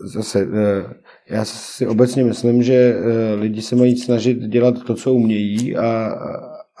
zase, 0.00 0.46
já 1.30 1.44
si 1.44 1.86
obecně 1.86 2.24
myslím, 2.24 2.62
že 2.62 2.96
lidi 3.34 3.62
se 3.62 3.76
mají 3.76 3.96
snažit 3.96 4.38
dělat 4.38 4.84
to, 4.84 4.94
co 4.94 5.14
umějí 5.14 5.76
a, 5.76 6.14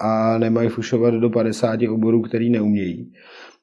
a 0.00 0.38
nemají 0.38 0.68
fušovat 0.68 1.14
do 1.14 1.30
50 1.30 1.80
oborů, 1.82 2.22
který 2.22 2.50
neumějí. 2.50 3.12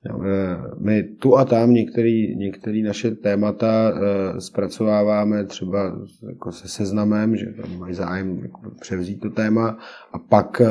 Eh, 0.10 0.58
my 0.80 1.04
tu 1.04 1.38
a 1.38 1.46
tam 1.46 1.74
některé 1.74 2.36
některý 2.36 2.84
naše 2.84 3.12
témata 3.12 3.94
zpracováváme 4.40 5.46
třeba 5.46 5.96
jako 6.30 6.52
se 6.52 6.68
seznamem, 6.68 7.38
že 7.38 7.46
tam 7.46 7.80
mají 7.80 7.94
zájem 7.94 8.40
jako 8.42 8.62
převzít 8.82 9.20
to 9.20 9.30
téma 9.30 9.78
a 10.14 10.20
pak 10.20 10.62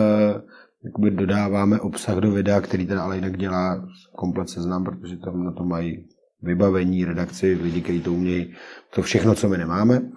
uh, 0.99 1.07
dodáváme 1.09 1.81
obsah 1.81 2.17
do 2.17 2.31
videa, 2.31 2.61
který 2.61 2.87
teda 2.87 3.03
ale 3.03 3.17
jinak 3.17 3.37
dělá 3.37 3.89
komplet 4.17 4.49
seznam, 4.49 4.85
protože 4.85 5.17
tam 5.17 5.45
na 5.45 5.53
to 5.53 5.65
mají 5.65 6.07
vybavení, 6.43 7.05
redakci, 7.05 7.59
lidi, 7.63 7.81
kteří 7.81 8.01
to 8.01 8.13
umějí, 8.13 8.55
to 8.95 9.03
všechno, 9.03 9.35
co 9.35 9.49
my 9.49 9.59
nemáme. 9.59 10.01
Uh, 10.01 10.09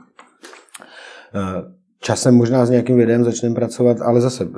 časem 2.00 2.36
možná 2.36 2.66
s 2.66 2.70
nějakým 2.70 2.98
videem 2.98 3.24
začneme 3.24 3.56
pracovat, 3.56 4.02
ale 4.02 4.22
zase 4.22 4.50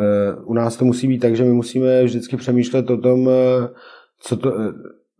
u 0.46 0.54
nás 0.54 0.78
to 0.78 0.86
musí 0.86 1.08
být 1.08 1.20
tak, 1.20 1.36
že 1.36 1.44
my 1.44 1.54
musíme 1.54 2.04
vždycky 2.04 2.38
přemýšlet 2.38 2.90
o 2.90 2.98
tom, 2.98 3.30
co, 4.20 4.38
to, 4.38 4.54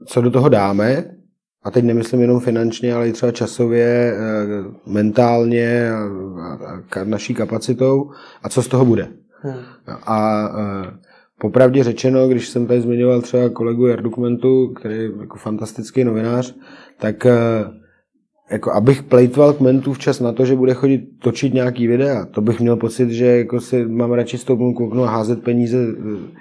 co 0.08 0.22
do 0.22 0.32
toho 0.32 0.50
dáme, 0.50 1.06
a 1.64 1.72
teď 1.72 1.86
nemyslím 1.86 2.22
jenom 2.22 2.40
finančně, 2.40 2.94
ale 2.94 3.10
i 3.10 3.14
třeba 3.14 3.32
časově, 3.32 4.14
eh, 4.14 4.18
mentálně 4.86 5.92
a 5.92 7.04
naší 7.04 7.34
kapacitou 7.34 8.12
a 8.44 8.50
co 8.50 8.64
z 8.64 8.68
toho 8.68 8.86
bude. 8.86 9.08
A, 10.06 10.50
eh, 10.60 10.92
popravdě 11.40 11.84
řečeno, 11.84 12.28
když 12.28 12.50
jsem 12.50 12.68
tady 12.68 12.82
zmiňoval 12.82 13.22
třeba 13.22 13.50
kolegu 13.50 13.88
Jardukumentu, 13.88 14.68
který 14.68 14.96
je 14.96 15.12
jako 15.22 15.38
fantastický 15.38 16.04
novinář, 16.04 16.56
tak 16.98 17.26
eh, 17.26 17.36
jako 18.52 18.72
abych 18.72 19.04
plejtval 19.04 19.54
kmentů 19.54 19.94
včas 19.94 20.20
na 20.20 20.32
to, 20.32 20.46
že 20.46 20.56
bude 20.56 20.74
chodit 20.74 21.02
točit 21.20 21.54
nějaký 21.54 21.88
videa, 21.88 22.26
to 22.26 22.42
bych 22.42 22.60
měl 22.60 22.76
pocit, 22.76 23.10
že 23.10 23.26
jako 23.26 23.62
si 23.62 23.86
mám 23.86 24.12
radši 24.12 24.38
stoupnout 24.38 24.74
k 24.74 24.80
oknu 24.80 25.04
a 25.04 25.10
házet 25.10 25.44
peníze 25.44 25.78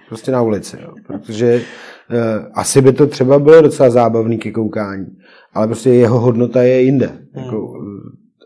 prostě 0.09 0.33
na 0.33 0.43
ulici. 0.43 0.77
Jo. 0.83 0.95
Protože 1.07 1.63
Eh, 2.11 2.47
asi 2.55 2.81
by 2.83 2.93
to 2.93 3.07
třeba 3.07 3.39
bylo 3.39 3.63
docela 3.63 3.91
zábavný 3.91 4.39
ke 4.39 4.51
koukání, 4.51 5.07
ale 5.55 5.67
prostě 5.67 5.91
jeho 5.91 6.21
hodnota 6.21 6.63
je 6.63 6.83
jinde. 6.83 7.19
Jako, 7.35 7.73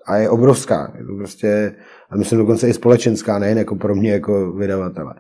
a 0.07 0.16
je 0.16 0.30
obrovská. 0.30 0.94
Je 0.98 1.05
to 1.05 1.16
prostě, 1.16 1.74
a 2.13 2.17
myslím 2.17 2.39
dokonce 2.39 2.69
i 2.69 2.73
společenská, 2.73 3.39
nejen 3.39 3.59
jako 3.59 3.77
pro 3.77 3.95
mě 3.95 4.13
jako 4.13 4.53
vydavatele. 4.53 5.15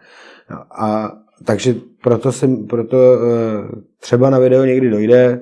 No, 0.50 0.82
a 0.82 1.12
takže 1.44 1.74
proto, 2.02 2.32
jsem, 2.32 2.66
proto 2.66 2.96
uh, 2.96 3.82
třeba 4.00 4.30
na 4.30 4.38
video 4.38 4.64
někdy 4.64 4.90
dojde. 4.90 5.40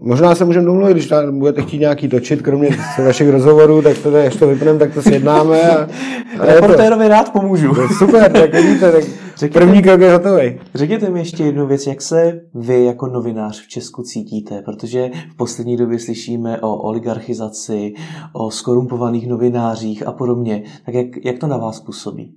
Možná 0.00 0.34
se 0.34 0.44
můžeme 0.44 0.66
domluvit, 0.66 0.92
když 0.92 1.12
budete 1.30 1.62
chtít 1.62 1.78
nějaký 1.78 2.08
točit, 2.08 2.42
kromě 2.42 2.68
vašich 3.04 3.30
rozhovorů, 3.30 3.82
tak 3.82 3.98
to, 3.98 4.16
až 4.16 4.36
to 4.36 4.46
vypneme, 4.46 4.78
tak 4.78 4.94
to 4.94 5.02
sjednáme. 5.02 5.70
A, 5.70 5.88
a 6.38 6.46
Reportérovi 6.46 7.08
rád 7.08 7.32
pomůžu. 7.32 7.74
Super, 7.98 8.32
tak 8.32 8.54
vidíte, 8.54 8.92
tak 8.92 9.04
řekněte, 9.36 9.66
první 9.66 9.82
krok 9.82 10.00
je 10.00 10.12
hotový. 10.12 10.60
Řekněte 10.74 11.10
mi 11.10 11.18
ještě 11.18 11.44
jednu 11.44 11.66
věc, 11.66 11.86
jak 11.86 12.02
se 12.02 12.40
vy 12.54 12.84
jako 12.84 13.06
novinář 13.06 13.62
v 13.64 13.68
Česku 13.68 14.02
cítíte, 14.02 14.62
protože 14.62 15.10
v 15.32 15.36
poslední 15.36 15.76
době 15.76 15.98
slyšíme 15.98 16.60
o 16.60 16.76
oligarchizaci, 16.76 17.94
o 18.32 18.50
skorumpovaných 18.50 19.28
novinářích 19.28 20.06
a 20.06 20.12
podobně. 20.12 20.62
Tak 20.86 20.94
jak, 20.94 21.06
jak 21.24 21.38
to 21.38 21.46
na 21.46 21.56
vás 21.56 21.80
působí? 21.80 22.34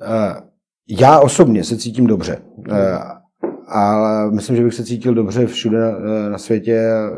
Uh, 0.00 0.51
já 0.88 1.20
osobně 1.20 1.64
se 1.64 1.76
cítím 1.76 2.06
dobře. 2.06 2.38
Eh, 2.70 2.98
ale 3.68 4.30
myslím, 4.30 4.56
že 4.56 4.64
bych 4.64 4.74
se 4.74 4.84
cítil 4.84 5.14
dobře 5.14 5.46
všude 5.46 5.92
eh, 5.92 6.30
na 6.30 6.38
světě 6.38 6.76
eh, 6.76 7.10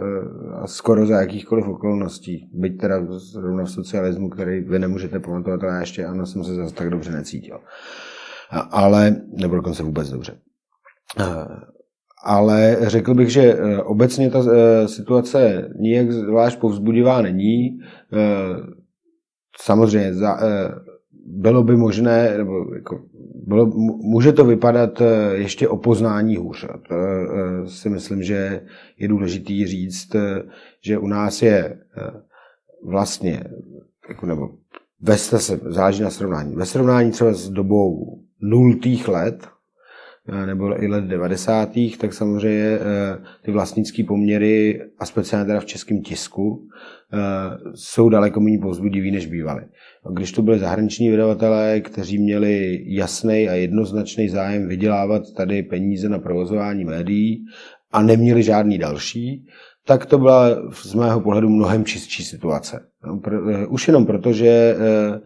a 0.62 0.66
skoro 0.66 1.06
za 1.06 1.20
jakýchkoliv 1.20 1.68
okolností. 1.68 2.50
Byť 2.52 2.80
teda 2.80 2.96
zrovna 3.08 3.64
v 3.64 3.70
socialismu, 3.70 4.28
který 4.28 4.60
vy 4.60 4.78
nemůžete 4.78 5.20
pamatovat, 5.20 5.62
ale 5.62 5.72
já 5.72 5.80
ještě 5.80 6.04
ano, 6.04 6.26
jsem 6.26 6.44
se 6.44 6.54
zase 6.54 6.74
tak 6.74 6.90
dobře 6.90 7.12
necítil. 7.12 7.58
Ale, 8.70 9.16
nebo 9.40 9.56
dokonce 9.56 9.82
vůbec 9.82 10.10
dobře. 10.10 10.38
Ale 12.24 12.76
řekl 12.80 13.14
bych, 13.14 13.32
že 13.32 13.58
obecně 13.84 14.30
ta 14.30 14.42
situace 14.88 15.68
nijak 15.80 16.12
zvlášť 16.12 16.58
povzbudivá 16.58 17.22
není. 17.22 17.78
Samozřejmě 19.60 20.12
bylo 21.26 21.62
by 21.62 21.76
možné, 21.76 22.38
nebo 22.38 22.74
jako 22.74 23.00
bylo, 23.46 23.66
může 24.02 24.32
to 24.32 24.44
vypadat 24.44 25.00
eh, 25.00 25.34
ještě 25.34 25.68
o 25.68 25.76
poznání 25.76 26.36
hůř. 26.36 26.66
To 26.88 26.94
eh, 26.94 27.66
si 27.66 27.88
myslím, 27.88 28.22
že 28.22 28.66
je 28.98 29.08
důležitý 29.08 29.66
říct, 29.66 30.14
eh, 30.14 30.42
že 30.80 30.98
u 30.98 31.06
nás 31.06 31.42
je 31.42 31.78
vlastně, 32.84 33.44
jako 34.08 34.26
nebo 34.26 34.48
ve 35.00 35.18
se 35.18 35.60
záleží 35.66 36.02
na 36.02 36.10
srovnání. 36.10 36.56
Ve 36.56 36.66
srovnání 36.66 37.10
třeba 37.10 37.32
s 37.32 37.50
dobou 37.50 38.18
nultých 38.40 39.08
let, 39.08 39.48
nebo 40.46 40.82
i 40.82 40.88
let 40.88 41.04
90. 41.04 41.70
tak 41.98 42.12
samozřejmě 42.12 42.78
ty 43.42 43.52
vlastnické 43.52 44.04
poměry, 44.04 44.80
a 44.98 45.06
speciálně 45.06 45.46
teda 45.46 45.60
v 45.60 45.64
českém 45.64 46.02
tisku, 46.02 46.68
jsou 47.74 48.08
daleko 48.08 48.40
méně 48.40 48.58
povzbudivý, 48.58 49.10
než 49.10 49.26
bývaly. 49.26 49.62
Když 50.12 50.32
to 50.32 50.42
byly 50.42 50.58
zahraniční 50.58 51.10
vydavatelé, 51.10 51.80
kteří 51.80 52.18
měli 52.18 52.82
jasný 52.86 53.48
a 53.48 53.54
jednoznačný 53.54 54.28
zájem 54.28 54.68
vydělávat 54.68 55.22
tady 55.36 55.62
peníze 55.62 56.08
na 56.08 56.18
provozování 56.18 56.84
médií 56.84 57.44
a 57.92 58.02
neměli 58.02 58.42
žádný 58.42 58.78
další, 58.78 59.46
tak 59.86 60.06
to 60.06 60.18
byla 60.18 60.48
z 60.72 60.94
mého 60.94 61.20
pohledu 61.20 61.48
mnohem 61.48 61.84
čistší 61.84 62.24
situace. 62.24 62.80
No, 63.06 63.20
eh, 63.32 63.66
už 63.66 63.88
jenom 63.88 64.06
proto, 64.06 64.32
že 64.32 64.48
eh, 64.48 65.20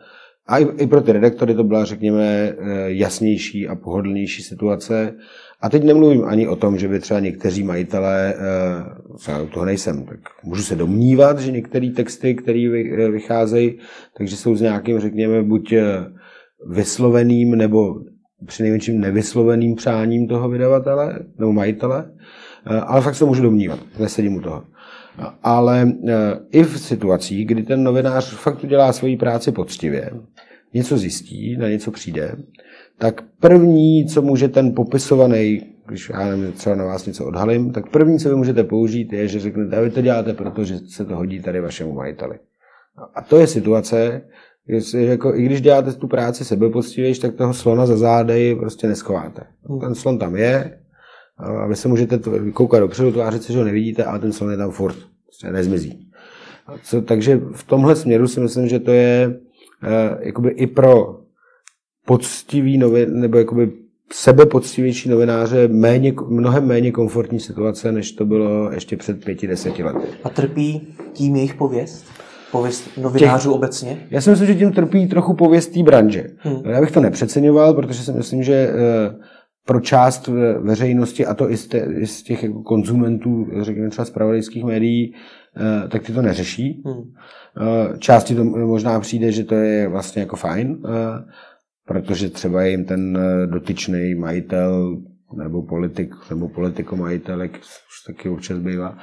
a 0.49 0.59
i 0.59 0.87
pro 0.87 1.01
ty 1.01 1.13
redaktory 1.13 1.55
to 1.55 1.65
byla, 1.65 1.85
řekněme, 1.85 2.25
eh, 2.25 2.55
jasnější 2.87 3.69
a 3.69 3.75
pohodlnější 3.75 4.43
situace. 4.43 5.15
A 5.61 5.69
teď 5.71 5.85
nemluvím 5.85 6.25
ani 6.25 6.49
o 6.49 6.57
tom, 6.57 6.79
že 6.79 6.89
by 6.89 7.01
třeba 7.01 7.21
někteří 7.21 7.63
majitelé, 7.63 8.35
já 9.29 9.45
toho 9.45 9.67
nejsem, 9.67 10.05
tak 10.05 10.19
můžu 10.45 10.63
se 10.63 10.77
domnívat, 10.77 11.41
že 11.41 11.53
některé 11.53 11.91
texty, 11.91 12.35
které 12.35 12.69
vycházejí, 13.11 13.79
takže 14.19 14.37
jsou 14.37 14.55
s 14.55 14.61
nějakým, 14.61 15.01
řekněme, 15.01 15.43
buď 15.43 15.75
vysloveným 16.67 17.55
nebo 17.57 17.95
přinejmenším 18.47 19.01
nevysloveným 19.01 19.75
přáním 19.75 20.29
toho 20.29 20.49
vydavatele 20.49 21.19
nebo 21.39 21.53
majitele, 21.53 22.11
ale 22.87 23.01
fakt 23.01 23.15
se 23.15 23.25
můžu 23.25 23.43
domnívat, 23.43 23.79
nesedím 23.99 24.35
u 24.35 24.41
toho. 24.41 24.65
Ale 25.43 25.93
i 26.51 26.63
v 26.63 26.81
situacích, 26.81 27.47
kdy 27.47 27.63
ten 27.63 27.83
novinář 27.83 28.35
fakt 28.35 28.65
udělá 28.65 28.93
svoji 28.93 29.17
práci 29.17 29.53
poctivě, 29.53 30.11
něco 30.75 30.99
zjistí, 30.99 31.57
na 31.57 31.69
něco 31.69 31.91
přijde, 31.91 32.37
tak 32.99 33.23
první, 33.41 34.07
co 34.07 34.23
může 34.23 34.49
ten 34.49 34.75
popisovaný, 34.75 35.63
když 35.87 36.09
já 36.09 36.25
nevím, 36.25 36.53
třeba 36.53 36.77
na 36.77 36.85
vás 36.85 37.07
něco 37.07 37.27
odhalím, 37.27 37.73
tak 37.73 37.91
první, 37.91 38.19
co 38.19 38.29
vy 38.29 38.35
můžete 38.35 38.65
použít, 38.65 39.13
je, 39.13 39.29
že 39.29 39.41
řeknete, 39.41 39.77
a 39.77 39.81
vy 39.81 39.91
to 39.91 40.01
děláte, 40.01 40.33
protože 40.35 40.79
se 40.79 41.05
to 41.05 41.17
hodí 41.17 41.41
tady 41.41 41.61
vašemu 41.61 41.93
majiteli. 41.93 42.39
A 43.15 43.23
to 43.23 43.37
je 43.39 43.47
situace, 43.47 44.23
že 44.69 45.03
jako, 45.03 45.35
i 45.35 45.43
když 45.43 45.61
děláte 45.61 45.93
tu 45.93 46.09
práci 46.09 46.45
sebepoctivější, 46.45 47.21
tak 47.21 47.35
toho 47.35 47.55
slona 47.55 47.87
za 47.87 47.97
zádej 47.97 48.57
prostě 48.57 48.87
neschováte. 48.87 49.43
Hmm. 49.69 49.81
Ten 49.81 49.95
slon 49.95 50.19
tam 50.19 50.37
je, 50.37 50.79
a 51.39 51.67
vy 51.67 51.77
se 51.77 51.89
můžete 51.89 52.21
koukat 52.53 52.81
dopředu, 52.81 53.13
tvářit 53.13 53.43
se, 53.43 53.53
že 53.53 53.59
ho 53.59 53.65
nevidíte, 53.65 54.05
ale 54.05 54.19
ten 54.19 54.33
slon 54.33 54.51
je 54.51 54.57
tam 54.57 54.71
furt, 54.71 54.97
prostě 55.25 55.51
nezmizí. 55.53 56.09
Co, 56.83 57.03
takže 57.03 57.41
v 57.53 57.65
tomhle 57.65 57.97
směru 57.97 58.29
si 58.29 58.41
myslím, 58.41 58.69
že 58.69 58.79
to 58.79 58.91
je 58.91 59.39
eh, 59.83 60.19
jakoby 60.21 60.51
i 60.51 60.67
pro 60.67 61.21
poctivý 62.07 62.79
novin, 62.79 63.21
nebo 63.21 63.39
jakoby 63.39 63.73
sebepoctivější 64.13 65.09
novináře 65.09 65.69
méně, 65.69 66.15
mnohem 66.29 66.67
méně 66.67 66.93
komfortní 66.93 67.41
situace, 67.41 67.93
než 67.93 68.13
to 68.13 68.25
bylo 68.25 68.73
ještě 68.73 68.97
před 68.97 69.25
pěti, 69.25 69.47
deseti 69.47 69.83
lety. 69.83 70.07
A 70.25 70.29
trpí 70.29 70.95
tím 71.13 71.37
jejich 71.37 71.55
pověst? 71.55 72.05
Pověst 72.53 72.99
novinářů 72.99 73.51
Těch, 73.51 73.57
obecně? 73.57 74.07
Já 74.11 74.21
si 74.21 74.31
myslím, 74.31 74.47
že 74.47 74.55
tím 74.55 74.73
trpí 74.73 75.09
trochu 75.09 75.35
pověst 75.35 75.69
té 75.69 75.83
branže. 75.83 76.25
Hmm. 76.39 76.63
Já 76.65 76.81
bych 76.81 76.91
to 76.91 77.01
nepřeceňoval, 77.01 77.75
protože 77.75 78.03
si 78.03 78.13
myslím, 78.13 78.43
že 78.43 78.55
eh, 78.55 79.15
pro 79.69 79.81
část 79.81 80.29
veřejnosti, 80.61 81.27
a 81.27 81.35
to 81.35 81.51
i 81.51 81.57
z, 81.57 81.67
te, 81.67 81.79
i 81.79 82.07
z 82.07 82.23
těch 82.23 82.43
jako 82.43 82.63
konzumentů, 82.63 83.47
řekněme 83.61 83.91
třeba 83.91 84.05
zpravodajských 84.05 84.65
médií, 84.65 85.15
eh, 85.57 85.89
tak 85.89 86.03
ty 86.03 86.13
to 86.13 86.23
neřeší. 86.23 86.83
Hmm. 86.87 87.03
Eh, 87.61 87.99
části 87.99 88.35
to 88.35 88.45
možná 88.45 89.01
přijde, 89.01 89.33
že 89.33 89.45
to 89.45 89.55
je 89.55 89.89
vlastně 89.89 90.23
jako 90.23 90.37
fajn, 90.37 90.83
protože 91.87 92.31
třeba 92.31 92.65
jim 92.65 92.85
ten 92.85 93.19
eh, 93.19 93.47
dotyčný 93.47 94.15
majitel 94.15 94.97
nebo 95.37 95.63
politik, 95.63 96.15
nebo 96.31 96.49
politikomajitel, 96.49 97.43
jak 97.43 97.53
už 97.57 98.05
taky 98.07 98.29
občas 98.29 98.59
bývá, 98.59 98.99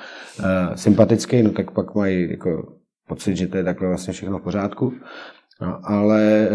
sympatický, 0.76 1.44
no 1.44 1.50
tak 1.50 1.72
pak 1.72 1.96
mají 1.96 2.30
jako 2.30 2.74
pocit, 3.08 3.38
že 3.38 3.48
to 3.48 3.58
je 3.58 3.64
takhle 3.64 3.88
vlastně 3.88 4.14
všechno 4.14 4.40
v 4.40 4.44
pořádku. 4.44 4.94
No, 5.62 5.80
ale 5.84 6.50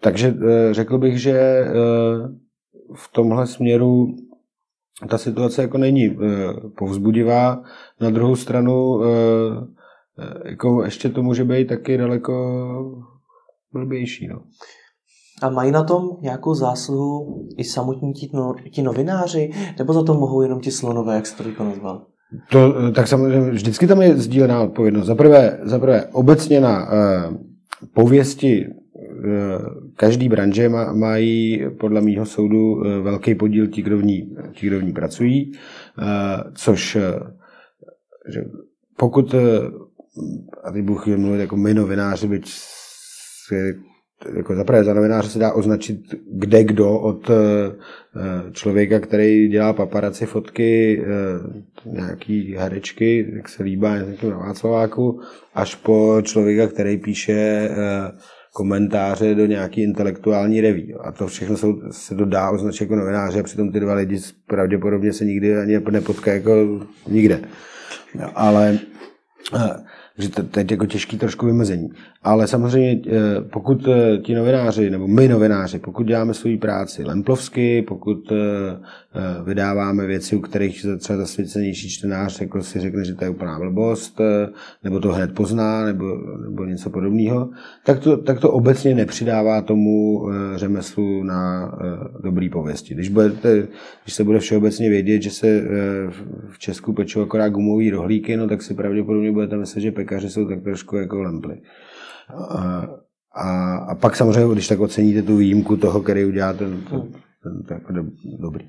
takže 0.00 0.34
řekl 0.70 0.98
bych, 0.98 1.20
že 1.20 1.66
v 2.94 3.12
tomhle 3.12 3.46
směru 3.46 4.14
ta 5.08 5.18
situace 5.18 5.62
jako 5.62 5.78
není 5.78 6.16
povzbudivá. 6.78 7.62
Na 8.00 8.10
druhou 8.10 8.36
stranu 8.36 9.00
jako 10.44 10.84
ještě 10.84 11.08
to 11.08 11.22
může 11.22 11.44
být 11.44 11.68
taky 11.68 11.98
daleko 11.98 12.32
blbější. 13.72 14.28
No. 14.28 14.40
A 15.42 15.50
mají 15.50 15.70
na 15.70 15.84
tom 15.84 16.10
nějakou 16.20 16.54
zásluhu 16.54 17.46
i 17.56 17.64
samotní 17.64 18.12
ti, 18.12 18.30
no, 18.34 18.54
ti 18.70 18.82
novináři, 18.82 19.50
nebo 19.78 19.92
za 19.92 20.02
to 20.02 20.14
mohou 20.14 20.42
jenom 20.42 20.60
ti 20.60 20.70
slonové, 20.70 21.14
jak 21.14 21.26
se 21.26 21.42
to 21.56 21.64
nazval? 21.64 22.06
To, 22.50 22.92
tak 22.92 23.08
samozřejmě 23.08 23.50
vždycky 23.50 23.86
tam 23.86 24.02
je 24.02 24.16
sdílená 24.16 24.62
odpovědnost. 24.62 25.06
Za 25.06 25.14
prvé, 25.14 25.60
za 25.62 25.78
prvé 25.78 26.06
obecně 26.12 26.60
na 26.60 26.82
uh, 26.82 27.36
pověsti 27.94 28.66
každý 29.96 30.28
branže 30.28 30.68
má, 30.68 30.92
mají 30.92 31.64
podle 31.80 32.00
mého 32.00 32.26
soudu 32.26 32.72
uh, 32.72 32.82
velký 32.84 33.34
podíl 33.34 33.66
ti, 33.66 33.82
kdo 33.82 33.98
kdo 34.66 34.78
v 34.78 34.84
ní 34.84 34.92
pracují, 34.92 35.52
uh, 35.52 36.52
což 36.54 36.98
že 38.28 38.44
pokud, 38.96 39.34
a 40.64 40.72
teď 40.72 40.82
budu 40.82 41.00
mluvit 41.16 41.40
jako 41.40 41.56
my 41.56 41.74
novináři, 41.74 42.28
byť 42.28 42.52
jako 44.36 44.56
zaprvé 44.56 44.84
za 44.84 44.94
novináře 44.94 45.28
se 45.28 45.38
dá 45.38 45.52
označit 45.52 46.00
kde 46.32 46.64
kdo 46.64 46.98
od 47.00 47.30
eh, 47.30 48.52
člověka, 48.52 49.00
který 49.00 49.48
dělá 49.48 49.72
paparaci 49.72 50.26
fotky 50.26 51.02
eh, 51.02 51.90
nějaký 51.90 52.54
herečky, 52.54 53.32
jak 53.36 53.48
se 53.48 53.62
líbá 53.62 53.94
na 54.30 54.36
Václaváku, 54.36 55.20
až 55.54 55.74
po 55.74 56.18
člověka, 56.22 56.66
který 56.66 56.96
píše 56.96 57.32
eh, 57.32 58.12
komentáře 58.52 59.34
do 59.34 59.46
nějaký 59.46 59.82
intelektuální 59.82 60.60
reví. 60.60 60.94
A 60.94 61.12
to 61.12 61.26
všechno 61.26 61.56
jsou, 61.56 61.80
se 61.90 62.14
to 62.14 62.24
dá 62.24 62.50
označit 62.50 62.84
jako 62.84 62.96
novináře 62.96 63.40
a 63.40 63.42
přitom 63.42 63.72
ty 63.72 63.80
dva 63.80 63.94
lidi 63.94 64.20
pravděpodobně 64.46 65.12
se 65.12 65.24
nikdy 65.24 65.56
ani 65.58 65.80
nepotkají 65.90 66.36
jako 66.36 66.80
nikde. 67.08 67.40
Ale 68.34 68.78
že 70.18 70.28
to, 70.28 70.42
to 70.42 70.60
je 70.60 70.66
jako 70.70 70.86
těžký 70.86 71.18
trošku 71.18 71.46
vymezení. 71.46 71.90
Ale 72.22 72.46
samozřejmě, 72.46 73.00
eh, 73.06 73.40
pokud 73.40 73.88
eh, 73.88 74.18
ti 74.18 74.34
novináři, 74.34 74.90
nebo 74.90 75.06
my 75.06 75.28
novináři, 75.28 75.78
pokud 75.78 76.06
děláme 76.06 76.34
svou 76.34 76.58
práci 76.58 77.04
lemplovsky, 77.04 77.82
pokud 77.82 78.32
eh, 78.32 78.36
vydáváme 79.44 80.06
věci, 80.06 80.36
u 80.36 80.40
kterých 80.40 80.86
třeba 80.98 81.18
zasvěcenější 81.18 81.90
čtenář 81.90 82.40
jako 82.40 82.62
si 82.62 82.80
řekne, 82.80 83.04
že 83.04 83.14
to 83.14 83.24
je 83.24 83.30
úplná 83.30 83.58
blbost, 83.58 84.20
nebo 84.84 85.00
to 85.00 85.12
hned 85.12 85.34
pozná, 85.34 85.84
nebo, 85.84 86.04
nebo 86.48 86.64
něco 86.64 86.90
podobného, 86.90 87.50
tak 87.84 87.98
to, 87.98 88.16
tak 88.16 88.40
to 88.40 88.52
obecně 88.52 88.94
nepřidává 88.94 89.62
tomu 89.62 90.26
řemeslu 90.56 91.22
na 91.22 91.72
dobrý 92.22 92.48
pověsti. 92.48 92.94
Když, 92.94 93.08
budete, 93.08 93.68
když 94.04 94.14
se 94.14 94.24
bude 94.24 94.38
všeobecně 94.38 94.88
vědět, 94.88 95.22
že 95.22 95.30
se 95.30 95.62
v 96.48 96.58
Česku 96.58 96.92
pečou 96.92 97.22
akorát 97.22 97.48
gumový 97.48 97.90
rohlíky, 97.90 98.36
no 98.36 98.48
tak 98.48 98.62
si 98.62 98.74
pravděpodobně 98.74 99.32
budete 99.32 99.56
myslet, 99.56 99.80
že 99.80 99.92
pekaři 100.02 100.30
jsou 100.30 100.48
tak 100.48 100.62
trošku 100.62 100.96
jako 100.96 101.22
lemply. 101.22 101.60
A, 102.48 102.86
a, 103.34 103.76
a 103.76 103.94
pak 103.94 104.16
samozřejmě, 104.16 104.54
když 104.54 104.68
tak 104.68 104.80
oceníte 104.80 105.22
tu 105.22 105.36
výjimku 105.36 105.76
toho, 105.76 106.00
který 106.00 106.24
udělá 106.24 106.52
ten, 106.52 106.80
ten, 106.90 107.02
ten, 107.42 107.62
ten 107.62 107.76
jako 107.76 107.92
dobrý. 108.38 108.68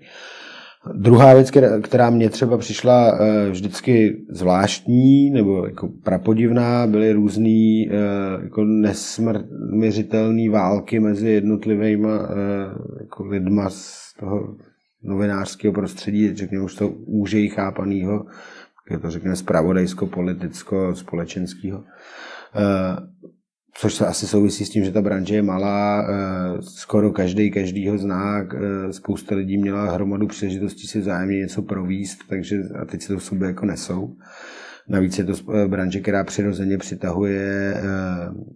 Druhá 0.94 1.34
věc, 1.34 1.52
která, 1.84 2.10
mě 2.10 2.30
třeba 2.30 2.58
přišla 2.58 3.18
eh, 3.20 3.50
vždycky 3.50 4.26
zvláštní 4.30 5.30
nebo 5.30 5.66
jako 5.66 5.90
prapodivná, 6.04 6.88
byly 6.88 7.14
různé 7.14 7.86
eh, 7.90 7.96
jako 8.44 8.64
nesmrtelné 9.70 10.50
války 10.50 11.00
mezi 11.00 11.30
jednotlivými 11.30 12.08
eh, 12.08 12.30
jako 13.00 13.26
lidma 13.26 13.70
z 13.70 14.14
toho 14.20 14.56
novinářského 15.04 15.74
prostředí, 15.74 16.36
řekněme 16.36 16.64
už 16.64 16.76
toho 16.76 16.92
úžej 17.06 17.50
chápaného, 17.50 18.26
je 18.90 19.00
to 19.00 19.12
řekněme 19.12 19.36
spravodajsko-politicko-společenského 19.36 21.84
což 23.76 23.94
se 23.94 24.06
asi 24.06 24.28
souvisí 24.28 24.66
s 24.66 24.70
tím, 24.70 24.86
že 24.86 24.92
ta 24.92 25.02
branže 25.02 25.36
je 25.36 25.42
malá, 25.42 26.04
eh, 26.04 26.62
skoro 26.62 27.12
každý 27.12 27.52
každýho 27.52 27.98
zná, 27.98 28.42
eh, 28.42 28.94
spousta 28.94 29.36
lidí 29.36 29.58
měla 29.58 29.92
hromadu 29.92 30.28
příležitostí 30.28 30.88
si 30.88 31.00
vzájemně 31.00 31.38
něco 31.38 31.62
províst, 31.62 32.20
takže 32.30 32.60
a 32.82 32.86
teď 32.86 33.02
se 33.02 33.14
to 33.14 33.20
v 33.20 33.24
sobě 33.24 33.48
jako 33.48 33.66
nesou. 33.66 34.16
Navíc 34.88 35.18
je 35.18 35.24
to 35.24 35.34
eh, 35.34 35.68
branže, 35.68 36.00
která 36.00 36.24
přirozeně 36.24 36.78
přitahuje 36.78 37.76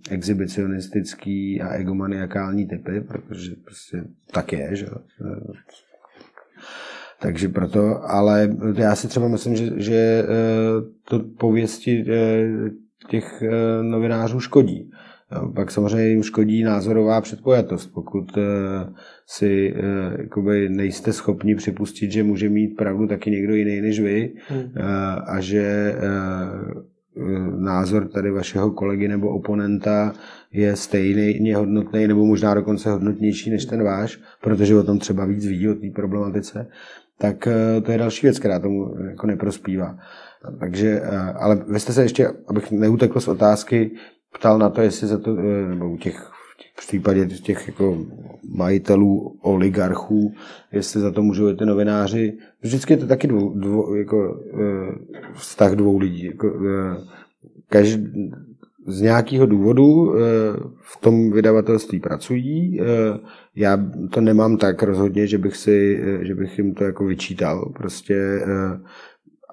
exhibicionistický 0.10 1.62
a 1.62 1.70
egomaniakální 1.70 2.68
typy, 2.68 3.02
protože 3.02 3.52
prostě 3.66 4.04
tak 4.32 4.54
je, 4.54 4.76
že 4.76 4.88
takže 7.22 7.50
proto, 7.50 8.12
ale 8.12 8.56
já 8.76 8.96
si 8.96 9.08
třeba 9.08 9.28
myslím, 9.28 9.56
že, 9.56 9.72
že 9.76 10.24
to 11.10 11.20
pověsti 11.38 12.06
těch 13.10 13.44
novinářů 13.82 14.40
škodí. 14.40 14.92
Pak 15.56 15.72
samozřejmě 15.72 16.10
jim 16.10 16.24
škodí 16.24 16.64
názorová 16.64 17.22
předpojatost. 17.22 17.94
Pokud 17.94 18.38
eh, 18.38 18.42
si 19.26 19.74
eh, 19.76 20.22
jakoby 20.22 20.70
nejste 20.70 21.14
schopni 21.14 21.56
připustit, 21.56 22.12
že 22.12 22.24
může 22.24 22.50
mít 22.50 22.68
pravdu 22.68 23.08
taky 23.08 23.32
někdo 23.32 23.56
jiný 23.56 23.82
než 23.82 24.00
vy 24.00 24.34
hmm. 24.48 24.72
Eh, 24.76 24.82
a 25.26 25.40
že 25.40 25.96
názor 27.58 28.08
tady 28.08 28.32
vašeho 28.32 28.72
kolegy 28.72 29.08
nebo 29.08 29.30
oponenta 29.30 30.14
je 30.54 30.76
stejný 30.76 31.54
hodnotný 31.54 32.08
nebo 32.08 32.26
možná 32.26 32.54
dokonce 32.54 32.92
hodnotnější 32.92 33.50
než 33.50 33.66
ten 33.66 33.84
váš, 33.84 34.20
protože 34.42 34.76
o 34.76 34.84
tom 34.84 35.00
třeba 35.00 35.26
víc 35.26 35.46
ví 35.46 35.70
o 35.70 35.74
té 35.74 35.90
problematice, 35.96 36.68
tak 37.18 37.48
to 37.86 37.92
je 37.92 37.98
další 37.98 38.28
věc, 38.28 38.40
která 38.40 38.60
tomu 38.60 38.96
jako 39.10 39.28
neprospívá. 39.28 39.98
Takže, 40.60 41.02
ale 41.36 41.56
vy 41.68 41.80
jste 41.80 41.94
se 41.94 42.02
ještě, 42.04 42.28
abych 42.48 42.72
neutekl 42.72 43.20
z 43.20 43.28
otázky, 43.28 43.92
ptal 44.38 44.60
na 44.60 44.70
to, 44.70 44.82
jestli 44.82 45.08
za 45.08 45.18
to, 45.18 45.38
eh, 45.40 45.70
nebo 45.70 45.90
u 45.90 45.98
těch, 45.98 46.32
v 46.76 46.88
případě 46.88 47.26
těch 47.26 47.68
jako 47.68 48.06
majitelů, 48.56 49.38
oligarchů, 49.42 50.34
jestli 50.72 51.02
za 51.02 51.12
to 51.12 51.22
můžou 51.22 51.56
ty 51.56 51.66
novináři. 51.66 52.38
Vždycky 52.62 52.94
je 52.94 52.98
to 52.98 53.08
taky 53.08 53.28
dvou, 53.28 53.60
dvou, 53.60 53.96
jako, 53.96 54.40
eh, 54.54 54.96
vztah 55.34 55.72
dvou 55.72 55.98
lidí. 55.98 56.26
Jako, 56.26 56.48
eh, 56.48 56.98
každý, 57.70 58.32
z 58.88 59.02
nějakého 59.02 59.46
důvodu 59.46 60.14
v 60.82 60.98
tom 61.02 61.32
vydavatelství 61.32 62.00
pracují. 62.00 62.82
Já 63.56 63.78
to 64.12 64.22
nemám 64.22 64.58
tak 64.58 64.84
rozhodně, 64.84 65.28
že 65.28 65.38
bych, 65.38 65.58
si, 65.58 66.04
že 66.22 66.36
bych 66.36 66.58
jim 66.58 66.74
to 66.74 66.84
jako 66.84 67.06
vyčítal. 67.06 67.72
Prostě 67.76 68.42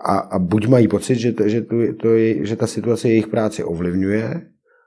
a, 0.05 0.18
a 0.18 0.39
buď 0.39 0.68
mají 0.68 0.89
pocit, 0.89 1.14
že, 1.14 1.32
to, 1.32 1.49
že, 1.49 1.62
to, 1.62 1.76
to 1.97 2.09
je, 2.09 2.47
že 2.47 2.57
ta 2.57 2.66
situace 2.66 3.09
jejich 3.09 3.26
práci 3.26 3.64
ovlivňuje, 3.64 4.43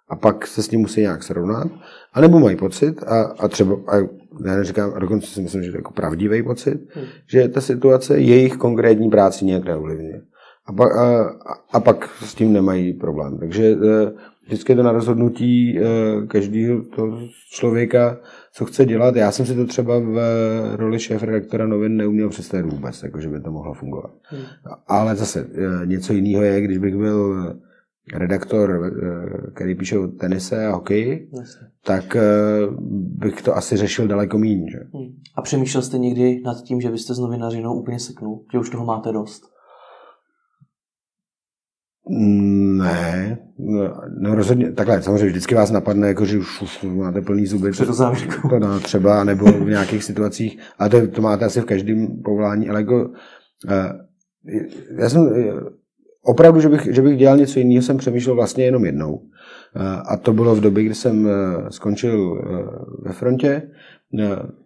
a 0.10 0.16
pak 0.16 0.48
se 0.48 0.64
s 0.64 0.72
ním 0.72 0.82
musí 0.82 1.02
nějak 1.02 1.24
srovnat, 1.24 1.68
anebo 2.14 2.40
mají 2.40 2.56
pocit, 2.56 3.04
a, 3.04 3.22
a 3.22 3.48
třeba, 3.48 3.76
a 3.88 3.98
já 4.46 4.56
neříkám, 4.56 4.92
a 4.96 5.00
dokonce 5.00 5.28
si 5.28 5.42
myslím, 5.42 5.64
že 5.64 5.72
to 5.72 5.78
je 5.78 5.80
jako 5.80 5.94
pravdivý 5.94 6.44
pocit, 6.44 6.80
hmm. 6.94 7.06
že 7.28 7.48
ta 7.48 7.62
situace 7.62 8.20
jejich 8.20 8.58
konkrétní 8.58 9.10
práci 9.10 9.46
nějak 9.46 9.66
neovlivňuje. 9.66 10.22
A 10.66 10.74
pak, 10.74 10.96
a, 10.96 11.36
a 11.74 11.80
pak 11.80 12.10
s 12.24 12.36
tím 12.36 12.54
nemají 12.54 12.94
problém. 12.94 13.38
Takže 13.38 13.76
vždycky 14.48 14.72
je 14.72 14.76
to 14.76 14.84
na 14.84 14.92
rozhodnutí 14.92 15.80
e, 15.80 15.84
každého 16.28 16.82
člověka, 17.52 18.18
co 18.54 18.66
chce 18.66 18.86
dělat. 18.86 19.16
Já 19.16 19.32
jsem 19.32 19.46
si 19.46 19.56
to 19.56 19.66
třeba 19.66 20.00
v 20.00 20.20
roli 20.76 21.00
šéf 21.00 21.24
redaktora 21.24 21.68
novin 21.68 21.98
neuměl 21.98 22.30
představit 22.30 22.64
vůbec, 22.64 23.04
jako 23.04 23.22
že 23.22 23.30
by 23.30 23.42
to 23.42 23.52
mohlo 23.52 23.74
fungovat. 23.74 24.12
Hmm. 24.24 24.42
Ale 24.88 25.16
zase 25.16 25.40
e, 25.40 25.86
něco 25.86 26.14
jiného 26.14 26.44
je, 26.44 26.62
když 26.62 26.78
bych 26.78 26.96
byl 26.96 27.54
redaktor, 28.14 28.94
eh, 29.04 29.52
který 29.52 29.76
píše 29.76 30.00
o 30.00 30.08
tenise 30.08 30.68
a 30.68 30.76
hokeji, 30.76 31.30
Jasně. 31.40 31.68
tak 31.86 32.16
eh, 32.16 32.22
bych 32.92 33.42
to 33.42 33.56
asi 33.56 33.78
řešil 33.78 34.08
daleko 34.08 34.38
méně. 34.38 34.72
Že? 34.72 34.80
Hmm. 34.94 35.16
A 35.36 35.42
přemýšlel 35.42 35.84
jste 35.84 35.98
někdy 35.98 36.42
nad 36.46 36.62
tím, 36.64 36.82
že 36.82 36.92
byste 36.92 37.14
s 37.14 37.20
novinařinou 37.20 37.80
úplně 37.80 38.00
seknul? 38.00 38.46
Že 38.52 38.60
už 38.60 38.70
toho 38.70 38.86
máte 38.86 39.12
dost? 39.12 39.44
Ne, 42.10 43.38
no, 44.20 44.36
rozhodně, 44.36 44.72
takhle, 44.72 45.02
samozřejmě 45.02 45.26
vždycky 45.26 45.56
vás 45.56 45.72
napadne, 45.72 46.08
jako, 46.08 46.26
že 46.26 46.38
už, 46.38 46.62
už 46.62 46.84
máte 46.84 47.22
plný 47.22 47.46
zuby. 47.46 47.72
Před 47.72 47.86
to 47.86 48.60
no, 48.60 48.80
třeba, 48.80 49.24
nebo 49.24 49.46
v 49.46 49.70
nějakých 49.70 50.04
situacích, 50.04 50.60
ale 50.80 50.90
to, 50.90 51.08
to 51.08 51.22
máte 51.22 51.46
asi 51.46 51.62
v 51.62 51.66
každém 51.66 52.08
povolání, 52.26 52.70
ale 52.70 52.80
jako, 52.80 52.96
uh, 52.96 53.12
já 54.98 55.10
jsem, 55.10 55.30
opravdu, 56.28 56.60
že 56.62 56.70
bych, 56.70 56.88
že 56.92 57.02
bych 57.02 57.18
dělal 57.18 57.38
něco 57.38 57.60
jiného, 57.60 57.82
jsem 57.82 57.98
přemýšlel 57.98 58.36
vlastně 58.36 58.66
jenom 58.66 58.86
jednou. 58.86 59.22
A 60.10 60.18
to 60.18 60.34
bylo 60.34 60.56
v 60.56 60.62
době, 60.62 60.84
kdy 60.84 60.96
jsem 60.96 61.28
eh, 61.28 61.32
skončil 61.72 62.42
eh, 62.42 63.08
ve 63.08 63.14
frontě. 63.14 63.62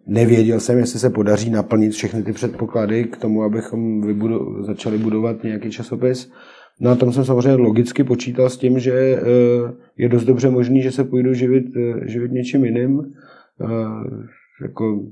Nevěděl 0.06 0.60
jsem, 0.60 0.78
jestli 0.78 0.98
se 0.98 1.10
podaří 1.10 1.50
naplnit 1.50 1.92
všechny 1.92 2.22
ty 2.22 2.32
předpoklady 2.32 3.04
k 3.04 3.16
tomu, 3.16 3.42
abychom 3.42 4.02
vybudu- 4.02 4.64
začali 4.64 4.98
budovat 4.98 5.42
nějaký 5.42 5.70
časopis. 5.70 6.32
No 6.80 6.90
a 6.90 6.94
tam 6.94 7.12
jsem 7.12 7.24
samozřejmě 7.24 7.54
logicky 7.54 8.04
počítal 8.04 8.50
s 8.50 8.56
tím, 8.56 8.78
že 8.78 8.92
eh, 8.92 9.22
je 9.96 10.08
dost 10.08 10.24
dobře 10.24 10.50
možný, 10.50 10.82
že 10.82 10.92
se 10.92 11.04
půjdu 11.04 11.34
živit, 11.34 11.66
živit 12.06 12.32
něčím 12.32 12.64
jiným. 12.64 13.14
Jako 14.62 15.02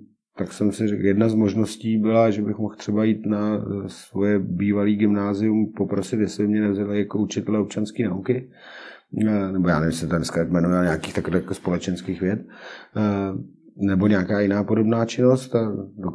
tak 0.41 0.53
jsem 0.53 0.73
si 0.73 0.89
řekl, 0.89 1.05
jedna 1.05 1.29
z 1.29 1.35
možností 1.35 1.99
byla, 1.99 2.31
že 2.31 2.43
bych 2.43 2.59
mohl 2.59 2.75
třeba 2.75 3.05
jít 3.05 3.27
na 3.27 3.57
eh, 3.57 3.89
svoje 3.89 4.39
bývalý 4.39 4.97
gymnázium, 4.97 5.73
poprosit, 5.77 6.21
jestli 6.21 6.47
mě 6.47 6.61
nevzali 6.61 6.99
jako 6.99 7.19
učitele 7.19 7.59
občanské 7.59 8.09
nauky, 8.09 8.51
eh, 9.27 9.53
nebo 9.53 9.69
já 9.69 9.81
nevím, 9.81 9.91
jestli 9.91 10.09
to 10.09 10.17
dneska 10.17 10.45
jmenuje 10.45 10.83
nějakých 10.83 11.15
takových 11.15 11.43
jako 11.43 11.55
společenských 11.55 12.21
věd, 12.21 12.41
eh, 12.97 13.01
nebo 13.81 14.07
nějaká 14.07 14.41
jiná 14.41 14.65
podobná 14.65 15.05
činnost. 15.05 15.55
A 15.55 15.73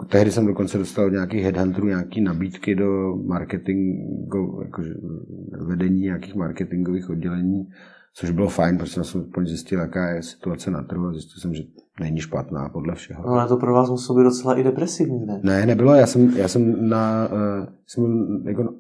tehdy 0.09 0.31
jsem 0.31 0.45
dokonce 0.45 0.77
dostal 0.77 1.09
nějakých 1.09 1.43
headhunterů, 1.43 1.87
nějaké 1.87 2.21
nabídky 2.21 2.75
do 2.75 3.15
marketingu, 3.15 4.61
jakože 4.63 4.93
vedení 5.67 6.01
nějakých 6.01 6.35
marketingových 6.35 7.09
oddělení 7.09 7.67
což 8.17 8.31
bylo 8.31 8.49
fajn, 8.49 8.77
protože 8.77 9.03
jsem 9.03 9.21
aspoň 9.21 9.45
zjistil, 9.45 9.79
jaká 9.79 10.09
je 10.09 10.23
situace 10.23 10.71
na 10.71 10.83
trhu 10.83 11.05
a 11.05 11.13
zjistil 11.13 11.41
jsem, 11.41 11.53
že 11.53 11.63
není 11.99 12.19
špatná 12.19 12.69
podle 12.69 12.95
všeho. 12.95 13.23
No, 13.23 13.29
ale 13.29 13.47
to 13.47 13.57
pro 13.57 13.73
vás 13.73 13.89
muselo 13.89 14.17
být 14.19 14.23
docela 14.23 14.59
i 14.59 14.63
depresivní, 14.63 15.25
ne? 15.25 15.39
Ne, 15.43 15.65
nebylo, 15.65 15.95
já 15.95 16.07
jsem, 16.07 16.29
já 16.37 16.47
jsem 16.47 16.89
na, 16.89 17.29
uh, 17.31 17.67
jsem 17.87 18.03
jako 18.45 18.73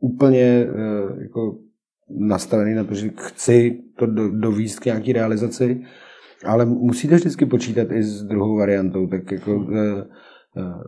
úplně 0.00 0.66
uh, 0.68 1.22
jako 1.22 1.58
nastavený 2.08 2.74
na 2.74 2.84
to, 2.84 2.94
že 2.94 3.10
chci 3.16 3.82
to 3.98 4.06
do, 4.06 4.30
dovíst 4.30 4.80
k 4.80 4.84
nějaký 4.84 5.12
realizaci, 5.12 5.82
ale 6.44 6.66
musíte 6.66 7.14
vždycky 7.14 7.46
počítat 7.46 7.92
i 7.92 8.02
s 8.02 8.22
druhou 8.22 8.56
variantou, 8.56 9.06
tak 9.06 9.32
jako 9.32 9.56
uh, 9.56 9.64
uh, 9.66 10.82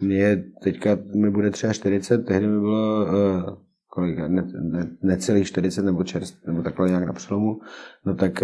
mě 0.00 0.44
teďka 0.62 0.98
mi 1.14 1.30
bude 1.30 1.50
třeba 1.50 1.72
40, 1.72 2.18
tehdy 2.18 2.46
mi 2.46 2.60
bylo 2.60 3.04
uh, 3.04 3.54
kolik, 3.88 4.18
ne, 4.18 4.44
ne, 4.60 4.90
necelých 5.02 5.46
40 5.46 5.82
nebo 5.82 6.04
čerst, 6.04 6.46
nebo 6.46 6.62
takhle 6.62 6.88
nějak 6.88 7.06
na 7.06 7.12
přelomu, 7.12 7.58
no 8.06 8.14
tak 8.14 8.42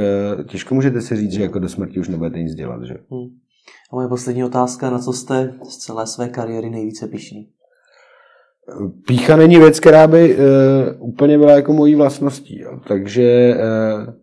těžko 0.49 0.75
můžete 0.75 1.01
si 1.01 1.17
říct, 1.17 1.33
že 1.33 1.43
jako 1.43 1.59
do 1.59 1.69
smrti 1.69 2.01
už 2.01 2.09
nebudete 2.09 2.39
nic 2.39 2.55
dělat, 2.55 2.83
že? 2.83 2.95
Hmm. 3.11 3.29
A 3.93 3.97
moje 3.97 4.09
poslední 4.09 4.45
otázka, 4.45 4.91
na 4.91 4.99
co 4.99 5.13
jste 5.13 5.55
z 5.69 5.77
celé 5.77 6.07
své 6.07 6.29
kariéry 6.29 6.71
nejvíce 6.71 7.07
pišný? 7.07 7.49
Pícha 9.07 9.37
není 9.37 9.57
věc, 9.57 9.81
která 9.81 10.07
by 10.07 10.37
uh, 10.37 10.43
úplně 11.09 11.39
byla 11.39 11.53
jako 11.53 11.73
mojí 11.73 11.95
vlastností, 11.95 12.61
jo. 12.61 12.81
takže 12.89 13.55
uh, 13.57 14.15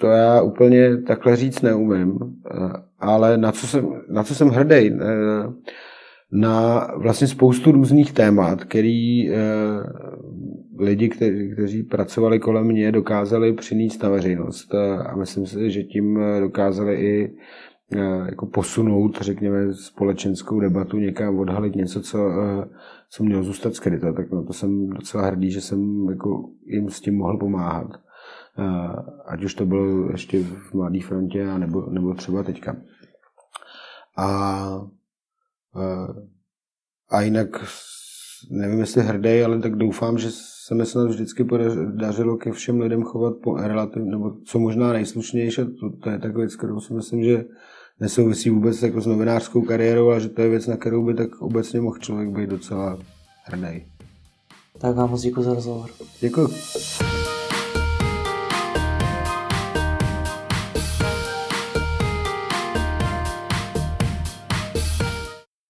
to 0.00 0.06
já 0.06 0.42
úplně 0.42 1.02
takhle 1.02 1.36
říct 1.36 1.62
neumím, 1.62 2.12
uh, 2.12 2.72
ale 2.98 3.38
na 3.38 3.52
co 3.52 3.66
jsem, 3.66 4.02
na 4.08 4.24
co 4.24 4.34
jsem 4.34 4.48
hrdý, 4.48 4.90
uh, 4.90 4.98
na 6.32 6.86
vlastně 6.96 7.26
spoustu 7.26 7.72
různých 7.72 8.12
témat, 8.12 8.64
který 8.64 9.30
uh, 9.30 9.36
lidi, 10.78 11.08
kteří, 11.08 11.52
kteří 11.52 11.82
pracovali 11.82 12.38
kolem 12.38 12.66
mě, 12.66 12.92
dokázali 12.92 13.52
přinést 13.52 14.02
na 14.02 14.08
veřejnost. 14.08 14.74
A 15.06 15.16
myslím 15.16 15.46
si, 15.46 15.70
že 15.70 15.82
tím 15.82 16.20
dokázali 16.40 16.94
i 16.94 17.36
eh, 17.96 17.98
jako 18.26 18.46
posunout, 18.46 19.20
řekněme, 19.20 19.74
společenskou 19.74 20.60
debatu 20.60 20.98
někam, 20.98 21.38
odhalit 21.38 21.74
něco, 21.74 22.02
co, 22.02 22.30
eh, 22.30 22.68
co 23.10 23.24
mělo 23.24 23.42
zůstat 23.42 23.74
skryto. 23.74 24.12
Tak 24.12 24.30
no, 24.30 24.44
to 24.44 24.52
jsem 24.52 24.88
docela 24.88 25.26
hrdý, 25.26 25.50
že 25.50 25.60
jsem 25.60 26.08
jako 26.10 26.50
jim 26.66 26.88
s 26.88 27.00
tím 27.00 27.16
mohl 27.16 27.38
pomáhat. 27.38 27.88
Ať 29.26 29.44
už 29.44 29.54
to 29.54 29.66
bylo 29.66 30.10
ještě 30.10 30.42
v 30.42 30.74
Mladé 30.74 31.00
frontě, 31.00 31.44
nebo, 31.58 31.86
nebo 31.90 32.14
třeba 32.14 32.42
teďka. 32.42 32.76
A, 34.16 34.80
a 37.10 37.20
jinak 37.20 37.48
nevím, 38.50 38.78
jestli 38.78 39.02
hrdý, 39.02 39.42
ale 39.42 39.58
tak 39.58 39.76
doufám, 39.76 40.18
že 40.18 40.28
se 40.66 40.74
mi 40.74 40.86
snad 40.86 41.08
vždycky 41.08 41.44
podařilo 41.44 42.36
ke 42.36 42.52
všem 42.52 42.80
lidem 42.80 43.02
chovat 43.02 43.34
po 43.42 43.56
relativ, 43.56 44.02
nebo 44.02 44.32
co 44.46 44.58
možná 44.58 44.92
nejslušnější. 44.92 45.56
To, 45.56 45.90
to 46.02 46.10
je 46.10 46.18
taková 46.18 46.38
věc, 46.38 46.56
kterou 46.56 46.80
si 46.80 46.94
myslím, 46.94 47.24
že 47.24 47.44
nesouvisí 48.00 48.50
vůbec 48.50 48.82
jako 48.82 49.00
s 49.00 49.06
novinářskou 49.06 49.62
kariérou, 49.62 50.08
ale 50.10 50.20
že 50.20 50.28
to 50.28 50.42
je 50.42 50.48
věc, 50.48 50.66
na 50.66 50.76
kterou 50.76 51.04
by 51.04 51.14
tak 51.14 51.42
obecně 51.42 51.80
mohl 51.80 51.98
člověk 51.98 52.30
být 52.30 52.50
docela 52.50 52.98
hrdý. 53.44 53.86
Tak 54.78 54.96
vám 54.96 55.10
moc 55.10 55.22
děkuji 55.22 55.42
za 55.42 55.54
rozhovor. 55.54 55.90
Děkuji. 56.20 56.48